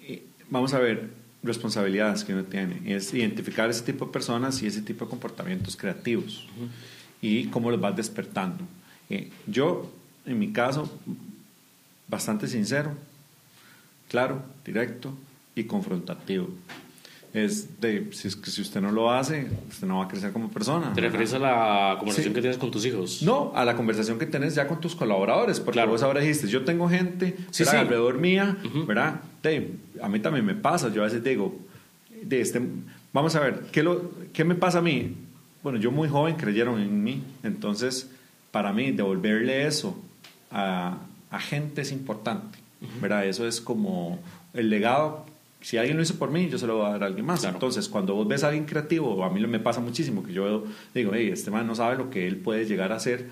Eh, 0.00 0.24
vamos 0.50 0.74
a 0.74 0.80
ver, 0.80 1.10
responsabilidades 1.44 2.24
que 2.24 2.32
uno 2.32 2.42
tiene. 2.42 2.82
Es 2.92 3.14
identificar 3.14 3.70
ese 3.70 3.84
tipo 3.84 4.06
de 4.06 4.10
personas 4.10 4.60
y 4.64 4.66
ese 4.66 4.82
tipo 4.82 5.04
de 5.04 5.10
comportamientos 5.10 5.76
creativos 5.76 6.44
y 7.22 7.46
cómo 7.46 7.70
los 7.70 7.80
vas 7.80 7.94
despertando. 7.94 8.64
Eh, 9.08 9.30
yo, 9.46 9.92
en 10.26 10.40
mi 10.40 10.52
caso, 10.52 10.90
bastante 12.08 12.48
sincero, 12.48 12.90
claro, 14.08 14.42
directo 14.64 15.14
y 15.54 15.62
confrontativo 15.62 16.48
es 17.34 17.80
de, 17.80 18.10
si, 18.12 18.28
es 18.28 18.36
que 18.36 18.48
si 18.48 18.62
usted 18.62 18.80
no 18.80 18.92
lo 18.92 19.10
hace, 19.10 19.48
usted 19.68 19.88
no 19.88 19.98
va 19.98 20.04
a 20.04 20.08
crecer 20.08 20.32
como 20.32 20.48
persona. 20.50 20.92
¿Te 20.94 21.00
refieres 21.00 21.34
a 21.34 21.40
la 21.40 21.96
conversación 21.98 22.32
que 22.32 22.40
tienes 22.40 22.58
con 22.58 22.70
tus 22.70 22.86
hijos? 22.86 23.22
No, 23.22 23.50
a 23.56 23.64
la 23.64 23.74
conversación 23.74 24.20
que 24.20 24.26
tienes 24.26 24.54
ya 24.54 24.68
con 24.68 24.80
tus 24.80 24.94
colaboradores, 24.94 25.58
porque 25.58 25.78
claro. 25.78 25.90
vos 25.90 26.02
ahora 26.04 26.20
dijiste, 26.20 26.46
yo 26.46 26.64
tengo 26.64 26.88
gente 26.88 27.36
sí, 27.50 27.64
alrededor 27.64 28.18
mía, 28.18 28.56
¿verdad? 28.86 29.20
a 30.00 30.08
mí 30.08 30.20
también 30.20 30.46
me 30.46 30.54
pasa, 30.54 30.92
yo 30.92 31.02
a 31.02 31.06
veces 31.06 31.24
digo, 31.24 31.58
de 32.22 32.40
este, 32.40 32.62
vamos 33.12 33.34
a 33.34 33.40
ver, 33.40 33.64
¿qué, 33.72 33.82
lo, 33.82 34.12
¿qué 34.32 34.44
me 34.44 34.54
pasa 34.54 34.78
a 34.78 34.82
mí? 34.82 35.16
Bueno, 35.64 35.80
yo 35.80 35.90
muy 35.90 36.08
joven 36.08 36.36
creyeron 36.36 36.80
en 36.80 37.02
mí, 37.02 37.24
entonces 37.42 38.10
para 38.52 38.72
mí 38.72 38.92
devolverle 38.92 39.66
eso 39.66 40.00
a, 40.52 40.98
a 41.30 41.40
gente 41.40 41.82
es 41.82 41.90
importante, 41.90 42.58
¿verdad? 43.02 43.26
Eso 43.26 43.48
es 43.48 43.60
como 43.60 44.20
el 44.52 44.70
legado 44.70 45.26
si 45.64 45.78
alguien 45.78 45.96
lo 45.96 46.02
hizo 46.02 46.16
por 46.16 46.30
mí, 46.30 46.50
yo 46.50 46.58
se 46.58 46.66
lo 46.66 46.76
voy 46.76 46.86
a 46.86 46.90
dar 46.90 47.04
a 47.04 47.06
alguien 47.06 47.24
más. 47.24 47.42
Entonces, 47.44 47.88
cuando 47.88 48.14
vos 48.14 48.28
ves 48.28 48.44
a 48.44 48.48
alguien 48.48 48.66
creativo, 48.66 49.24
a 49.24 49.30
mí 49.30 49.44
me 49.46 49.58
pasa 49.58 49.80
muchísimo 49.80 50.22
que 50.22 50.34
yo 50.34 50.64
digo, 50.92 51.12
hey, 51.14 51.30
este 51.32 51.50
man 51.50 51.66
no 51.66 51.74
sabe 51.74 51.96
lo 51.96 52.10
que 52.10 52.26
él 52.26 52.36
puede 52.36 52.66
llegar 52.66 52.92
a 52.92 52.96
hacer, 52.96 53.24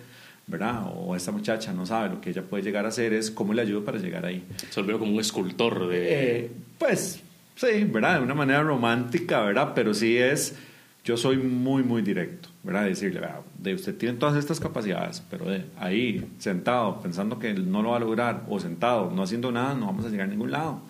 ¿verdad? 0.47 0.91
O 0.97 1.15
esta 1.15 1.31
muchacha 1.31 1.75
no 1.75 1.85
sabe 1.85 2.09
lo 2.09 2.23
que 2.23 2.31
ella 2.31 2.41
puede 2.41 2.63
llegar 2.63 2.87
a 2.87 2.89
hacer, 2.89 3.13
es 3.13 3.31
cómo 3.31 3.53
le 3.53 3.61
ayudo 3.61 3.85
para 3.85 3.99
llegar 3.99 4.25
ahí. 4.25 4.45
Se 4.71 4.81
volvió 4.81 4.99
como 4.99 5.13
un 5.13 5.21
escultor 5.21 5.89
de... 5.89 6.07
Eh, 6.45 6.51
pues, 6.79 7.21
sí, 7.55 7.85
¿verdad? 7.85 8.17
De 8.17 8.25
una 8.25 8.35
manera 8.35 8.63
romántica, 8.63 9.43
¿verdad? 9.43 9.73
Pero 9.75 9.93
sí 9.93 10.17
es 10.17 10.57
yo 11.05 11.17
soy 11.17 11.37
muy, 11.37 11.83
muy 11.83 12.01
directo, 12.01 12.49
¿verdad? 12.63 12.85
Decirle, 12.85 13.21
de 13.59 13.75
usted 13.75 13.97
tiene 13.97 14.19
todas 14.19 14.37
estas 14.37 14.61
capacidades, 14.61 15.23
pero 15.29 15.47
de 15.47 15.65
ahí, 15.79 16.31
sentado, 16.39 17.01
pensando 17.01 17.39
que 17.39 17.55
no 17.55 17.83
lo 17.83 17.91
va 17.91 17.97
a 17.97 18.01
lograr, 18.01 18.45
o 18.49 18.61
sentado, 18.61 19.11
no 19.11 19.23
haciendo 19.23 19.51
nada, 19.51 19.75
no 19.75 19.87
vamos 19.87 20.05
a 20.05 20.09
llegar 20.09 20.29
a 20.29 20.31
ningún 20.31 20.51
lado. 20.51 20.81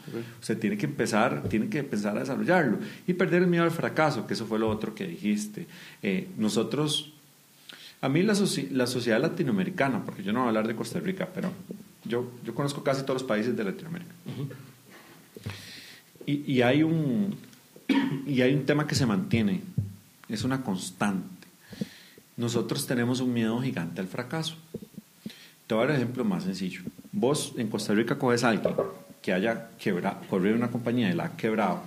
Usted 0.41 0.59
tiene 0.59 0.77
que 0.77 0.87
empezar, 0.87 1.45
tiene 1.49 1.69
que 1.69 1.79
empezar 1.79 2.17
a 2.17 2.21
desarrollarlo 2.21 2.79
y 3.07 3.15
perder 3.15 3.43
el 3.43 3.49
miedo 3.49 3.65
al 3.65 3.71
fracaso, 3.71 4.27
que 4.27 4.35
eso 4.35 4.47
fue 4.47 4.59
lo 4.59 4.69
otro 4.69 4.95
que 4.95 5.07
dijiste. 5.07 5.67
Eh, 6.03 6.29
nosotros, 6.37 7.13
a 8.01 8.09
mí 8.09 8.23
la, 8.23 8.35
la, 8.71 8.87
sociedad 8.87 9.21
latinoamericana, 9.21 10.05
porque 10.05 10.23
yo 10.23 10.33
no 10.33 10.41
voy 10.41 10.47
a 10.47 10.49
hablar 10.49 10.69
de 10.69 10.77
Costa 10.77 11.01
Rica, 11.01 11.29
pero 11.35 11.51
yo, 12.05 12.31
yo 12.45 12.55
conozco 12.55 12.83
casi 12.83 13.03
todos 13.03 13.23
los 13.23 13.29
países 13.29 13.57
de 13.57 13.65
Latinoamérica. 13.65 14.13
y, 16.27 16.53
y 16.53 16.63
hay 16.63 16.83
un 16.83 17.35
y 18.27 18.43
hay 18.43 18.55
un 18.55 18.65
tema 18.67 18.87
que 18.87 18.95
se 18.95 19.07
mantiene 19.07 19.63
es 20.29 20.45
una 20.45 20.63
constante. 20.63 21.42
Nosotros 22.37 22.87
tenemos 22.87 23.21
un 23.21 23.33
miedo 23.33 23.61
gigante 23.61 24.01
al 24.01 24.09
fracaso. 24.09 24.57
Te 25.67 25.75
voy 25.75 25.85
a 25.85 25.87
dar 25.87 25.97
un 25.97 26.03
ejemplo 26.03 26.25
más 26.25 26.45
sencillo. 26.45 26.83
Vos 27.13 27.55
en 27.57 27.69
Costa 27.69 27.95
Rica 27.95 28.19
coges 28.19 28.45
a 28.45 28.51
alguien 28.51 28.75
que 29.21 29.33
haya 29.33 29.71
quebrado, 29.79 30.21
corrido 30.29 30.57
una 30.57 30.71
compañía 30.71 31.11
y 31.11 31.15
la 31.15 31.25
ha 31.27 31.37
quebrado. 31.37 31.83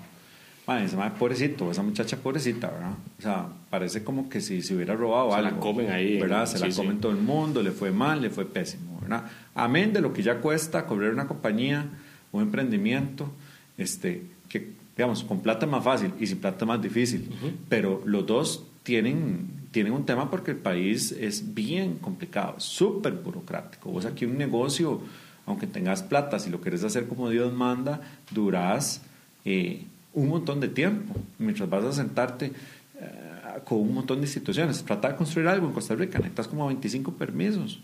Madre, 0.67 0.85
ese 0.85 0.97
pobrecito, 1.19 1.69
esa 1.69 1.83
muchacha 1.83 2.17
pobrecita, 2.17 2.69
¿verdad? 2.69 2.93
O 3.19 3.21
sea, 3.21 3.47
parece 3.69 4.03
como 4.03 4.29
que 4.29 4.41
si 4.41 4.63
se 4.63 4.75
hubiera 4.75 4.95
robado 4.95 5.29
se 5.29 5.35
algo. 5.35 5.49
Se 5.49 5.55
la 5.55 5.61
comen 5.61 5.91
ahí. 5.91 6.19
¿Verdad? 6.19 6.47
Se 6.47 6.57
la 6.57 6.73
comen 6.73 6.99
todo 6.99 7.11
el 7.11 7.19
mundo, 7.19 7.61
le 7.61 7.71
fue 7.71 7.91
mal, 7.91 8.21
le 8.21 8.31
fue 8.31 8.45
pésimo, 8.45 8.99
¿verdad? 9.01 9.25
Amén 9.53 9.93
de 9.93 10.01
lo 10.01 10.11
que 10.11 10.23
ya 10.23 10.39
cuesta 10.39 10.87
correr 10.87 11.13
una 11.13 11.27
compañía, 11.27 11.85
un 12.31 12.41
emprendimiento, 12.41 13.31
este, 13.77 14.23
que 14.49 14.73
digamos, 14.95 15.23
con 15.23 15.41
plata 15.41 15.65
es 15.65 15.71
más 15.71 15.83
fácil 15.83 16.13
y 16.19 16.27
sin 16.27 16.39
plata 16.39 16.59
es 16.61 16.67
más 16.67 16.81
difícil, 16.81 17.29
pero 17.67 18.01
los 18.05 18.25
dos 18.25 18.63
tienen, 18.83 19.64
tienen 19.75 19.91
un 19.91 20.05
tema 20.05 20.31
porque 20.31 20.51
el 20.51 20.57
país 20.57 21.11
es 21.11 21.53
bien 21.53 21.95
complicado, 21.95 22.55
súper 22.61 23.11
burocrático. 23.11 23.91
Vos 23.91 24.05
aquí 24.05 24.23
un 24.23 24.37
negocio, 24.37 25.01
aunque 25.45 25.67
tengas 25.67 26.01
plata, 26.01 26.39
si 26.39 26.49
lo 26.49 26.61
querés 26.61 26.85
hacer 26.85 27.09
como 27.09 27.29
Dios 27.29 27.51
manda, 27.51 27.99
durás 28.31 29.01
eh, 29.43 29.83
un 30.13 30.29
montón 30.29 30.61
de 30.61 30.69
tiempo. 30.69 31.13
Mientras 31.39 31.69
vas 31.69 31.83
a 31.83 31.91
sentarte 31.91 32.53
eh, 32.99 33.59
con 33.65 33.79
un 33.79 33.93
montón 33.93 34.19
de 34.19 34.25
instituciones, 34.25 34.83
trata 34.83 35.09
de 35.09 35.15
construir 35.15 35.47
algo 35.47 35.67
en 35.67 35.73
Costa 35.73 35.95
Rica, 35.95 36.17
necesitas 36.17 36.47
como 36.47 36.67
25 36.67 37.13
permisos 37.15 37.79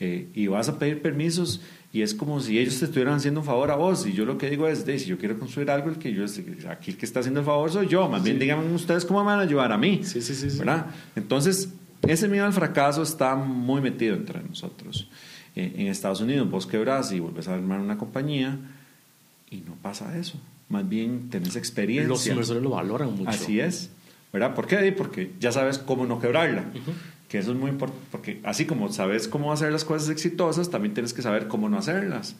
eh, 0.00 0.28
y 0.34 0.46
vas 0.46 0.68
a 0.68 0.78
pedir 0.78 1.00
permisos 1.02 1.60
y 1.92 2.02
es 2.02 2.14
como 2.14 2.40
si 2.40 2.58
ellos 2.58 2.78
te 2.78 2.84
estuvieran 2.84 3.14
haciendo 3.14 3.40
un 3.40 3.46
favor 3.46 3.70
a 3.70 3.76
vos. 3.76 4.06
Y 4.06 4.12
yo 4.12 4.24
lo 4.24 4.36
que 4.36 4.50
digo 4.50 4.68
es, 4.68 4.84
de, 4.84 4.98
si 4.98 5.06
yo 5.06 5.18
quiero 5.18 5.38
construir 5.38 5.70
algo, 5.70 5.88
el 5.88 5.96
que 5.96 6.12
yo, 6.12 6.24
aquí 6.68 6.90
el 6.90 6.96
que 6.96 7.06
está 7.06 7.20
haciendo 7.20 7.40
el 7.40 7.46
favor 7.46 7.70
soy 7.70 7.88
yo. 7.88 8.08
Más 8.08 8.22
bien 8.22 8.38
díganme 8.38 8.72
ustedes 8.74 9.04
cómo 9.04 9.20
me 9.20 9.26
van 9.26 9.38
a 9.38 9.42
ayudar 9.42 9.72
a 9.72 9.78
mí. 9.78 10.00
Sí, 10.02 10.20
sí, 10.20 10.34
sí. 10.34 10.58
¿verdad? 10.58 10.86
Entonces, 11.14 11.70
ese 12.02 12.28
miedo 12.28 12.44
al 12.44 12.52
fracaso 12.52 13.02
está 13.02 13.34
muy 13.34 13.80
metido 13.80 14.14
entre 14.14 14.42
nosotros. 14.42 15.08
Eh, 15.54 15.72
en 15.76 15.86
Estados 15.86 16.20
Unidos 16.20 16.50
vos 16.50 16.66
quebrás 16.66 17.12
y 17.12 17.20
vuelves 17.20 17.48
a 17.48 17.54
armar 17.54 17.80
una 17.80 17.96
compañía 17.96 18.58
y 19.50 19.58
no 19.58 19.74
pasa 19.76 20.18
eso. 20.18 20.38
Más 20.68 20.86
bien 20.86 21.30
tenés 21.30 21.56
experiencia. 21.56 22.08
Los 22.08 22.26
inversores 22.26 22.62
lo 22.62 22.70
valoran 22.70 23.14
mucho. 23.14 23.30
Así 23.30 23.60
es. 23.60 23.90
¿Verdad? 24.36 24.54
¿Por 24.54 24.66
qué? 24.66 24.92
Porque 24.92 25.32
ya 25.40 25.50
sabes 25.50 25.78
cómo 25.78 26.04
no 26.04 26.20
quebrarla. 26.20 26.66
Que 27.26 27.38
eso 27.38 27.52
es 27.52 27.56
muy 27.58 27.70
importante, 27.70 28.06
porque 28.12 28.38
así 28.44 28.66
como 28.66 28.92
sabes 28.92 29.28
cómo 29.28 29.50
hacer 29.50 29.72
las 29.72 29.82
cosas 29.82 30.10
exitosas, 30.10 30.68
también 30.68 30.92
tienes 30.92 31.14
que 31.14 31.22
saber 31.22 31.48
cómo 31.48 31.70
no 31.70 31.78
hacerlas. 31.78 32.36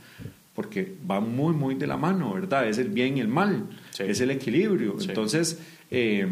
Porque 0.54 0.94
va 1.10 1.20
muy, 1.20 1.54
muy 1.54 1.74
de 1.74 1.86
la 1.86 1.96
mano, 1.96 2.34
¿verdad? 2.34 2.68
Es 2.68 2.76
el 2.76 2.90
bien 2.90 3.16
y 3.16 3.20
el 3.20 3.28
mal, 3.28 3.64
es 3.98 4.20
el 4.20 4.30
equilibrio. 4.30 4.96
Entonces, 5.00 5.58
eh, 5.90 6.28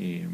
eh, 0.00 0.26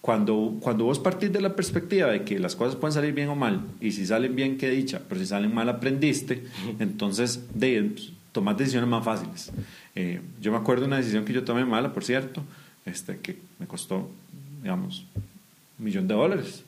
cuando, 0.00 0.56
cuando 0.58 0.86
vos 0.86 0.98
partís 0.98 1.32
de 1.32 1.40
la 1.40 1.54
perspectiva 1.54 2.08
de 2.08 2.24
que 2.24 2.40
las 2.40 2.56
cosas 2.56 2.74
pueden 2.74 2.92
salir 2.92 3.14
bien 3.14 3.28
o 3.28 3.36
mal, 3.36 3.68
y 3.80 3.92
si 3.92 4.04
salen 4.04 4.34
bien, 4.34 4.58
qué 4.58 4.68
dicha, 4.68 5.00
pero 5.08 5.20
si 5.20 5.28
salen 5.28 5.54
mal, 5.54 5.68
aprendiste, 5.68 6.42
entonces 6.80 7.44
de, 7.54 7.94
tomás 8.32 8.56
decisiones 8.56 8.90
más 8.90 9.04
fáciles. 9.04 9.52
Eh, 9.94 10.20
yo 10.40 10.50
me 10.50 10.58
acuerdo 10.58 10.80
de 10.82 10.88
una 10.88 10.96
decisión 10.96 11.24
que 11.24 11.32
yo 11.32 11.44
tomé 11.44 11.64
mala, 11.64 11.92
por 11.92 12.02
cierto, 12.02 12.42
este, 12.86 13.18
que 13.18 13.36
me 13.58 13.66
costó, 13.66 14.08
digamos, 14.62 15.04
un 15.78 15.84
millón 15.84 16.08
de 16.08 16.14
dólares. 16.14 16.64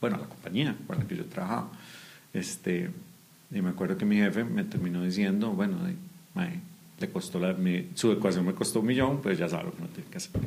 Bueno, 0.00 0.18
la 0.18 0.26
compañía 0.26 0.76
con 0.86 0.98
la 0.98 1.04
que 1.04 1.16
yo 1.16 1.24
trabajaba. 1.24 1.70
Este, 2.32 2.90
y 3.50 3.60
me 3.60 3.70
acuerdo 3.70 3.96
que 3.98 4.04
mi 4.04 4.16
jefe 4.16 4.44
me 4.44 4.64
terminó 4.64 5.02
diciendo, 5.02 5.50
bueno, 5.50 5.78
le 7.00 7.08
costó 7.10 7.38
la, 7.38 7.56
su 7.94 8.12
ecuación 8.12 8.46
me 8.46 8.54
costó 8.54 8.80
un 8.80 8.86
millón, 8.86 9.20
pues 9.20 9.38
ya 9.38 9.48
sabe 9.48 9.64
lo 9.64 9.72
que 9.74 9.82
no 9.82 9.88
tiene 9.88 10.10
que 10.10 10.16
hacer. 10.16 10.40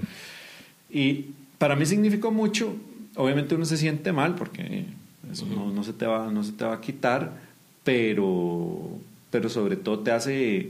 Y 0.89 1.25
para 1.57 1.75
mí 1.75 1.85
significó 1.85 2.31
mucho, 2.31 2.75
obviamente 3.15 3.55
uno 3.55 3.65
se 3.65 3.77
siente 3.77 4.11
mal 4.11 4.35
porque 4.35 4.85
eso 5.31 5.45
no, 5.45 5.71
no, 5.71 5.83
se 5.83 5.93
te 5.93 6.05
va, 6.05 6.31
no 6.31 6.43
se 6.43 6.53
te 6.53 6.65
va 6.65 6.75
a 6.75 6.81
quitar, 6.81 7.33
pero, 7.83 8.99
pero 9.29 9.49
sobre 9.49 9.75
todo 9.75 9.99
te 9.99 10.11
hace, 10.11 10.69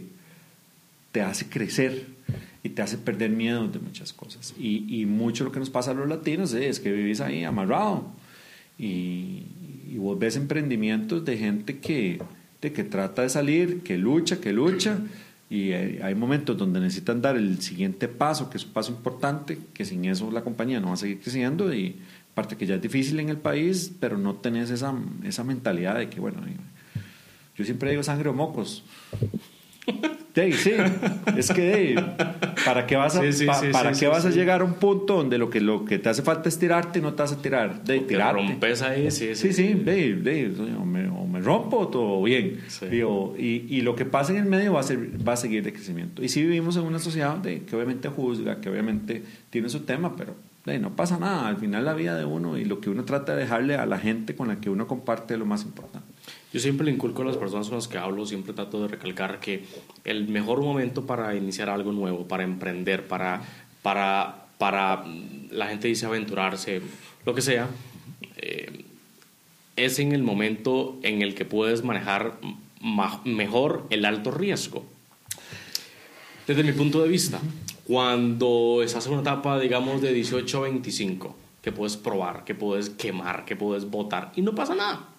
te 1.11 1.21
hace 1.21 1.47
crecer 1.47 2.07
y 2.65 2.69
te 2.69 2.81
hace 2.81 2.97
perder 2.97 3.29
miedo 3.29 3.67
de 3.67 3.77
muchas 3.77 4.11
cosas. 4.11 4.55
Y, 4.57 5.01
y 5.01 5.05
mucho 5.05 5.43
lo 5.43 5.51
que 5.51 5.59
nos 5.59 5.69
pasa 5.69 5.91
a 5.91 5.93
los 5.93 6.09
latinos 6.09 6.51
es 6.53 6.79
que 6.79 6.91
vivís 6.91 7.21
ahí 7.21 7.43
amarrado 7.43 8.05
y, 8.79 9.43
y, 9.87 9.97
vos 9.99 10.17
ves 10.17 10.35
emprendimientos 10.35 11.23
de 11.23 11.37
gente 11.37 11.77
que, 11.77 12.19
de 12.61 12.73
que 12.73 12.83
trata 12.83 13.21
de 13.21 13.29
salir, 13.29 13.83
que 13.83 13.99
lucha, 13.99 14.41
que 14.41 14.51
lucha. 14.51 14.97
Y 15.47 15.73
hay 15.73 16.15
momentos 16.15 16.57
donde 16.57 16.79
necesitan 16.79 17.21
dar 17.21 17.37
el 17.37 17.61
siguiente 17.61 18.07
paso, 18.07 18.49
que 18.49 18.57
es 18.57 18.65
un 18.65 18.71
paso 18.71 18.91
importante, 18.91 19.59
que 19.75 19.85
sin 19.85 20.03
eso 20.05 20.31
la 20.31 20.43
compañía 20.43 20.79
no 20.79 20.87
va 20.87 20.93
a 20.93 20.97
seguir 20.97 21.19
creciendo. 21.19 21.71
Y 21.71 21.97
parte 22.33 22.57
que 22.57 22.65
ya 22.65 22.75
es 22.75 22.81
difícil 22.81 23.19
en 23.19 23.29
el 23.29 23.37
país, 23.37 23.91
pero 23.99 24.17
no 24.17 24.33
tenés 24.33 24.71
esa, 24.71 24.91
esa 25.23 25.43
mentalidad 25.43 25.99
de 25.99 26.09
que, 26.09 26.19
bueno, 26.19 26.39
yo 27.55 27.63
siempre 27.63 27.91
digo 27.91 28.01
sangre 28.01 28.29
o 28.29 28.33
mocos. 28.33 28.83
Sí, 30.35 30.73
es 31.37 31.51
que 31.51 31.95
¿para 32.65 32.85
qué 32.85 32.95
vas 32.95 33.15
a, 33.15 33.21
para 33.71 33.91
qué 33.93 34.07
vas 34.07 34.25
a 34.25 34.29
llegar 34.29 34.61
a 34.61 34.63
un 34.63 34.73
punto 34.75 35.15
donde 35.15 35.37
lo 35.37 35.49
que, 35.49 35.61
lo 35.61 35.85
que 35.85 35.99
te 35.99 36.09
hace 36.09 36.21
falta 36.21 36.49
es 36.49 36.59
tirarte 36.59 36.99
y 36.99 37.01
no 37.01 37.13
te 37.13 37.23
hace 37.23 37.35
tirar? 37.37 37.83
De 37.83 37.99
tirarte. 38.01 38.41
rompes 38.41 38.81
ahí, 38.81 39.11
sí, 39.11 39.35
sí. 39.35 39.53
Sí, 39.53 39.73
o, 39.73 40.85
me, 40.85 41.07
o, 41.07 41.25
me, 41.25 41.39
rompo 41.39 41.87
todo 41.87 42.23
bien. 42.23 42.59
Y, 42.91 43.75
y, 43.77 43.81
lo 43.81 43.95
que 43.95 44.05
pasa 44.05 44.31
en 44.33 44.39
el 44.39 44.45
medio 44.45 44.73
va 44.73 44.81
a, 44.81 44.83
ser, 44.83 45.09
va 45.25 45.33
a 45.33 45.37
seguir 45.37 45.63
de 45.63 45.71
crecimiento. 45.71 46.23
Y 46.23 46.29
si 46.29 46.41
vivimos 46.41 46.75
en 46.77 46.83
una 46.83 46.99
sociedad 46.99 47.37
de, 47.37 47.61
que 47.61 47.75
obviamente 47.75 48.09
juzga, 48.09 48.59
que 48.59 48.69
obviamente 48.69 49.23
tiene 49.49 49.69
su 49.69 49.81
tema, 49.81 50.15
pero 50.15 50.35
no 50.79 50.95
pasa 50.95 51.17
nada. 51.17 51.47
Al 51.47 51.57
final 51.57 51.85
la 51.85 51.93
vida 51.93 52.17
de 52.17 52.25
uno 52.25 52.57
y 52.57 52.65
lo 52.65 52.81
que 52.81 52.89
uno 52.89 53.05
trata 53.05 53.35
de 53.35 53.41
dejarle 53.41 53.75
a 53.75 53.85
la 53.85 53.99
gente 53.99 54.35
con 54.35 54.47
la 54.47 54.59
que 54.59 54.69
uno 54.69 54.87
comparte 54.87 55.35
es 55.35 55.39
lo 55.39 55.45
más 55.45 55.63
importante. 55.63 56.14
Yo 56.55 56.61
siempre 56.61 56.85
le 56.85 56.93
inculco 56.93 57.21
a 57.21 57.25
las 57.25 57.35
personas 57.35 57.67
con 57.67 57.75
las 57.75 57.89
que 57.89 57.97
hablo, 57.97 58.25
siempre 58.25 58.53
trato 58.53 58.81
de 58.81 58.87
recalcar 58.87 59.41
que 59.41 59.65
el 60.05 60.29
mejor 60.29 60.61
momento 60.61 61.05
para 61.05 61.35
iniciar 61.35 61.69
algo 61.69 61.91
nuevo, 61.91 62.29
para 62.29 62.45
emprender, 62.45 63.07
para, 63.07 63.41
para, 63.81 64.45
para 64.57 65.03
la 65.51 65.67
gente 65.67 65.89
dice 65.89 66.05
aventurarse, 66.05 66.81
lo 67.25 67.35
que 67.35 67.41
sea, 67.41 67.67
eh, 68.37 68.85
es 69.75 69.99
en 69.99 70.13
el 70.13 70.23
momento 70.23 70.97
en 71.03 71.21
el 71.21 71.35
que 71.35 71.43
puedes 71.43 71.83
manejar 71.83 72.39
mejor 73.25 73.85
el 73.89 74.05
alto 74.05 74.31
riesgo. 74.31 74.85
Desde 76.47 76.63
mi 76.63 76.71
punto 76.71 77.01
de 77.01 77.09
vista, 77.09 77.41
cuando 77.83 78.81
estás 78.81 79.07
en 79.07 79.11
una 79.11 79.23
etapa, 79.23 79.59
digamos, 79.59 80.01
de 80.01 80.13
18 80.13 80.57
a 80.57 80.61
25, 80.61 81.35
que 81.61 81.73
puedes 81.73 81.97
probar, 81.97 82.45
que 82.45 82.55
puedes 82.55 82.91
quemar, 82.91 83.43
que 83.43 83.57
puedes 83.57 83.89
votar 83.89 84.31
y 84.37 84.41
no 84.41 84.55
pasa 84.55 84.73
nada 84.73 85.14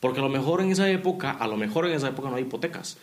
porque 0.00 0.20
a 0.20 0.22
lo 0.22 0.28
mejor 0.28 0.60
en 0.60 0.70
esa 0.70 0.90
época, 0.90 1.30
a 1.30 1.46
lo 1.46 1.56
mejor 1.56 1.86
en 1.86 1.92
esa 1.92 2.08
época 2.08 2.28
no 2.30 2.36
hay 2.36 2.42
hipotecas. 2.42 2.98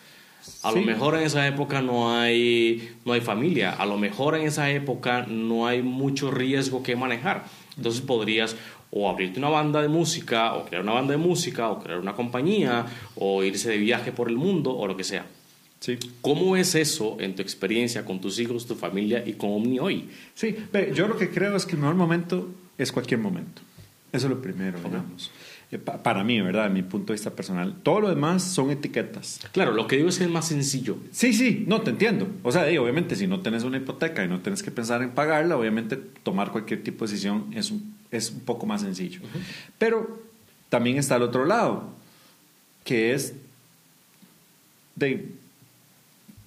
A 0.62 0.72
lo 0.72 0.82
mejor 0.82 1.16
en 1.16 1.24
esa 1.24 1.48
época 1.48 1.82
no 1.82 2.16
hay, 2.16 2.98
no 3.04 3.14
hay 3.14 3.22
familia. 3.22 3.72
A 3.72 3.86
lo 3.86 3.98
mejor 3.98 4.36
en 4.36 4.44
esa 4.44 4.70
época 4.70 5.26
no 5.28 5.66
hay 5.66 5.82
mucho 5.82 6.30
riesgo 6.30 6.84
que 6.84 6.96
manejar. 6.96 7.46
Entonces 7.78 8.02
podrías 8.02 8.56
o 8.92 9.10
abrirte 9.10 9.40
una 9.40 9.50
banda 9.50 9.82
de 9.82 9.88
música, 9.88 10.54
o 10.54 10.66
crear 10.66 10.84
una 10.84 10.94
banda 10.94 11.12
de 11.12 11.18
música, 11.18 11.70
o 11.70 11.80
crear 11.80 12.00
una 12.00 12.14
compañía, 12.14 12.86
o 13.16 13.44
irse 13.44 13.70
de 13.70 13.78
viaje 13.78 14.12
por 14.12 14.30
el 14.30 14.38
mundo, 14.38 14.76
o 14.76 14.88
lo 14.88 14.96
que 14.96 15.04
sea. 15.04 15.26
Sí. 15.80 15.98
¿Cómo 16.22 16.56
es 16.56 16.76
eso 16.76 17.18
en 17.20 17.36
tu 17.36 17.42
experiencia 17.42 18.06
con 18.06 18.22
tus 18.22 18.40
hijos, 18.40 18.66
tu 18.66 18.76
familia 18.76 19.24
y 19.26 19.34
con 19.34 19.52
Omni 19.52 19.80
hoy? 19.80 20.10
Sí, 20.34 20.56
yo 20.94 21.08
lo 21.08 21.18
que 21.18 21.30
creo 21.30 21.56
es 21.56 21.66
que 21.66 21.74
el 21.74 21.80
mejor 21.80 21.96
momento 21.96 22.50
es 22.78 22.92
cualquier 22.92 23.20
momento. 23.20 23.62
Eso 24.12 24.28
es 24.28 24.30
lo 24.30 24.42
primero, 24.42 24.80
digamos. 24.80 25.32
Eh, 25.72 25.78
para 25.78 26.24
mí, 26.24 26.40
¿verdad? 26.42 26.66
De 26.66 26.70
mi 26.70 26.84
punto 26.84 27.08
de 27.08 27.14
vista 27.14 27.32
personal. 27.32 27.76
Todo 27.82 28.02
lo 28.02 28.10
demás 28.10 28.44
son 28.44 28.70
etiquetas. 28.70 29.40
Claro, 29.52 29.72
lo 29.72 29.88
que 29.88 29.98
digo 29.98 30.10
es 30.10 30.18
que 30.18 30.26
es 30.26 30.30
más 30.30 30.48
sencillo. 30.48 30.98
Sí, 31.12 31.34
sí, 31.34 31.66
no, 31.68 31.82
te 31.82 31.90
entiendo. 31.92 32.28
O 32.44 32.52
sea, 32.52 32.64
obviamente, 32.80 33.16
si 33.16 33.28
no 33.28 33.42
tienes 33.42 33.64
una 33.64 33.78
hipoteca 33.78 34.24
y 34.24 34.28
no 34.28 34.40
tienes 34.42 34.62
que 34.62 34.72
pensar 34.72 35.02
en 35.02 35.12
pagarla, 35.12 35.58
obviamente 35.58 35.98
tomar 35.98 36.52
cualquier 36.52 36.84
tipo 36.84 37.06
de 37.06 37.12
decisión 37.12 37.52
es 37.54 37.72
un, 37.72 37.96
es 38.12 38.32
un 38.32 38.42
poco 38.42 38.66
más 38.66 38.82
sencillo. 38.82 39.22
Pero 39.78 40.22
también 40.70 40.98
está 40.98 41.16
el 41.16 41.24
otro 41.24 41.46
lado, 41.46 41.90
que 42.84 43.14
es 43.14 43.34
de, 44.96 45.32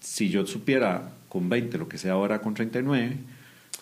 si 0.00 0.28
yo 0.28 0.46
supiera 0.46 1.10
con 1.28 1.48
20 1.48 1.76
lo 1.78 1.88
que 1.88 1.98
sea 1.98 2.12
ahora 2.12 2.40
con 2.40 2.54
39, 2.54 3.16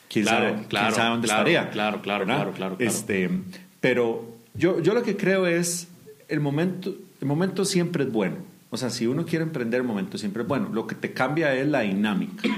quién, 0.08 0.24
sabe, 0.24 0.64
claro, 0.68 0.94
sabe 0.94 1.10
dónde 1.10 1.26
estaría. 1.26 1.70
Claro, 1.70 2.02
claro, 2.02 2.24
claro, 2.24 2.52
claro, 2.52 2.76
Este, 2.78 3.30
pero 3.80 4.35
yo, 4.58 4.80
yo 4.80 4.94
lo 4.94 5.02
que 5.02 5.16
creo 5.16 5.46
es, 5.46 5.88
el 6.28 6.40
momento, 6.40 6.94
el 7.20 7.26
momento 7.26 7.64
siempre 7.64 8.04
es 8.04 8.12
bueno. 8.12 8.36
O 8.70 8.76
sea, 8.76 8.90
si 8.90 9.06
uno 9.06 9.24
quiere 9.24 9.44
emprender, 9.44 9.80
el 9.80 9.86
momento 9.86 10.18
siempre 10.18 10.42
es 10.42 10.48
bueno. 10.48 10.70
Lo 10.72 10.86
que 10.86 10.94
te 10.94 11.12
cambia 11.12 11.54
es 11.54 11.66
la 11.66 11.80
dinámica. 11.80 12.48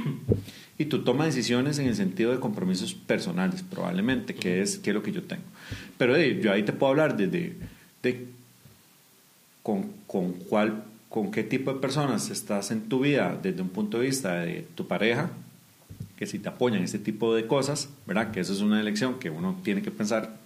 Y 0.80 0.84
tú 0.84 1.02
tomas 1.02 1.26
decisiones 1.26 1.80
en 1.80 1.88
el 1.88 1.96
sentido 1.96 2.30
de 2.30 2.38
compromisos 2.38 2.94
personales, 2.94 3.64
probablemente, 3.64 4.36
que 4.36 4.62
es, 4.62 4.78
que 4.78 4.92
lo 4.92 5.02
que 5.02 5.10
yo 5.10 5.24
tengo. 5.24 5.42
Pero 5.96 6.16
yo 6.16 6.52
ahí 6.52 6.62
te 6.62 6.72
puedo 6.72 6.90
hablar 6.90 7.16
de, 7.16 7.26
de, 7.26 8.26
con, 9.64 9.86
con, 10.06 10.34
cuál, 10.34 10.84
con 11.08 11.32
qué 11.32 11.42
tipo 11.42 11.72
de 11.72 11.80
personas 11.80 12.30
estás 12.30 12.70
en 12.70 12.88
tu 12.88 13.00
vida 13.00 13.36
desde 13.42 13.60
un 13.60 13.70
punto 13.70 13.98
de 13.98 14.06
vista 14.06 14.36
de 14.36 14.68
tu 14.76 14.86
pareja, 14.86 15.30
que 16.16 16.26
si 16.26 16.38
te 16.38 16.48
apoyan 16.48 16.84
este 16.84 17.00
tipo 17.00 17.34
de 17.34 17.48
cosas, 17.48 17.88
¿verdad? 18.06 18.30
Que 18.30 18.38
eso 18.38 18.52
es 18.52 18.60
una 18.60 18.80
elección 18.80 19.18
que 19.18 19.30
uno 19.30 19.58
tiene 19.64 19.82
que 19.82 19.90
pensar 19.90 20.38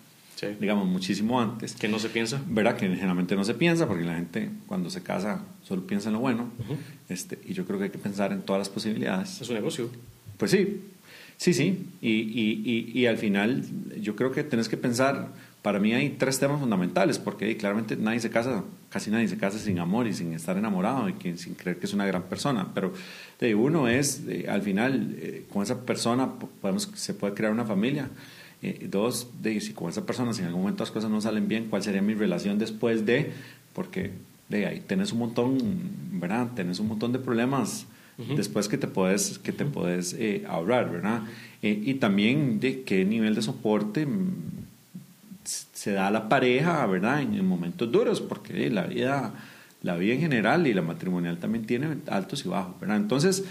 digamos, 0.51 0.87
muchísimo 0.87 1.41
antes. 1.41 1.75
¿Que 1.75 1.89
no 1.89 1.99
se 1.99 2.09
piensa? 2.09 2.43
¿Verdad? 2.47 2.77
Que 2.77 2.89
generalmente 2.89 3.37
no 3.37 3.45
se 3.45 3.55
piensa, 3.55 3.87
porque 3.87 4.05
la 4.05 4.15
gente 4.15 4.51
cuando 4.67 4.91
se 4.91 5.03
casa 5.03 5.45
solo 5.63 5.87
piensa 5.87 6.09
en 6.09 6.15
lo 6.15 6.21
bueno. 6.21 6.51
este, 7.09 7.39
y 7.47 7.55
yo 7.55 7.65
creo 7.65 7.79
que 7.79 7.85
hay 7.85 7.91
que 7.91 7.99
pensar 7.99 8.33
en 8.33 8.43
todas 8.43 8.61
las 8.61 8.69
posibilidades. 8.69 9.41
Es 9.41 9.49
un 9.49 9.55
negocio. 9.55 9.91
Pues 10.37 10.51
sí, 10.51 10.83
sí, 11.37 11.55
sí. 11.55 11.87
Y, 12.01 12.11
y, 12.11 12.63
y, 12.65 13.01
y, 13.01 13.07
al 13.07 13.19
final 13.19 13.65
yo 14.01 14.17
creo 14.17 14.33
que 14.33 14.43
tenés 14.45 14.69
que 14.69 14.77
pensar 14.77 15.31
para 15.63 15.79
mí 15.79 15.95
hay 15.95 16.11
tres 16.11 16.41
temas 16.41 16.59
fundamentales, 16.59 17.21
porque 17.21 17.57
claramente 17.57 17.97
nadie 17.97 18.19
se 18.19 18.31
casa, 18.31 18.65
casi 18.91 19.13
nadie 19.13 19.29
se 19.29 19.39
casa 19.39 19.59
sin 19.61 19.79
amor 19.79 20.09
y 20.09 20.13
sin 20.13 20.33
estar 20.33 20.57
enamorado 20.57 21.09
y 21.09 21.39
sin 21.39 21.55
creer 21.55 21.79
que 21.79 21.87
es 21.87 21.95
una 21.95 22.05
gran 22.05 22.25
persona. 22.25 22.73
Pero 22.75 22.93
de 23.39 23.55
uno 23.55 23.87
es, 23.87 24.23
al 24.49 24.63
final, 24.63 25.15
eh, 25.19 25.47
con 25.53 25.63
esa 25.63 25.87
persona 25.87 26.29
podemos, 26.61 26.91
se 26.95 27.15
puede 27.15 27.35
crear 27.35 27.53
una 27.53 27.65
familia. 27.65 28.11
Eh, 28.63 28.87
dos, 28.91 29.29
de, 29.43 29.61
si 29.61 29.73
con 29.73 29.91
esa 29.91 30.07
persona, 30.07 30.33
si 30.33 30.41
en 30.41 30.47
algún 30.47 30.63
momento 30.63 30.83
las 30.83 30.91
cosas 30.91 31.11
no 31.11 31.21
salen 31.21 31.49
bien, 31.49 31.67
¿cuál 31.69 31.83
sería 31.83 32.03
mi 32.03 32.15
relación 32.15 32.59
después 32.59 33.05
de? 33.05 33.33
Porque 33.75 34.13
de 34.49 34.67
ahí 34.67 34.81
tenés 34.81 35.13
un 35.13 35.19
montón, 35.19 35.59
¿verdad? 36.13 36.51
Tenés 36.55 36.79
un 36.79 36.89
montón 36.89 37.13
de 37.13 37.19
problemas 37.19 37.87
después 38.37 38.69
que 38.69 38.79
te 38.79 38.87
puedes, 38.87 39.39
que 39.41 39.53
te 39.53 39.65
puedes 39.65 40.13
eh, 40.13 40.45
ahorrar, 40.47 40.93
¿verdad? 40.93 41.23
y 41.61 41.95
también 41.95 42.59
de 42.59 42.83
qué 42.83 43.05
nivel 43.05 43.37
de 43.37 43.43
soporte 43.43 44.07
se 45.45 45.93
da 45.93 46.09
a 46.09 46.11
la 46.11 46.29
pareja, 46.29 46.85
¿verdad? 46.87 47.23
En, 47.23 47.45
momentos 47.45 47.91
duros, 47.91 48.21
porque 48.21 48.71
la 48.71 48.85
vida, 48.85 49.33
la 49.83 49.97
vida 49.97 50.15
en 50.15 50.21
general 50.21 50.67
y 50.67 50.75
la 50.75 50.83
matrimonial 50.83 51.39
también 51.39 51.67
tiene 51.67 51.97
altos 52.07 52.45
y 52.45 52.49
bajos, 52.49 52.79
¿verdad? 52.81 52.97
Entonces, 52.97 53.45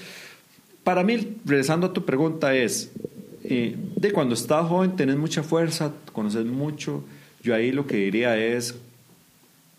para 0.84 1.04
mí, 1.04 1.38
regresando 1.46 1.88
a 1.88 1.94
tu 1.94 2.06
pregunta, 2.06 2.56
es, 2.56 2.92
eh, 3.44 3.76
de 3.96 4.12
cuando 4.12 4.36
estás 4.36 4.68
joven 4.68 4.96
tenés 4.96 5.18
mucha 5.18 5.44
fuerza, 5.44 5.94
conoces 6.12 6.46
mucho, 6.46 7.04
yo 7.44 7.56
ahí 7.56 7.72
lo 7.72 7.88
que 7.88 7.98
diría 7.98 8.38
es, 8.38 8.76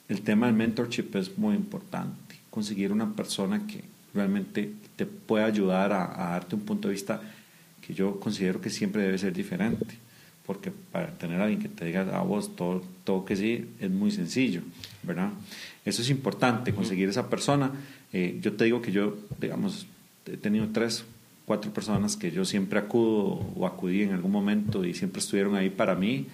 el 0.08 0.22
tema 0.22 0.46
del 0.46 0.56
mentorship 0.56 1.14
es 1.14 1.38
muy 1.38 1.54
importante, 1.54 2.36
conseguir 2.50 2.92
una 2.92 3.14
persona 3.14 3.66
que 3.66 3.82
realmente 4.14 4.72
te 4.96 5.06
pueda 5.06 5.46
ayudar 5.46 5.92
a 5.92 6.30
darte 6.30 6.54
un 6.54 6.62
punto 6.62 6.88
de 6.88 6.94
vista 6.94 7.20
que 7.86 7.94
yo 7.94 8.20
considero 8.20 8.60
que 8.60 8.70
siempre 8.70 9.02
debe 9.02 9.18
ser 9.18 9.32
diferente 9.32 10.02
porque 10.46 10.70
para 10.70 11.08
tener 11.18 11.40
a 11.40 11.44
alguien 11.44 11.60
que 11.60 11.68
te 11.68 11.84
diga 11.84 12.02
a 12.16 12.22
vos 12.22 12.56
todo, 12.56 12.82
todo 13.04 13.24
que 13.24 13.36
sí 13.36 13.66
es 13.80 13.90
muy 13.90 14.10
sencillo, 14.10 14.62
¿verdad? 15.02 15.30
Eso 15.84 16.02
es 16.02 16.10
importante, 16.10 16.74
conseguir 16.74 17.08
esa 17.08 17.30
persona. 17.30 17.70
Eh, 18.12 18.38
yo 18.42 18.52
te 18.54 18.64
digo 18.64 18.82
que 18.82 18.92
yo, 18.92 19.16
digamos, 19.40 19.86
he 20.26 20.36
tenido 20.36 20.68
tres, 20.72 21.04
cuatro 21.44 21.72
personas 21.72 22.16
que 22.16 22.30
yo 22.30 22.44
siempre 22.44 22.78
acudo 22.78 23.40
o 23.56 23.66
acudí 23.66 24.02
en 24.02 24.12
algún 24.12 24.30
momento 24.30 24.84
y 24.84 24.94
siempre 24.94 25.20
estuvieron 25.20 25.54
ahí 25.54 25.70
para 25.70 25.94
mí, 25.94 26.26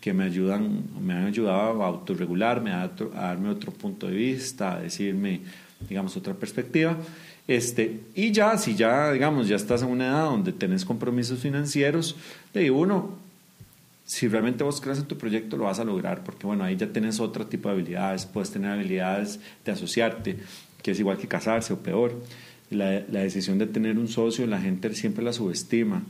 que 0.00 0.12
me 0.12 0.24
ayudan, 0.24 0.84
me 1.00 1.14
han 1.14 1.26
ayudado 1.26 1.82
a 1.82 1.86
autorregularme, 1.86 2.72
a, 2.72 2.82
a 2.82 3.20
darme 3.20 3.50
otro 3.50 3.72
punto 3.72 4.06
de 4.06 4.14
vista, 4.14 4.74
a 4.74 4.80
decirme, 4.80 5.40
digamos, 5.88 6.16
otra 6.16 6.34
perspectiva. 6.34 6.96
Este, 7.46 8.00
y 8.14 8.32
ya, 8.32 8.56
si 8.56 8.74
ya, 8.74 9.12
digamos, 9.12 9.48
ya 9.48 9.56
estás 9.56 9.82
en 9.82 9.88
una 9.88 10.06
edad 10.06 10.24
donde 10.24 10.52
tenés 10.52 10.84
compromisos 10.84 11.40
financieros, 11.40 12.16
de 12.54 12.70
uno 12.70 13.18
si 14.10 14.26
realmente 14.26 14.64
vos 14.64 14.80
crees 14.80 14.98
en 14.98 15.04
tu 15.04 15.16
proyecto, 15.16 15.56
lo 15.56 15.64
vas 15.64 15.78
a 15.78 15.84
lograr, 15.84 16.24
porque 16.24 16.44
bueno, 16.44 16.64
ahí 16.64 16.74
ya 16.74 16.88
tienes 16.92 17.20
otro 17.20 17.46
tipo 17.46 17.68
de 17.68 17.76
habilidades, 17.76 18.26
puedes 18.26 18.50
tener 18.50 18.72
habilidades 18.72 19.38
de 19.64 19.70
asociarte, 19.70 20.36
que 20.82 20.90
es 20.90 20.98
igual 20.98 21.16
que 21.16 21.28
casarse 21.28 21.72
o 21.72 21.78
peor. 21.78 22.20
La, 22.70 23.02
la 23.10 23.20
decisión 23.20 23.58
de 23.58 23.66
tener 23.66 23.98
un 23.98 24.08
socio, 24.08 24.46
la 24.46 24.60
gente 24.60 24.94
siempre 24.94 25.24
la 25.24 25.32
subestima. 25.32 26.02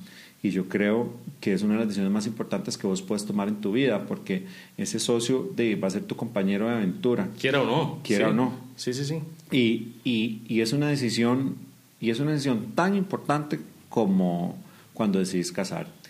Y 0.43 0.51
yo 0.51 0.69
creo 0.69 1.13
que 1.41 1.53
es 1.53 1.63
una 1.63 1.75
de 1.75 1.81
las 1.81 1.89
decisiones 1.89 2.13
más 2.13 2.27
importantes 2.27 2.79
que 2.79 2.87
vos 2.87 3.03
puedes 3.03 3.27
tomar 3.27 3.49
en 3.49 3.57
tu 3.57 3.73
vida, 3.73 4.07
porque 4.07 4.47
ese 4.79 4.99
socio 4.99 5.51
de, 5.57 5.75
va 5.77 5.89
a 5.89 5.91
ser 5.91 6.05
tu 6.05 6.17
compañero 6.17 6.67
de 6.67 6.77
aventura. 6.77 7.29
Quiera 7.39 7.61
o 7.63 7.67
no. 7.67 8.01
Quiera 8.03 8.31
o 8.31 8.33
no. 8.33 8.55
Sí, 8.77 8.95
sí, 8.95 9.05
sí. 9.05 9.21
Y, 9.51 9.93
y, 10.05 10.43
y, 10.49 10.61
es 10.61 10.73
una 10.73 10.89
decisión, 10.89 11.57
y 12.01 12.11
es 12.11 12.21
una 12.21 12.31
decisión 12.31 12.73
tan 12.75 12.95
importante 12.95 13.61
como 13.89 14.57
cuando 14.95 15.19
decidís 15.19 15.53
casarte 15.53 16.01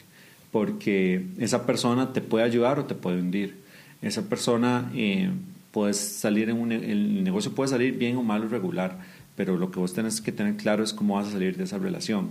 porque 0.51 1.27
esa 1.39 1.67
persona 1.67 2.13
te 2.13 2.21
puede 2.21 2.45
ayudar 2.45 2.79
o 2.79 2.85
te 2.85 2.95
puede 2.95 3.21
hundir. 3.21 3.57
Esa 4.03 4.29
persona 4.29 4.91
eh, 4.95 5.31
puede 5.71 5.95
salir 5.95 6.51
en 6.51 6.57
un, 6.57 6.73
el 6.73 7.23
negocio 7.23 7.53
puede 7.53 7.69
salir 7.69 7.97
bien 7.97 8.17
o 8.17 8.23
mal 8.23 8.45
o 8.45 8.49
regular, 8.49 8.99
pero 9.41 9.57
lo 9.57 9.71
que 9.71 9.81
vos 9.81 9.95
tenés 9.95 10.21
que 10.21 10.33
tener 10.33 10.59
claro 10.59 10.85
es 10.85 10.93
cómo 10.93 11.15
vas 11.15 11.29
a 11.29 11.31
salir 11.31 11.57
de 11.57 11.65
esa 11.65 11.79
relación, 11.79 12.29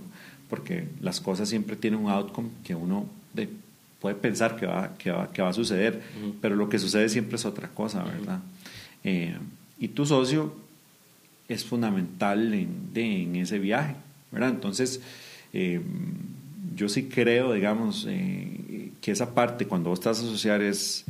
porque 0.47 0.88
las 1.01 1.20
cosas 1.20 1.49
siempre 1.49 1.76
tienen 1.76 2.01
un 2.01 2.12
outcome 2.12 2.49
que 2.64 2.76
uno 2.76 3.07
puede 3.99 4.14
pensar 4.14 4.57
que 4.57 4.68
va, 4.68 4.95
que 4.95 5.10
va, 5.10 5.32
que 5.32 5.41
va 5.41 5.49
a 5.49 5.53
suceder, 5.53 6.03
pero 6.39 6.55
lo 6.55 6.70
que 6.70 6.78
sucede 6.78 7.10
siempre 7.10 7.38
es 7.38 7.45
otra 7.45 7.70
cosa, 7.70 8.03
¿verdad? 8.03 8.41
Eh, 9.03 9.36
y 9.80 9.88
tu 9.88 10.05
socio 10.05 10.53
es 11.47 11.66
fundamental 11.66 12.53
en, 12.53 12.91
en 12.93 13.36
ese 13.38 13.57
viaje, 13.57 13.95
¿verdad? 14.32 14.49
Entonces, 14.49 15.01
eh, 15.51 15.82
yo 16.76 16.89
sí 16.89 17.05
creo, 17.05 17.53
digamos, 17.53 18.05
eh, 18.07 18.91
que 19.01 19.10
esa 19.10 19.34
parte, 19.34 19.66
cuando 19.66 19.89
vos 19.89 19.97
estás 19.97 20.20
a 20.20 20.28
asociar, 20.28 20.62
es. 20.62 21.05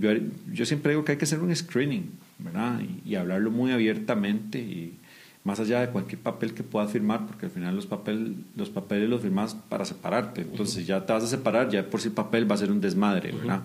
Eh, 0.00 0.22
yo, 0.52 0.64
siempre 0.64 0.92
digo 0.92 1.04
que 1.04 1.10
hay 1.10 1.18
que 1.18 1.24
hacer 1.24 1.40
un 1.40 1.52
screening, 1.56 2.08
¿verdad? 2.42 2.80
Y, 3.04 3.14
hablarlo 3.14 3.50
muy 3.50 3.72
abiertamente 3.72 4.58
y 4.58 4.98
más 5.44 5.58
allá 5.58 5.80
de 5.80 5.88
cualquier 5.88 6.20
papel 6.20 6.54
que 6.54 6.62
puedas 6.62 6.92
firmar, 6.92 7.26
porque 7.26 7.46
al 7.46 7.52
final 7.52 7.74
los, 7.74 7.86
papel, 7.86 8.36
los 8.56 8.70
papeles 8.70 9.08
los 9.08 9.20
firmas 9.20 9.56
para 9.68 9.84
separarte. 9.84 10.42
Entonces, 10.42 10.86
ya 10.86 11.04
te 11.04 11.12
vas 11.12 11.24
a 11.24 11.26
separar, 11.26 11.68
ya 11.68 11.84
por 11.84 12.00
si 12.00 12.08
el 12.08 12.14
papel 12.14 12.48
va 12.48 12.54
a 12.54 12.58
ser 12.58 12.70
un 12.70 12.80
desmadre, 12.80 13.32
¿verdad? 13.32 13.62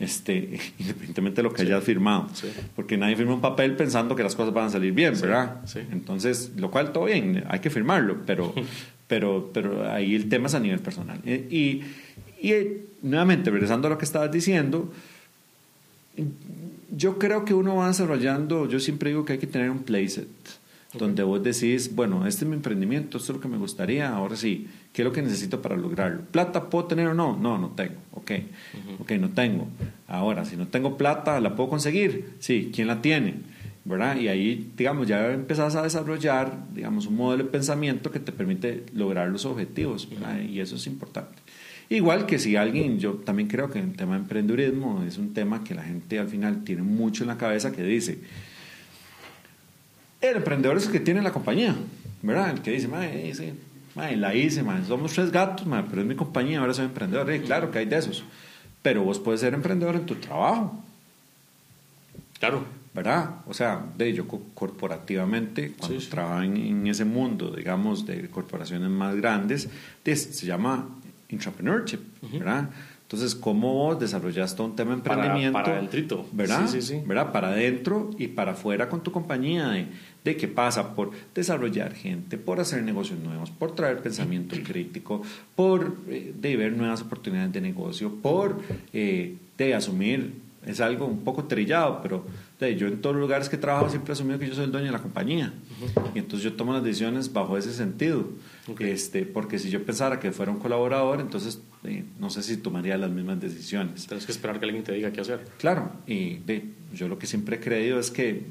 este, 0.00 0.58
independientemente 0.78 1.36
de 1.36 1.42
lo 1.44 1.54
que 1.54 1.62
hayas 1.62 1.84
firmado. 1.84 2.26
Porque 2.74 2.96
nadie 2.96 3.14
firma 3.14 3.34
un 3.34 3.40
papel 3.40 3.76
pensando 3.76 4.16
que 4.16 4.24
las 4.24 4.34
cosas 4.34 4.52
van 4.52 4.66
a 4.66 4.70
salir 4.70 4.92
bien, 4.92 5.14
¿verdad? 5.20 5.60
Entonces, 5.92 6.52
lo 6.56 6.72
cual 6.72 6.92
todo 6.92 7.04
bien, 7.04 7.44
hay 7.48 7.60
que 7.60 7.70
firmarlo, 7.70 8.22
pero, 8.26 8.52
pero, 9.06 9.50
pero 9.54 9.88
ahí 9.88 10.16
el 10.16 10.28
tema 10.28 10.48
es 10.48 10.54
a 10.54 10.60
nivel 10.60 10.80
personal. 10.80 11.20
Eh, 11.24 11.46
y, 11.48 11.82
y 12.44 12.52
eh, 12.52 12.86
nuevamente, 13.02 13.48
regresando 13.50 13.86
a 13.86 13.90
lo 13.90 13.98
que 13.98 14.04
estabas 14.04 14.32
diciendo, 14.32 14.92
yo 16.94 17.18
creo 17.18 17.44
que 17.44 17.54
uno 17.54 17.76
va 17.76 17.88
desarrollando, 17.88 18.68
yo 18.68 18.78
siempre 18.78 19.10
digo 19.10 19.24
que 19.24 19.34
hay 19.34 19.38
que 19.38 19.46
tener 19.46 19.70
un 19.70 19.80
playset, 19.80 20.28
donde 20.92 21.22
vos 21.22 21.42
decís, 21.42 21.94
bueno, 21.94 22.26
este 22.26 22.44
es 22.44 22.48
mi 22.48 22.54
emprendimiento, 22.54 23.16
esto 23.16 23.32
es 23.32 23.36
lo 23.36 23.42
que 23.42 23.48
me 23.48 23.56
gustaría, 23.56 24.10
ahora 24.14 24.36
sí, 24.36 24.68
¿qué 24.92 25.02
es 25.02 25.06
lo 25.06 25.12
que 25.12 25.22
necesito 25.22 25.62
para 25.62 25.76
lograrlo? 25.76 26.20
¿Plata 26.30 26.68
puedo 26.68 26.84
tener 26.84 27.08
o 27.08 27.14
no? 27.14 27.36
No, 27.36 27.56
no 27.56 27.70
tengo, 27.70 27.94
ok, 28.12 28.30
ok, 29.00 29.12
no 29.12 29.30
tengo. 29.30 29.68
Ahora, 30.06 30.44
si 30.44 30.56
no 30.56 30.68
tengo 30.68 30.98
plata, 30.98 31.40
¿la 31.40 31.56
puedo 31.56 31.70
conseguir? 31.70 32.34
Sí, 32.40 32.70
¿quién 32.74 32.86
la 32.88 33.00
tiene? 33.00 33.52
¿verdad? 33.84 34.16
Y 34.16 34.28
ahí, 34.28 34.72
digamos, 34.76 35.08
ya 35.08 35.32
empezás 35.32 35.74
a 35.74 35.82
desarrollar, 35.82 36.56
digamos, 36.72 37.06
un 37.06 37.16
modelo 37.16 37.44
de 37.44 37.50
pensamiento 37.50 38.10
que 38.10 38.20
te 38.20 38.30
permite 38.30 38.84
lograr 38.94 39.28
los 39.28 39.44
objetivos, 39.44 40.08
¿verdad? 40.08 40.40
Y 40.40 40.60
eso 40.60 40.76
es 40.76 40.86
importante. 40.86 41.41
Igual 41.92 42.24
que 42.24 42.38
si 42.38 42.56
alguien, 42.56 42.98
yo 42.98 43.16
también 43.16 43.50
creo 43.50 43.70
que 43.70 43.78
el 43.78 43.92
tema 43.92 44.14
de 44.14 44.22
emprendedurismo 44.22 45.02
es 45.06 45.18
un 45.18 45.34
tema 45.34 45.62
que 45.62 45.74
la 45.74 45.82
gente 45.82 46.18
al 46.18 46.26
final 46.26 46.64
tiene 46.64 46.80
mucho 46.80 47.22
en 47.22 47.28
la 47.28 47.36
cabeza 47.36 47.70
que 47.70 47.82
dice, 47.82 48.18
el 50.22 50.36
emprendedor 50.38 50.78
es 50.78 50.86
el 50.86 50.92
que 50.92 51.00
tiene 51.00 51.20
la 51.20 51.32
compañía, 51.32 51.76
¿verdad? 52.22 52.48
El 52.48 52.62
que 52.62 52.70
dice, 52.70 52.88
mae, 52.88 53.34
sí, 53.34 53.52
la 53.94 54.34
hice, 54.34 54.62
mae, 54.62 54.82
somos 54.86 55.12
tres 55.12 55.30
gatos, 55.30 55.66
mae, 55.66 55.84
pero 55.86 56.00
es 56.00 56.08
mi 56.08 56.14
compañía, 56.14 56.60
ahora 56.60 56.72
soy 56.72 56.86
emprendedor. 56.86 57.30
claro 57.42 57.70
que 57.70 57.80
hay 57.80 57.84
de 57.84 57.98
esos, 57.98 58.24
pero 58.80 59.02
vos 59.02 59.18
puedes 59.18 59.42
ser 59.42 59.52
emprendedor 59.52 59.94
en 59.96 60.06
tu 60.06 60.14
trabajo. 60.14 60.82
Claro. 62.38 62.64
¿verdad? 62.94 63.36
O 63.46 63.54
sea, 63.54 63.84
de 63.96 64.12
yo 64.12 64.26
corporativamente, 64.54 65.72
cuando 65.72 65.98
trabajo 66.08 66.42
en, 66.42 66.86
ese 66.86 67.04
mundo, 67.04 67.50
digamos, 67.50 68.04
de 68.06 68.28
corporaciones 68.28 68.90
más 68.90 69.14
grandes, 69.14 69.68
se 70.04 70.46
llama 70.46 70.88
entrepreneurship, 71.32 72.00
¿verdad? 72.32 72.70
Entonces, 73.12 73.34
¿cómo 73.34 73.94
desarrollas 73.94 74.56
todo 74.56 74.68
un 74.68 74.74
tema 74.74 74.92
de 74.92 74.96
emprendimiento? 74.96 75.52
Para, 75.52 75.76
adentro, 75.76 76.24
¿verdad? 76.32 76.66
Sí, 76.66 76.80
sí, 76.80 76.94
sí. 76.94 77.02
¿verdad? 77.04 77.30
Para 77.30 77.48
adentro 77.48 78.08
y 78.16 78.28
para 78.28 78.52
afuera 78.52 78.88
con 78.88 79.02
tu 79.02 79.12
compañía, 79.12 79.68
de, 79.68 79.86
de 80.24 80.36
qué 80.38 80.48
pasa 80.48 80.94
por 80.94 81.10
desarrollar 81.34 81.92
gente, 81.92 82.38
por 82.38 82.58
hacer 82.58 82.82
negocios 82.82 83.18
nuevos, 83.18 83.50
por 83.50 83.74
traer 83.74 84.00
pensamiento 84.00 84.56
crítico, 84.64 85.20
por 85.54 85.98
eh, 86.08 86.32
de 86.34 86.56
ver 86.56 86.72
nuevas 86.72 87.02
oportunidades 87.02 87.52
de 87.52 87.60
negocio, 87.60 88.14
por 88.22 88.62
eh, 88.94 89.36
de 89.58 89.74
asumir, 89.74 90.32
es 90.64 90.80
algo 90.80 91.06
un 91.06 91.24
poco 91.24 91.44
trillado, 91.44 92.00
pero 92.02 92.24
yo 92.60 92.86
en 92.86 93.00
todos 93.00 93.16
los 93.16 93.20
lugares 93.20 93.48
que 93.48 93.56
trabajo 93.56 93.88
siempre 93.88 94.12
he 94.12 94.14
asumido 94.14 94.38
que 94.38 94.46
yo 94.46 94.54
soy 94.54 94.64
el 94.64 94.72
dueño 94.72 94.86
de 94.86 94.92
la 94.92 95.00
compañía. 95.00 95.52
Y 96.14 96.20
entonces 96.20 96.44
yo 96.44 96.52
tomo 96.54 96.72
las 96.72 96.84
decisiones 96.84 97.32
bajo 97.32 97.58
ese 97.58 97.72
sentido. 97.72 98.24
Este, 98.78 99.24
porque 99.24 99.58
si 99.58 99.70
yo 99.70 99.84
pensara 99.84 100.20
que 100.20 100.30
fuera 100.30 100.52
un 100.52 100.58
colaborador, 100.58 101.20
entonces 101.20 101.60
eh, 101.82 102.04
no 102.20 102.30
sé 102.30 102.42
si 102.44 102.58
tomaría 102.58 102.96
las 102.96 103.10
mismas 103.10 103.40
decisiones. 103.40 104.06
Tienes 104.06 104.24
que 104.24 104.32
esperar 104.32 104.60
que 104.60 104.66
alguien 104.66 104.84
te 104.84 104.92
diga 104.92 105.10
qué 105.10 105.20
hacer. 105.20 105.44
Claro, 105.58 105.90
y 106.06 106.38
yo 106.94 107.08
lo 107.08 107.18
que 107.18 107.26
siempre 107.26 107.56
he 107.56 107.60
creído 107.60 107.98
es 107.98 108.12
que, 108.12 108.44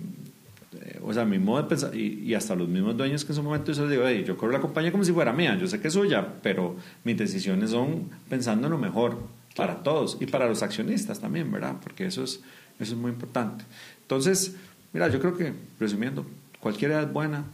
eh, 0.82 1.00
o 1.02 1.14
sea, 1.14 1.24
mi 1.24 1.40
modo 1.40 1.64
de 1.64 1.70
pensar, 1.70 1.96
y, 1.96 2.34
hasta 2.34 2.56
los 2.56 2.68
mismos 2.68 2.98
dueños 2.98 3.24
que 3.24 3.32
en 3.32 3.36
su 3.38 3.44
momento 3.44 3.72
yo 3.72 3.88
digo, 3.88 4.10
yo 4.10 4.36
corro 4.36 4.52
la 4.52 4.60
compañía 4.60 4.92
como 4.92 5.06
si 5.06 5.14
fuera 5.14 5.32
mía, 5.32 5.58
yo 5.58 5.68
sé 5.68 5.80
que 5.80 5.88
es 5.88 5.94
suya, 5.94 6.28
pero 6.44 6.76
mis 7.06 7.18
decisiones 7.18 7.70
son 7.70 8.10
pensando 8.28 8.68
en 8.68 8.72
lo 8.74 8.78
mejor 8.78 9.18
para 9.56 9.84
todos 9.84 10.18
y 10.20 10.26
para 10.26 10.48
los 10.48 10.64
accionistas 10.64 11.20
también, 11.20 11.52
¿verdad? 11.52 11.76
Porque 11.82 12.06
eso 12.06 12.24
es, 12.24 12.42
eso 12.80 12.94
es 12.94 12.98
muy 13.00 13.12
importante. 13.12 13.66
Entonces, 14.02 14.56
mira, 14.94 15.08
yo 15.10 15.20
creo 15.20 15.38
que, 15.38 15.54
resumiendo, 15.80 16.26
cualquier 16.60 16.92
edad 16.92 17.04
es 17.04 17.14
buena, 17.14 17.46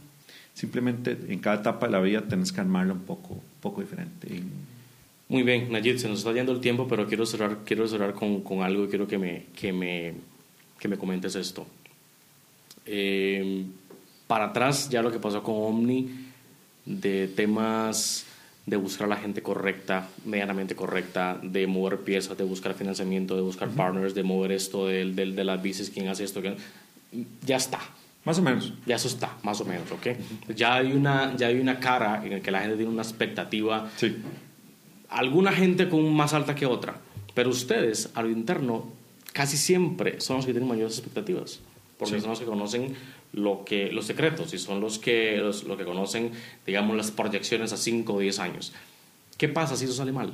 simplemente 0.54 1.16
en 1.28 1.38
cada 1.38 1.56
etapa 1.56 1.86
de 1.86 1.92
la 1.92 2.00
vida 2.00 2.22
tenés 2.22 2.52
que 2.52 2.60
armarla 2.60 2.92
un 2.92 3.00
poco, 3.02 3.40
poco 3.60 3.80
diferente. 3.80 4.42
Muy 5.28 5.42
bien, 5.42 5.70
Nayid, 5.70 5.98
se 5.98 6.08
nos 6.08 6.20
está 6.20 6.32
yendo 6.32 6.52
el 6.52 6.60
tiempo, 6.60 6.88
pero 6.88 7.06
quiero 7.06 7.26
cerrar, 7.26 7.58
quiero 7.64 7.86
cerrar 7.86 8.14
con, 8.14 8.42
con 8.42 8.62
algo 8.62 8.84
y 8.84 8.88
quiero 8.88 9.06
que 9.06 9.18
me, 9.18 9.46
que 9.54 9.72
me, 9.72 10.14
que 10.78 10.88
me 10.88 10.96
comentes 10.96 11.34
esto. 11.34 11.66
Eh, 12.86 13.64
para 14.26 14.46
atrás, 14.46 14.88
ya 14.88 15.02
lo 15.02 15.12
que 15.12 15.18
pasó 15.18 15.42
con 15.42 15.54
Omni, 15.56 16.08
de 16.84 17.28
temas 17.28 18.24
de 18.68 18.76
buscar 18.76 19.06
a 19.06 19.08
la 19.08 19.16
gente 19.16 19.42
correcta, 19.42 20.08
medianamente 20.24 20.74
correcta, 20.74 21.38
de 21.42 21.66
mover 21.66 22.00
piezas, 22.00 22.36
de 22.36 22.44
buscar 22.44 22.74
financiamiento, 22.74 23.34
de 23.34 23.42
buscar 23.42 23.68
partners, 23.70 24.14
de 24.14 24.22
mover 24.22 24.52
esto 24.52 24.86
de, 24.86 25.12
de, 25.12 25.32
de 25.32 25.44
las 25.44 25.62
bicis, 25.62 25.90
quién 25.90 26.08
hace 26.08 26.24
esto, 26.24 26.42
ya 27.44 27.56
está. 27.56 27.80
Más 28.24 28.38
o 28.38 28.42
menos. 28.42 28.74
Ya 28.84 28.96
eso 28.96 29.08
está, 29.08 29.38
más 29.42 29.60
o 29.60 29.64
menos, 29.64 29.90
¿ok? 29.90 30.08
Ya 30.54 30.74
hay 30.74 30.92
una, 30.92 31.34
ya 31.36 31.46
hay 31.46 31.58
una 31.58 31.80
cara 31.80 32.22
en 32.24 32.30
la 32.32 32.40
que 32.40 32.50
la 32.50 32.60
gente 32.60 32.76
tiene 32.76 32.92
una 32.92 33.02
expectativa. 33.02 33.90
Sí. 33.96 34.16
Alguna 35.08 35.52
gente 35.52 35.88
con 35.88 36.12
más 36.14 36.34
alta 36.34 36.54
que 36.54 36.66
otra, 36.66 37.00
pero 37.32 37.48
ustedes, 37.48 38.10
a 38.14 38.22
lo 38.22 38.28
interno, 38.28 38.92
casi 39.32 39.56
siempre 39.56 40.20
son 40.20 40.36
los 40.36 40.46
que 40.46 40.52
tienen 40.52 40.68
mayores 40.68 40.98
expectativas, 40.98 41.60
porque 41.98 42.14
Sí. 42.14 42.20
son 42.20 42.30
los 42.30 42.38
que 42.40 42.44
conocen 42.46 42.96
lo 43.32 43.64
que, 43.64 43.90
los 43.92 44.06
secretos 44.06 44.54
y 44.54 44.58
son 44.58 44.80
los 44.80 44.98
que, 44.98 45.36
los, 45.38 45.64
los 45.64 45.76
que 45.76 45.84
conocen, 45.84 46.32
digamos, 46.66 46.96
las 46.96 47.10
proyecciones 47.10 47.72
a 47.72 47.76
5 47.76 48.14
o 48.14 48.18
10 48.20 48.38
años. 48.38 48.72
¿Qué 49.36 49.48
pasa 49.48 49.76
si 49.76 49.84
eso 49.84 49.94
sale 49.94 50.12
mal? 50.12 50.32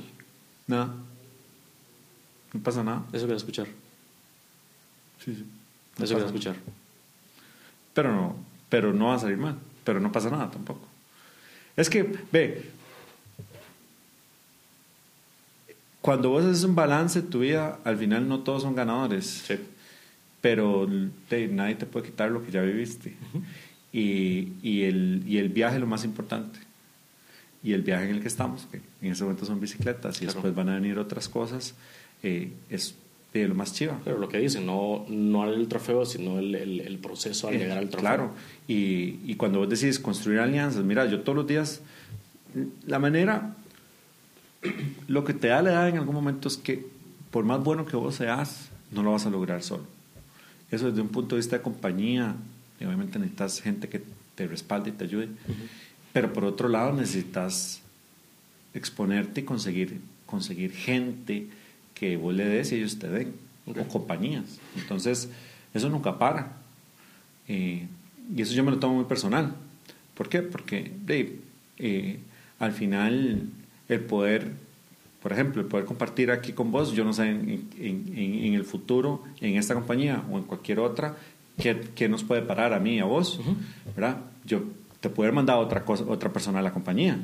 Nada. 0.67 0.93
No 2.53 2.59
pasa 2.61 2.83
nada. 2.83 3.03
Eso 3.11 3.25
quiero 3.25 3.35
escuchar. 3.37 3.67
Sí, 5.23 5.35
sí. 5.35 5.41
Eso 5.41 5.45
No 5.99 6.05
quiero 6.05 6.15
pasa 6.15 6.25
escuchar. 6.27 6.55
Pero 7.93 8.11
no, 8.13 8.35
pero 8.69 8.93
no 8.93 9.07
va 9.07 9.15
a 9.15 9.19
salir 9.19 9.37
mal. 9.37 9.57
Pero 9.83 9.99
no 9.99 10.11
pasa 10.11 10.29
nada 10.29 10.49
tampoco. 10.51 10.81
Es 11.75 11.89
que, 11.89 12.03
ve, 12.31 12.69
cuando 16.01 16.29
vos 16.29 16.45
haces 16.45 16.63
un 16.63 16.75
balance 16.75 17.21
de 17.21 17.27
tu 17.27 17.39
vida, 17.39 17.79
al 17.83 17.97
final 17.97 18.27
no 18.27 18.39
todos 18.41 18.61
son 18.61 18.75
ganadores. 18.75 19.25
Sí. 19.47 19.55
Pero 20.45 20.87
te- 21.27 21.47
nadie 21.47 21.73
te 21.73 21.87
puede 21.87 22.05
quitar 22.05 22.29
lo 22.29 22.45
que 22.45 22.51
ya 22.51 22.61
viviste. 22.61 23.15
y, 23.91 24.49
y 24.61 24.83
el, 24.83 25.23
y 25.25 25.39
el 25.39 25.49
viaje 25.49 25.75
es 25.77 25.81
lo 25.81 25.87
más 25.87 26.03
importante. 26.05 26.59
Y 27.63 27.73
el 27.73 27.81
viaje 27.81 28.07
en 28.09 28.15
el 28.17 28.21
que 28.21 28.27
estamos, 28.27 28.67
que 28.71 28.79
en 29.01 29.11
ese 29.11 29.23
momento 29.23 29.43
son 29.45 29.59
bicicletas 29.59 30.17
y 30.17 30.19
Claro. 30.25 30.33
después 30.35 30.53
van 30.53 30.69
a 30.69 30.75
venir 30.75 30.99
otras 30.99 31.27
cosas, 31.29 31.73
eh, 32.21 32.51
es 32.69 32.93
de 33.33 33.47
lo 33.47 33.55
más 33.55 33.73
chiva. 33.73 33.99
Pero 34.03 34.19
lo 34.19 34.29
que 34.29 34.37
dicen, 34.37 34.67
no, 34.67 35.03
no 35.09 35.51
el 35.51 35.67
trofeo, 35.67 36.05
sino 36.05 36.37
el, 36.37 36.53
el, 36.53 36.79
el 36.81 36.97
proceso 36.99 37.47
al 37.47 37.55
Eh, 37.55 37.57
llegar 37.57 37.79
al 37.79 37.89
trofeo. 37.89 38.01
Claro, 38.07 38.31
y, 38.67 39.17
y 39.25 39.33
cuando 39.37 39.57
vos 39.59 39.67
decís 39.69 39.97
construir 39.99 40.39
alianzas, 40.41 40.83
mira, 40.83 41.07
yo 41.07 41.21
todos 41.21 41.37
los 41.37 41.47
días, 41.47 41.81
la 42.85 42.99
manera, 42.99 43.55
lo 45.07 45.23
que 45.23 45.33
te 45.33 45.47
da 45.47 45.61
la 45.63 45.71
edad 45.71 45.89
en 45.89 45.97
algún 45.97 46.13
momento 46.15 46.47
es 46.47 46.57
que 46.57 46.85
por 47.31 47.45
más 47.45 47.63
bueno 47.63 47.85
que 47.85 47.95
vos 47.95 48.13
seas, 48.15 48.69
no 48.91 49.01
lo 49.01 49.11
vas 49.11 49.25
a 49.25 49.29
lograr 49.31 49.63
solo. 49.63 49.83
Eso 50.71 50.89
desde 50.89 51.01
un 51.01 51.09
punto 51.09 51.35
de 51.35 51.39
vista 51.41 51.57
de 51.57 51.61
compañía, 51.63 52.35
y 52.79 52.85
obviamente 52.85 53.19
necesitas 53.19 53.61
gente 53.61 53.87
que 53.89 54.01
te 54.35 54.47
respalde 54.47 54.89
y 54.89 54.93
te 54.93 55.05
ayude, 55.05 55.29
pero 56.13 56.33
por 56.33 56.43
otro 56.45 56.67
lado 56.69 56.93
necesitas 56.93 57.81
exponerte 58.73 59.41
y 59.41 59.43
conseguir, 59.43 59.99
conseguir 60.25 60.71
gente 60.73 61.47
que 61.93 62.17
vos 62.17 62.33
le 62.33 62.45
des 62.45 62.71
y 62.71 62.75
ellos 62.75 62.99
te 62.99 63.09
den, 63.09 63.33
Ok. 63.65 63.77
o 63.79 63.87
compañías. 63.87 64.59
Entonces, 64.77 65.29
eso 65.73 65.89
nunca 65.89 66.17
para. 66.19 66.53
Eh, 67.47 67.87
y 68.35 68.41
eso 68.41 68.53
yo 68.53 68.63
me 68.63 68.71
lo 68.71 68.79
tomo 68.79 68.95
muy 68.95 69.05
personal. 69.05 69.55
¿Por 70.13 70.29
qué? 70.29 70.41
Porque 70.41 70.91
eh, 71.77 72.19
al 72.59 72.71
final 72.73 73.49
el 73.89 73.99
poder, 74.01 74.51
por 75.25 75.33
ejemplo, 75.33 75.59
el 75.59 75.67
poder 75.67 75.87
compartir 75.87 76.29
aquí 76.29 76.53
con 76.53 76.71
vos, 76.71 76.93
yo 76.93 77.03
no 77.03 77.11
sé 77.11 77.27
en, 77.31 77.67
en- 77.79 78.13
en- 78.15 78.53
el 78.53 78.63
futuro, 78.63 79.23
en 79.41 79.57
esta 79.57 79.73
compañía 79.73 80.21
o 80.29 80.37
en 80.37 80.43
cualquier 80.43 80.77
otra, 80.77 81.15
qué, 81.57 81.81
qué 81.95 82.07
nos 82.07 82.23
puede 82.23 82.43
parar 82.43 82.73
a 82.73 82.79
mí 82.79 82.97
y 82.97 82.99
a 82.99 83.05
vos, 83.05 83.39
¿verdad? 83.95 84.17
Yo 84.45 84.61
te 84.99 85.09
puedo 85.09 85.25
haber 85.25 85.33
mandado 85.33 85.61
otra, 85.61 85.83
cosa, 85.83 86.03
otra 86.07 86.31
persona 86.31 86.59
a 86.59 86.61
la 86.61 86.71
compañía, 86.71 87.17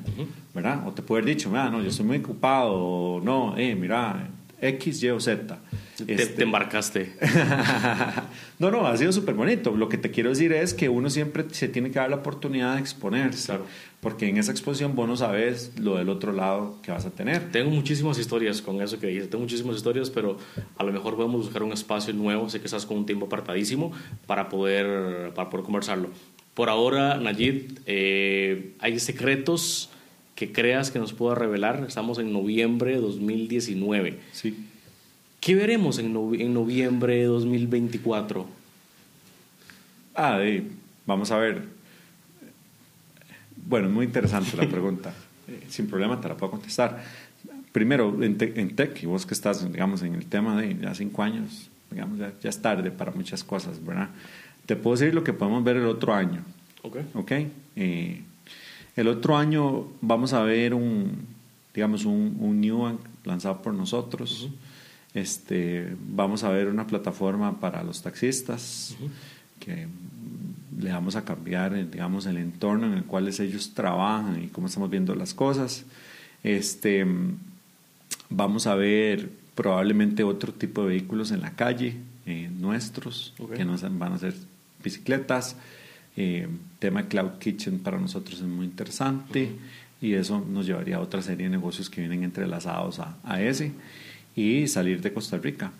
¿verdad? 0.55 0.87
O 0.87 0.93
te 0.93 1.03
puedo 1.03 1.21
haber 1.21 1.35
dicho, 1.35 1.49
mira, 1.51 1.69
no, 1.69 1.79
yo 1.79 1.89
estoy 1.89 2.07
muy 2.07 2.17
ocupado, 2.17 2.73
o 2.73 3.21
no, 3.21 3.55
eh, 3.55 3.75
mira, 3.75 4.29
X, 4.59 5.03
Y 5.03 5.09
o 5.11 5.19
Z. 5.19 5.59
Te, 6.03 6.11
Este- 6.15 6.25
te 6.37 6.41
embarcaste. 6.43 7.13
no, 8.59 8.71
no, 8.71 8.87
ha 8.87 8.97
sido 8.97 9.11
súper 9.11 9.35
bonito. 9.35 9.75
Lo 9.75 9.89
que 9.89 9.97
te 9.97 10.09
quiero 10.11 10.29
decir 10.29 10.53
es 10.53 10.73
que 10.73 10.89
uno 10.89 11.09
siempre 11.09 11.45
se 11.51 11.67
tiene 11.67 11.91
que 11.91 11.99
dar 11.99 12.09
la 12.09 12.17
oportunidad 12.17 12.75
de 12.75 12.81
exponerse. 12.81 13.45
Claro. 13.47 13.65
Porque 14.01 14.27
en 14.27 14.37
esa 14.37 14.51
exposición 14.51 14.95
vos 14.95 15.07
no 15.07 15.15
sabes 15.15 15.73
lo 15.79 15.97
del 15.97 16.09
otro 16.09 16.33
lado 16.33 16.79
que 16.81 16.91
vas 16.91 17.05
a 17.05 17.11
tener. 17.11 17.51
Tengo 17.51 17.69
muchísimas 17.69 18.17
historias 18.17 18.59
con 18.59 18.81
eso 18.81 18.99
que 18.99 19.05
dijiste. 19.07 19.29
Tengo 19.29 19.43
muchísimas 19.43 19.75
historias, 19.75 20.09
pero 20.09 20.37
a 20.75 20.83
lo 20.83 20.91
mejor 20.91 21.15
podemos 21.15 21.45
buscar 21.45 21.61
un 21.61 21.71
espacio 21.71 22.11
nuevo. 22.11 22.49
Sé 22.49 22.59
que 22.59 22.65
estás 22.65 22.87
con 22.87 22.97
un 22.97 23.05
tiempo 23.05 23.27
apartadísimo 23.27 23.91
para 24.25 24.49
poder, 24.49 25.31
para 25.35 25.51
poder 25.51 25.63
conversarlo. 25.63 26.09
Por 26.55 26.69
ahora, 26.69 27.17
Nayid, 27.17 27.79
eh, 27.85 28.73
¿hay 28.79 28.99
secretos 28.99 29.89
que 30.33 30.51
creas 30.51 30.89
que 30.89 30.97
nos 30.97 31.13
pueda 31.13 31.35
revelar? 31.35 31.85
Estamos 31.87 32.17
en 32.17 32.33
noviembre 32.33 32.93
de 32.93 33.01
2019. 33.01 34.17
Sí. 34.31 34.65
¿Qué 35.39 35.53
veremos 35.53 35.99
en, 35.99 36.07
en 36.07 36.53
noviembre 36.55 37.17
de 37.17 37.25
2024? 37.25 38.47
Ah, 40.15 40.39
vamos 41.05 41.31
a 41.31 41.37
ver. 41.37 41.80
Bueno, 43.71 43.89
muy 43.89 44.05
interesante 44.05 44.55
la 44.57 44.67
pregunta. 44.69 45.13
Eh, 45.47 45.63
Sin 45.69 45.87
problema 45.87 46.19
te 46.19 46.27
la 46.27 46.35
puedo 46.35 46.51
contestar. 46.51 47.01
Primero, 47.71 48.21
en, 48.21 48.37
te- 48.37 48.59
en 48.59 48.75
tech, 48.75 49.01
y 49.01 49.05
vos 49.05 49.25
que 49.25 49.33
estás, 49.33 49.63
digamos, 49.71 50.01
en 50.03 50.13
el 50.15 50.25
tema 50.25 50.59
de 50.61 50.77
ya 50.77 50.93
cinco 50.93 51.23
años, 51.23 51.69
digamos, 51.89 52.19
ya, 52.19 52.33
ya 52.43 52.49
es 52.49 52.61
tarde 52.61 52.91
para 52.91 53.11
muchas 53.11 53.43
cosas, 53.45 53.83
¿verdad? 53.83 54.09
Te 54.65 54.75
puedo 54.75 54.97
decir 54.97 55.15
lo 55.15 55.23
que 55.23 55.31
podemos 55.31 55.63
ver 55.63 55.77
el 55.77 55.85
otro 55.85 56.13
año. 56.13 56.43
Ok. 56.83 56.97
¿ok? 57.13 57.31
Eh, 57.77 58.21
el 58.97 59.07
otro 59.07 59.37
año 59.37 59.87
vamos 60.01 60.33
a 60.33 60.43
ver 60.43 60.73
un, 60.73 61.25
digamos, 61.73 62.03
un, 62.03 62.35
un 62.41 62.59
New 62.59 62.99
lanzado 63.23 63.61
por 63.61 63.73
nosotros. 63.73 64.49
este, 65.13 65.95
vamos 66.09 66.43
a 66.43 66.49
ver 66.49 66.67
una 66.67 66.85
plataforma 66.87 67.57
para 67.59 67.83
los 67.83 68.01
taxistas 68.01 68.95
que 69.61 69.87
le 70.79 70.91
vamos 70.91 71.15
a 71.15 71.25
cambiar, 71.25 71.75
eh, 71.75 71.85
digamos, 71.85 72.25
el 72.25 72.37
entorno 72.37 72.87
en 72.87 72.93
el 72.93 73.03
cual 73.03 73.27
ellos 73.27 73.73
trabajan 73.73 74.43
y 74.43 74.47
cómo 74.47 74.67
estamos 74.67 74.89
viendo 74.89 75.15
las 75.15 75.33
cosas. 75.33 75.85
Este, 76.43 77.05
vamos 78.29 78.67
a 78.67 78.75
ver 78.75 79.29
probablemente 79.55 80.23
otro 80.23 80.53
tipo 80.53 80.83
de 80.83 80.89
vehículos 80.89 81.31
en 81.31 81.41
la 81.41 81.51
calle, 81.51 81.97
eh, 82.25 82.49
nuestros, 82.51 83.33
que 83.55 83.65
no 83.65 83.75
van 83.77 84.13
a 84.13 84.19
ser 84.19 84.33
bicicletas. 84.83 85.55
Eh, 86.17 86.47
tema 86.79 87.07
Cloud 87.07 87.37
Kitchen 87.39 87.79
para 87.79 87.97
nosotros 87.97 88.39
es 88.39 88.45
muy 88.47 88.65
interesante 88.65 89.51
y 90.01 90.13
eso 90.13 90.45
nos 90.45 90.65
llevaría 90.65 90.97
a 90.97 90.99
otra 90.99 91.21
serie 91.21 91.45
de 91.45 91.51
negocios 91.51 91.89
que 91.89 92.01
vienen 92.01 92.23
entrelazados 92.23 92.99
a, 92.99 93.17
a 93.23 93.41
ese 93.41 93.71
y 94.35 94.67
salir 94.67 95.01
de 95.01 95.13
Costa 95.13 95.37
Rica. 95.37 95.71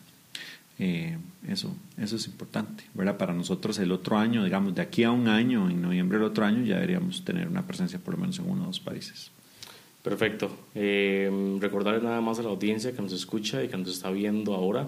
Eh, 0.83 1.15
eso, 1.47 1.75
eso 1.99 2.15
es 2.15 2.25
importante, 2.25 2.83
¿verdad? 2.95 3.15
Para 3.17 3.33
nosotros 3.33 3.77
el 3.77 3.91
otro 3.91 4.17
año, 4.17 4.43
digamos, 4.43 4.73
de 4.73 4.81
aquí 4.81 5.03
a 5.03 5.11
un 5.11 5.27
año, 5.27 5.69
en 5.69 5.79
noviembre 5.79 6.17
del 6.17 6.25
otro 6.25 6.43
año, 6.43 6.65
ya 6.65 6.75
deberíamos 6.75 7.23
tener 7.23 7.47
una 7.47 7.61
presencia 7.67 7.99
por 7.99 8.15
lo 8.15 8.19
menos 8.19 8.39
en 8.39 8.49
uno 8.49 8.63
o 8.63 8.65
dos 8.65 8.79
países. 8.79 9.29
Perfecto. 10.03 10.51
Eh, 10.73 11.29
recordarles 11.59 12.01
nada 12.01 12.19
más 12.21 12.39
a 12.39 12.41
la 12.43 12.49
audiencia 12.49 12.91
que 12.93 13.01
nos 13.01 13.13
escucha 13.13 13.63
y 13.63 13.67
que 13.67 13.77
nos 13.77 13.89
está 13.89 14.09
viendo 14.09 14.55
ahora, 14.55 14.87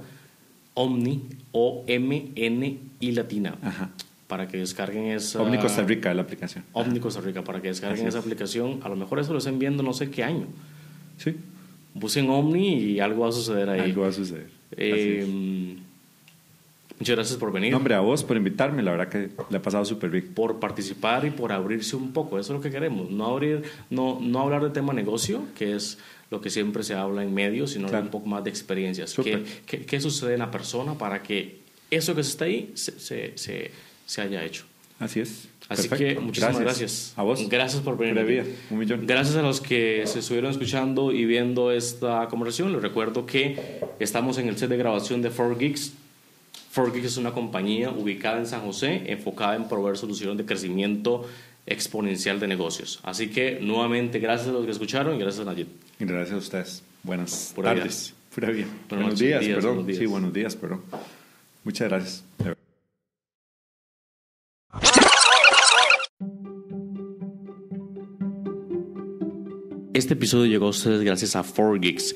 Omni, 0.74 1.22
O-M-N 1.52 2.78
y 3.00 3.12
latina, 3.12 3.56
Ajá. 3.62 3.92
para 4.28 4.48
que 4.48 4.58
descarguen 4.58 5.06
esa... 5.12 5.42
Omni 5.44 5.60
Costa 5.60 5.84
Rica 5.84 6.12
la 6.16 6.24
aplicación. 6.24 6.64
Omni 6.74 7.00
Costa 7.00 7.22
Rica, 7.22 7.44
para 7.44 7.62
que 7.62 7.68
descarguen 7.68 8.00
Así 8.00 8.08
esa 8.10 8.18
es. 8.18 8.24
aplicación. 8.26 8.80
A 8.84 8.90
lo 8.90 8.96
mejor 8.96 9.20
eso 9.20 9.32
lo 9.34 9.38
estén 9.38 9.60
viendo 9.60 9.84
no 9.84 9.94
sé 9.94 10.10
qué 10.10 10.24
año. 10.24 10.48
Sí, 11.18 11.36
Busquen 11.94 12.28
Omni 12.32 12.74
y 12.80 13.00
algo 13.00 13.22
va 13.22 13.30
a 13.30 13.32
suceder 13.32 13.70
ahí. 13.70 13.82
algo 13.82 14.02
va 14.02 14.08
a 14.08 14.12
suceder. 14.12 14.50
Eh, 14.76 15.24
muchas 17.04 17.16
gracias 17.18 17.38
por 17.38 17.52
venir. 17.52 17.72
No, 17.72 17.78
hombre, 17.78 17.96
a 17.96 18.00
vos 18.00 18.24
por 18.24 18.38
invitarme, 18.38 18.82
la 18.82 18.92
verdad 18.92 19.10
que 19.10 19.30
le 19.50 19.58
ha 19.58 19.62
pasado 19.62 19.84
súper 19.84 20.10
bien. 20.10 20.34
por 20.34 20.60
participar 20.60 21.26
y 21.26 21.32
por 21.32 21.52
abrirse 21.52 21.96
un 21.96 22.14
poco. 22.14 22.40
Eso 22.40 22.54
es 22.54 22.58
lo 22.58 22.62
que 22.62 22.72
queremos. 22.72 23.10
No, 23.12 23.26
abrir, 23.28 23.64
no, 23.90 24.20
no 24.22 24.40
hablar 24.40 24.64
de 24.64 24.70
tema 24.70 24.94
negocio, 24.94 25.42
que 25.58 25.76
es 25.76 25.98
lo 26.32 26.40
que 26.42 26.50
siempre 26.50 26.82
se 26.84 26.94
habla 26.96 27.22
en 27.24 27.34
medios, 27.34 27.72
sino 27.72 27.88
Claro. 27.90 28.06
un 28.06 28.12
poco 28.12 28.28
más 28.28 28.44
de 28.44 28.50
experiencias. 28.50 29.14
¿Qué, 29.14 29.44
qué, 29.66 29.86
qué 29.86 30.00
sucede 30.00 30.34
en 30.34 30.40
la 30.40 30.50
persona 30.50 30.98
para 30.98 31.22
que 31.22 31.60
eso 31.92 32.16
que 32.16 32.22
está 32.22 32.46
ahí 32.46 32.72
se, 32.76 32.98
se, 33.00 33.34
se, 33.38 33.72
se 34.06 34.22
haya 34.22 34.44
hecho? 34.44 34.64
Así 35.00 35.20
es. 35.20 35.50
Así 35.70 35.88
Perfecto. 35.90 36.20
que 36.22 36.26
muchísimas 36.26 36.60
gracias. 36.60 37.14
A 37.18 37.24
vos. 37.24 37.48
Gracias 37.50 37.82
por 37.82 37.98
venir. 37.98 38.18
Aquí. 38.20 38.50
Un 38.70 38.80
millón. 38.80 39.06
Gracias 39.06 39.36
a 39.36 39.42
los 39.42 39.60
que 39.60 40.04
se 40.06 40.20
estuvieron 40.20 40.52
escuchando 40.52 41.12
y 41.12 41.26
viendo 41.26 41.72
esta 41.72 42.28
conversación. 42.30 42.72
Les 42.74 42.82
recuerdo 42.82 43.26
que 43.26 43.80
estamos 44.00 44.38
en 44.38 44.48
el 44.48 44.58
set 44.58 44.70
de 44.70 44.78
grabación 44.78 45.22
de 45.22 45.30
4Geeks. 45.32 45.92
4Geeks 46.74 47.06
es 47.06 47.18
una 47.18 47.32
compañía 47.32 47.92
ubicada 47.92 48.40
en 48.40 48.48
San 48.48 48.62
José, 48.62 49.04
enfocada 49.08 49.56
en 49.56 49.68
proveer 49.68 49.98
soluciones 49.98 50.38
de 50.38 50.46
crecimiento 50.46 51.28
exponencial 51.66 52.40
de 52.40 52.48
negocios. 52.48 53.00
Así 53.04 53.30
que 53.30 53.60
nuevamente 53.62 54.20
gracias 54.20 54.50
a 54.50 54.52
los 54.52 54.66
que 54.66 54.72
escucharon 54.72 55.16
y 55.16 55.20
gracias 55.20 55.46
a 55.46 55.52
Nayib. 55.52 55.68
Gracias 56.00 56.34
a 56.34 56.38
ustedes. 56.38 56.84
Buenas 57.04 57.52
Pura 57.56 57.76
tardes. 57.76 58.14
Pura 58.34 58.50
vida. 58.50 58.68
Buenas 58.90 59.06
Buenos 59.06 59.20
días, 59.20 59.42
días, 59.42 59.56
perdón. 59.56 59.72
buenos 59.76 59.88
días. 59.88 60.00
Sí, 60.00 60.06
buenos 60.06 60.34
días, 60.34 60.56
perdón. 60.56 60.82
Muchas 61.64 61.90
gracias. 61.90 62.24
Este 69.94 70.16
episodio 70.16 70.48
llegó 70.48 70.66
a 70.66 70.70
ustedes 70.70 71.04
gracias 71.04 71.36
a 71.36 71.44
4Geeks. 71.44 72.16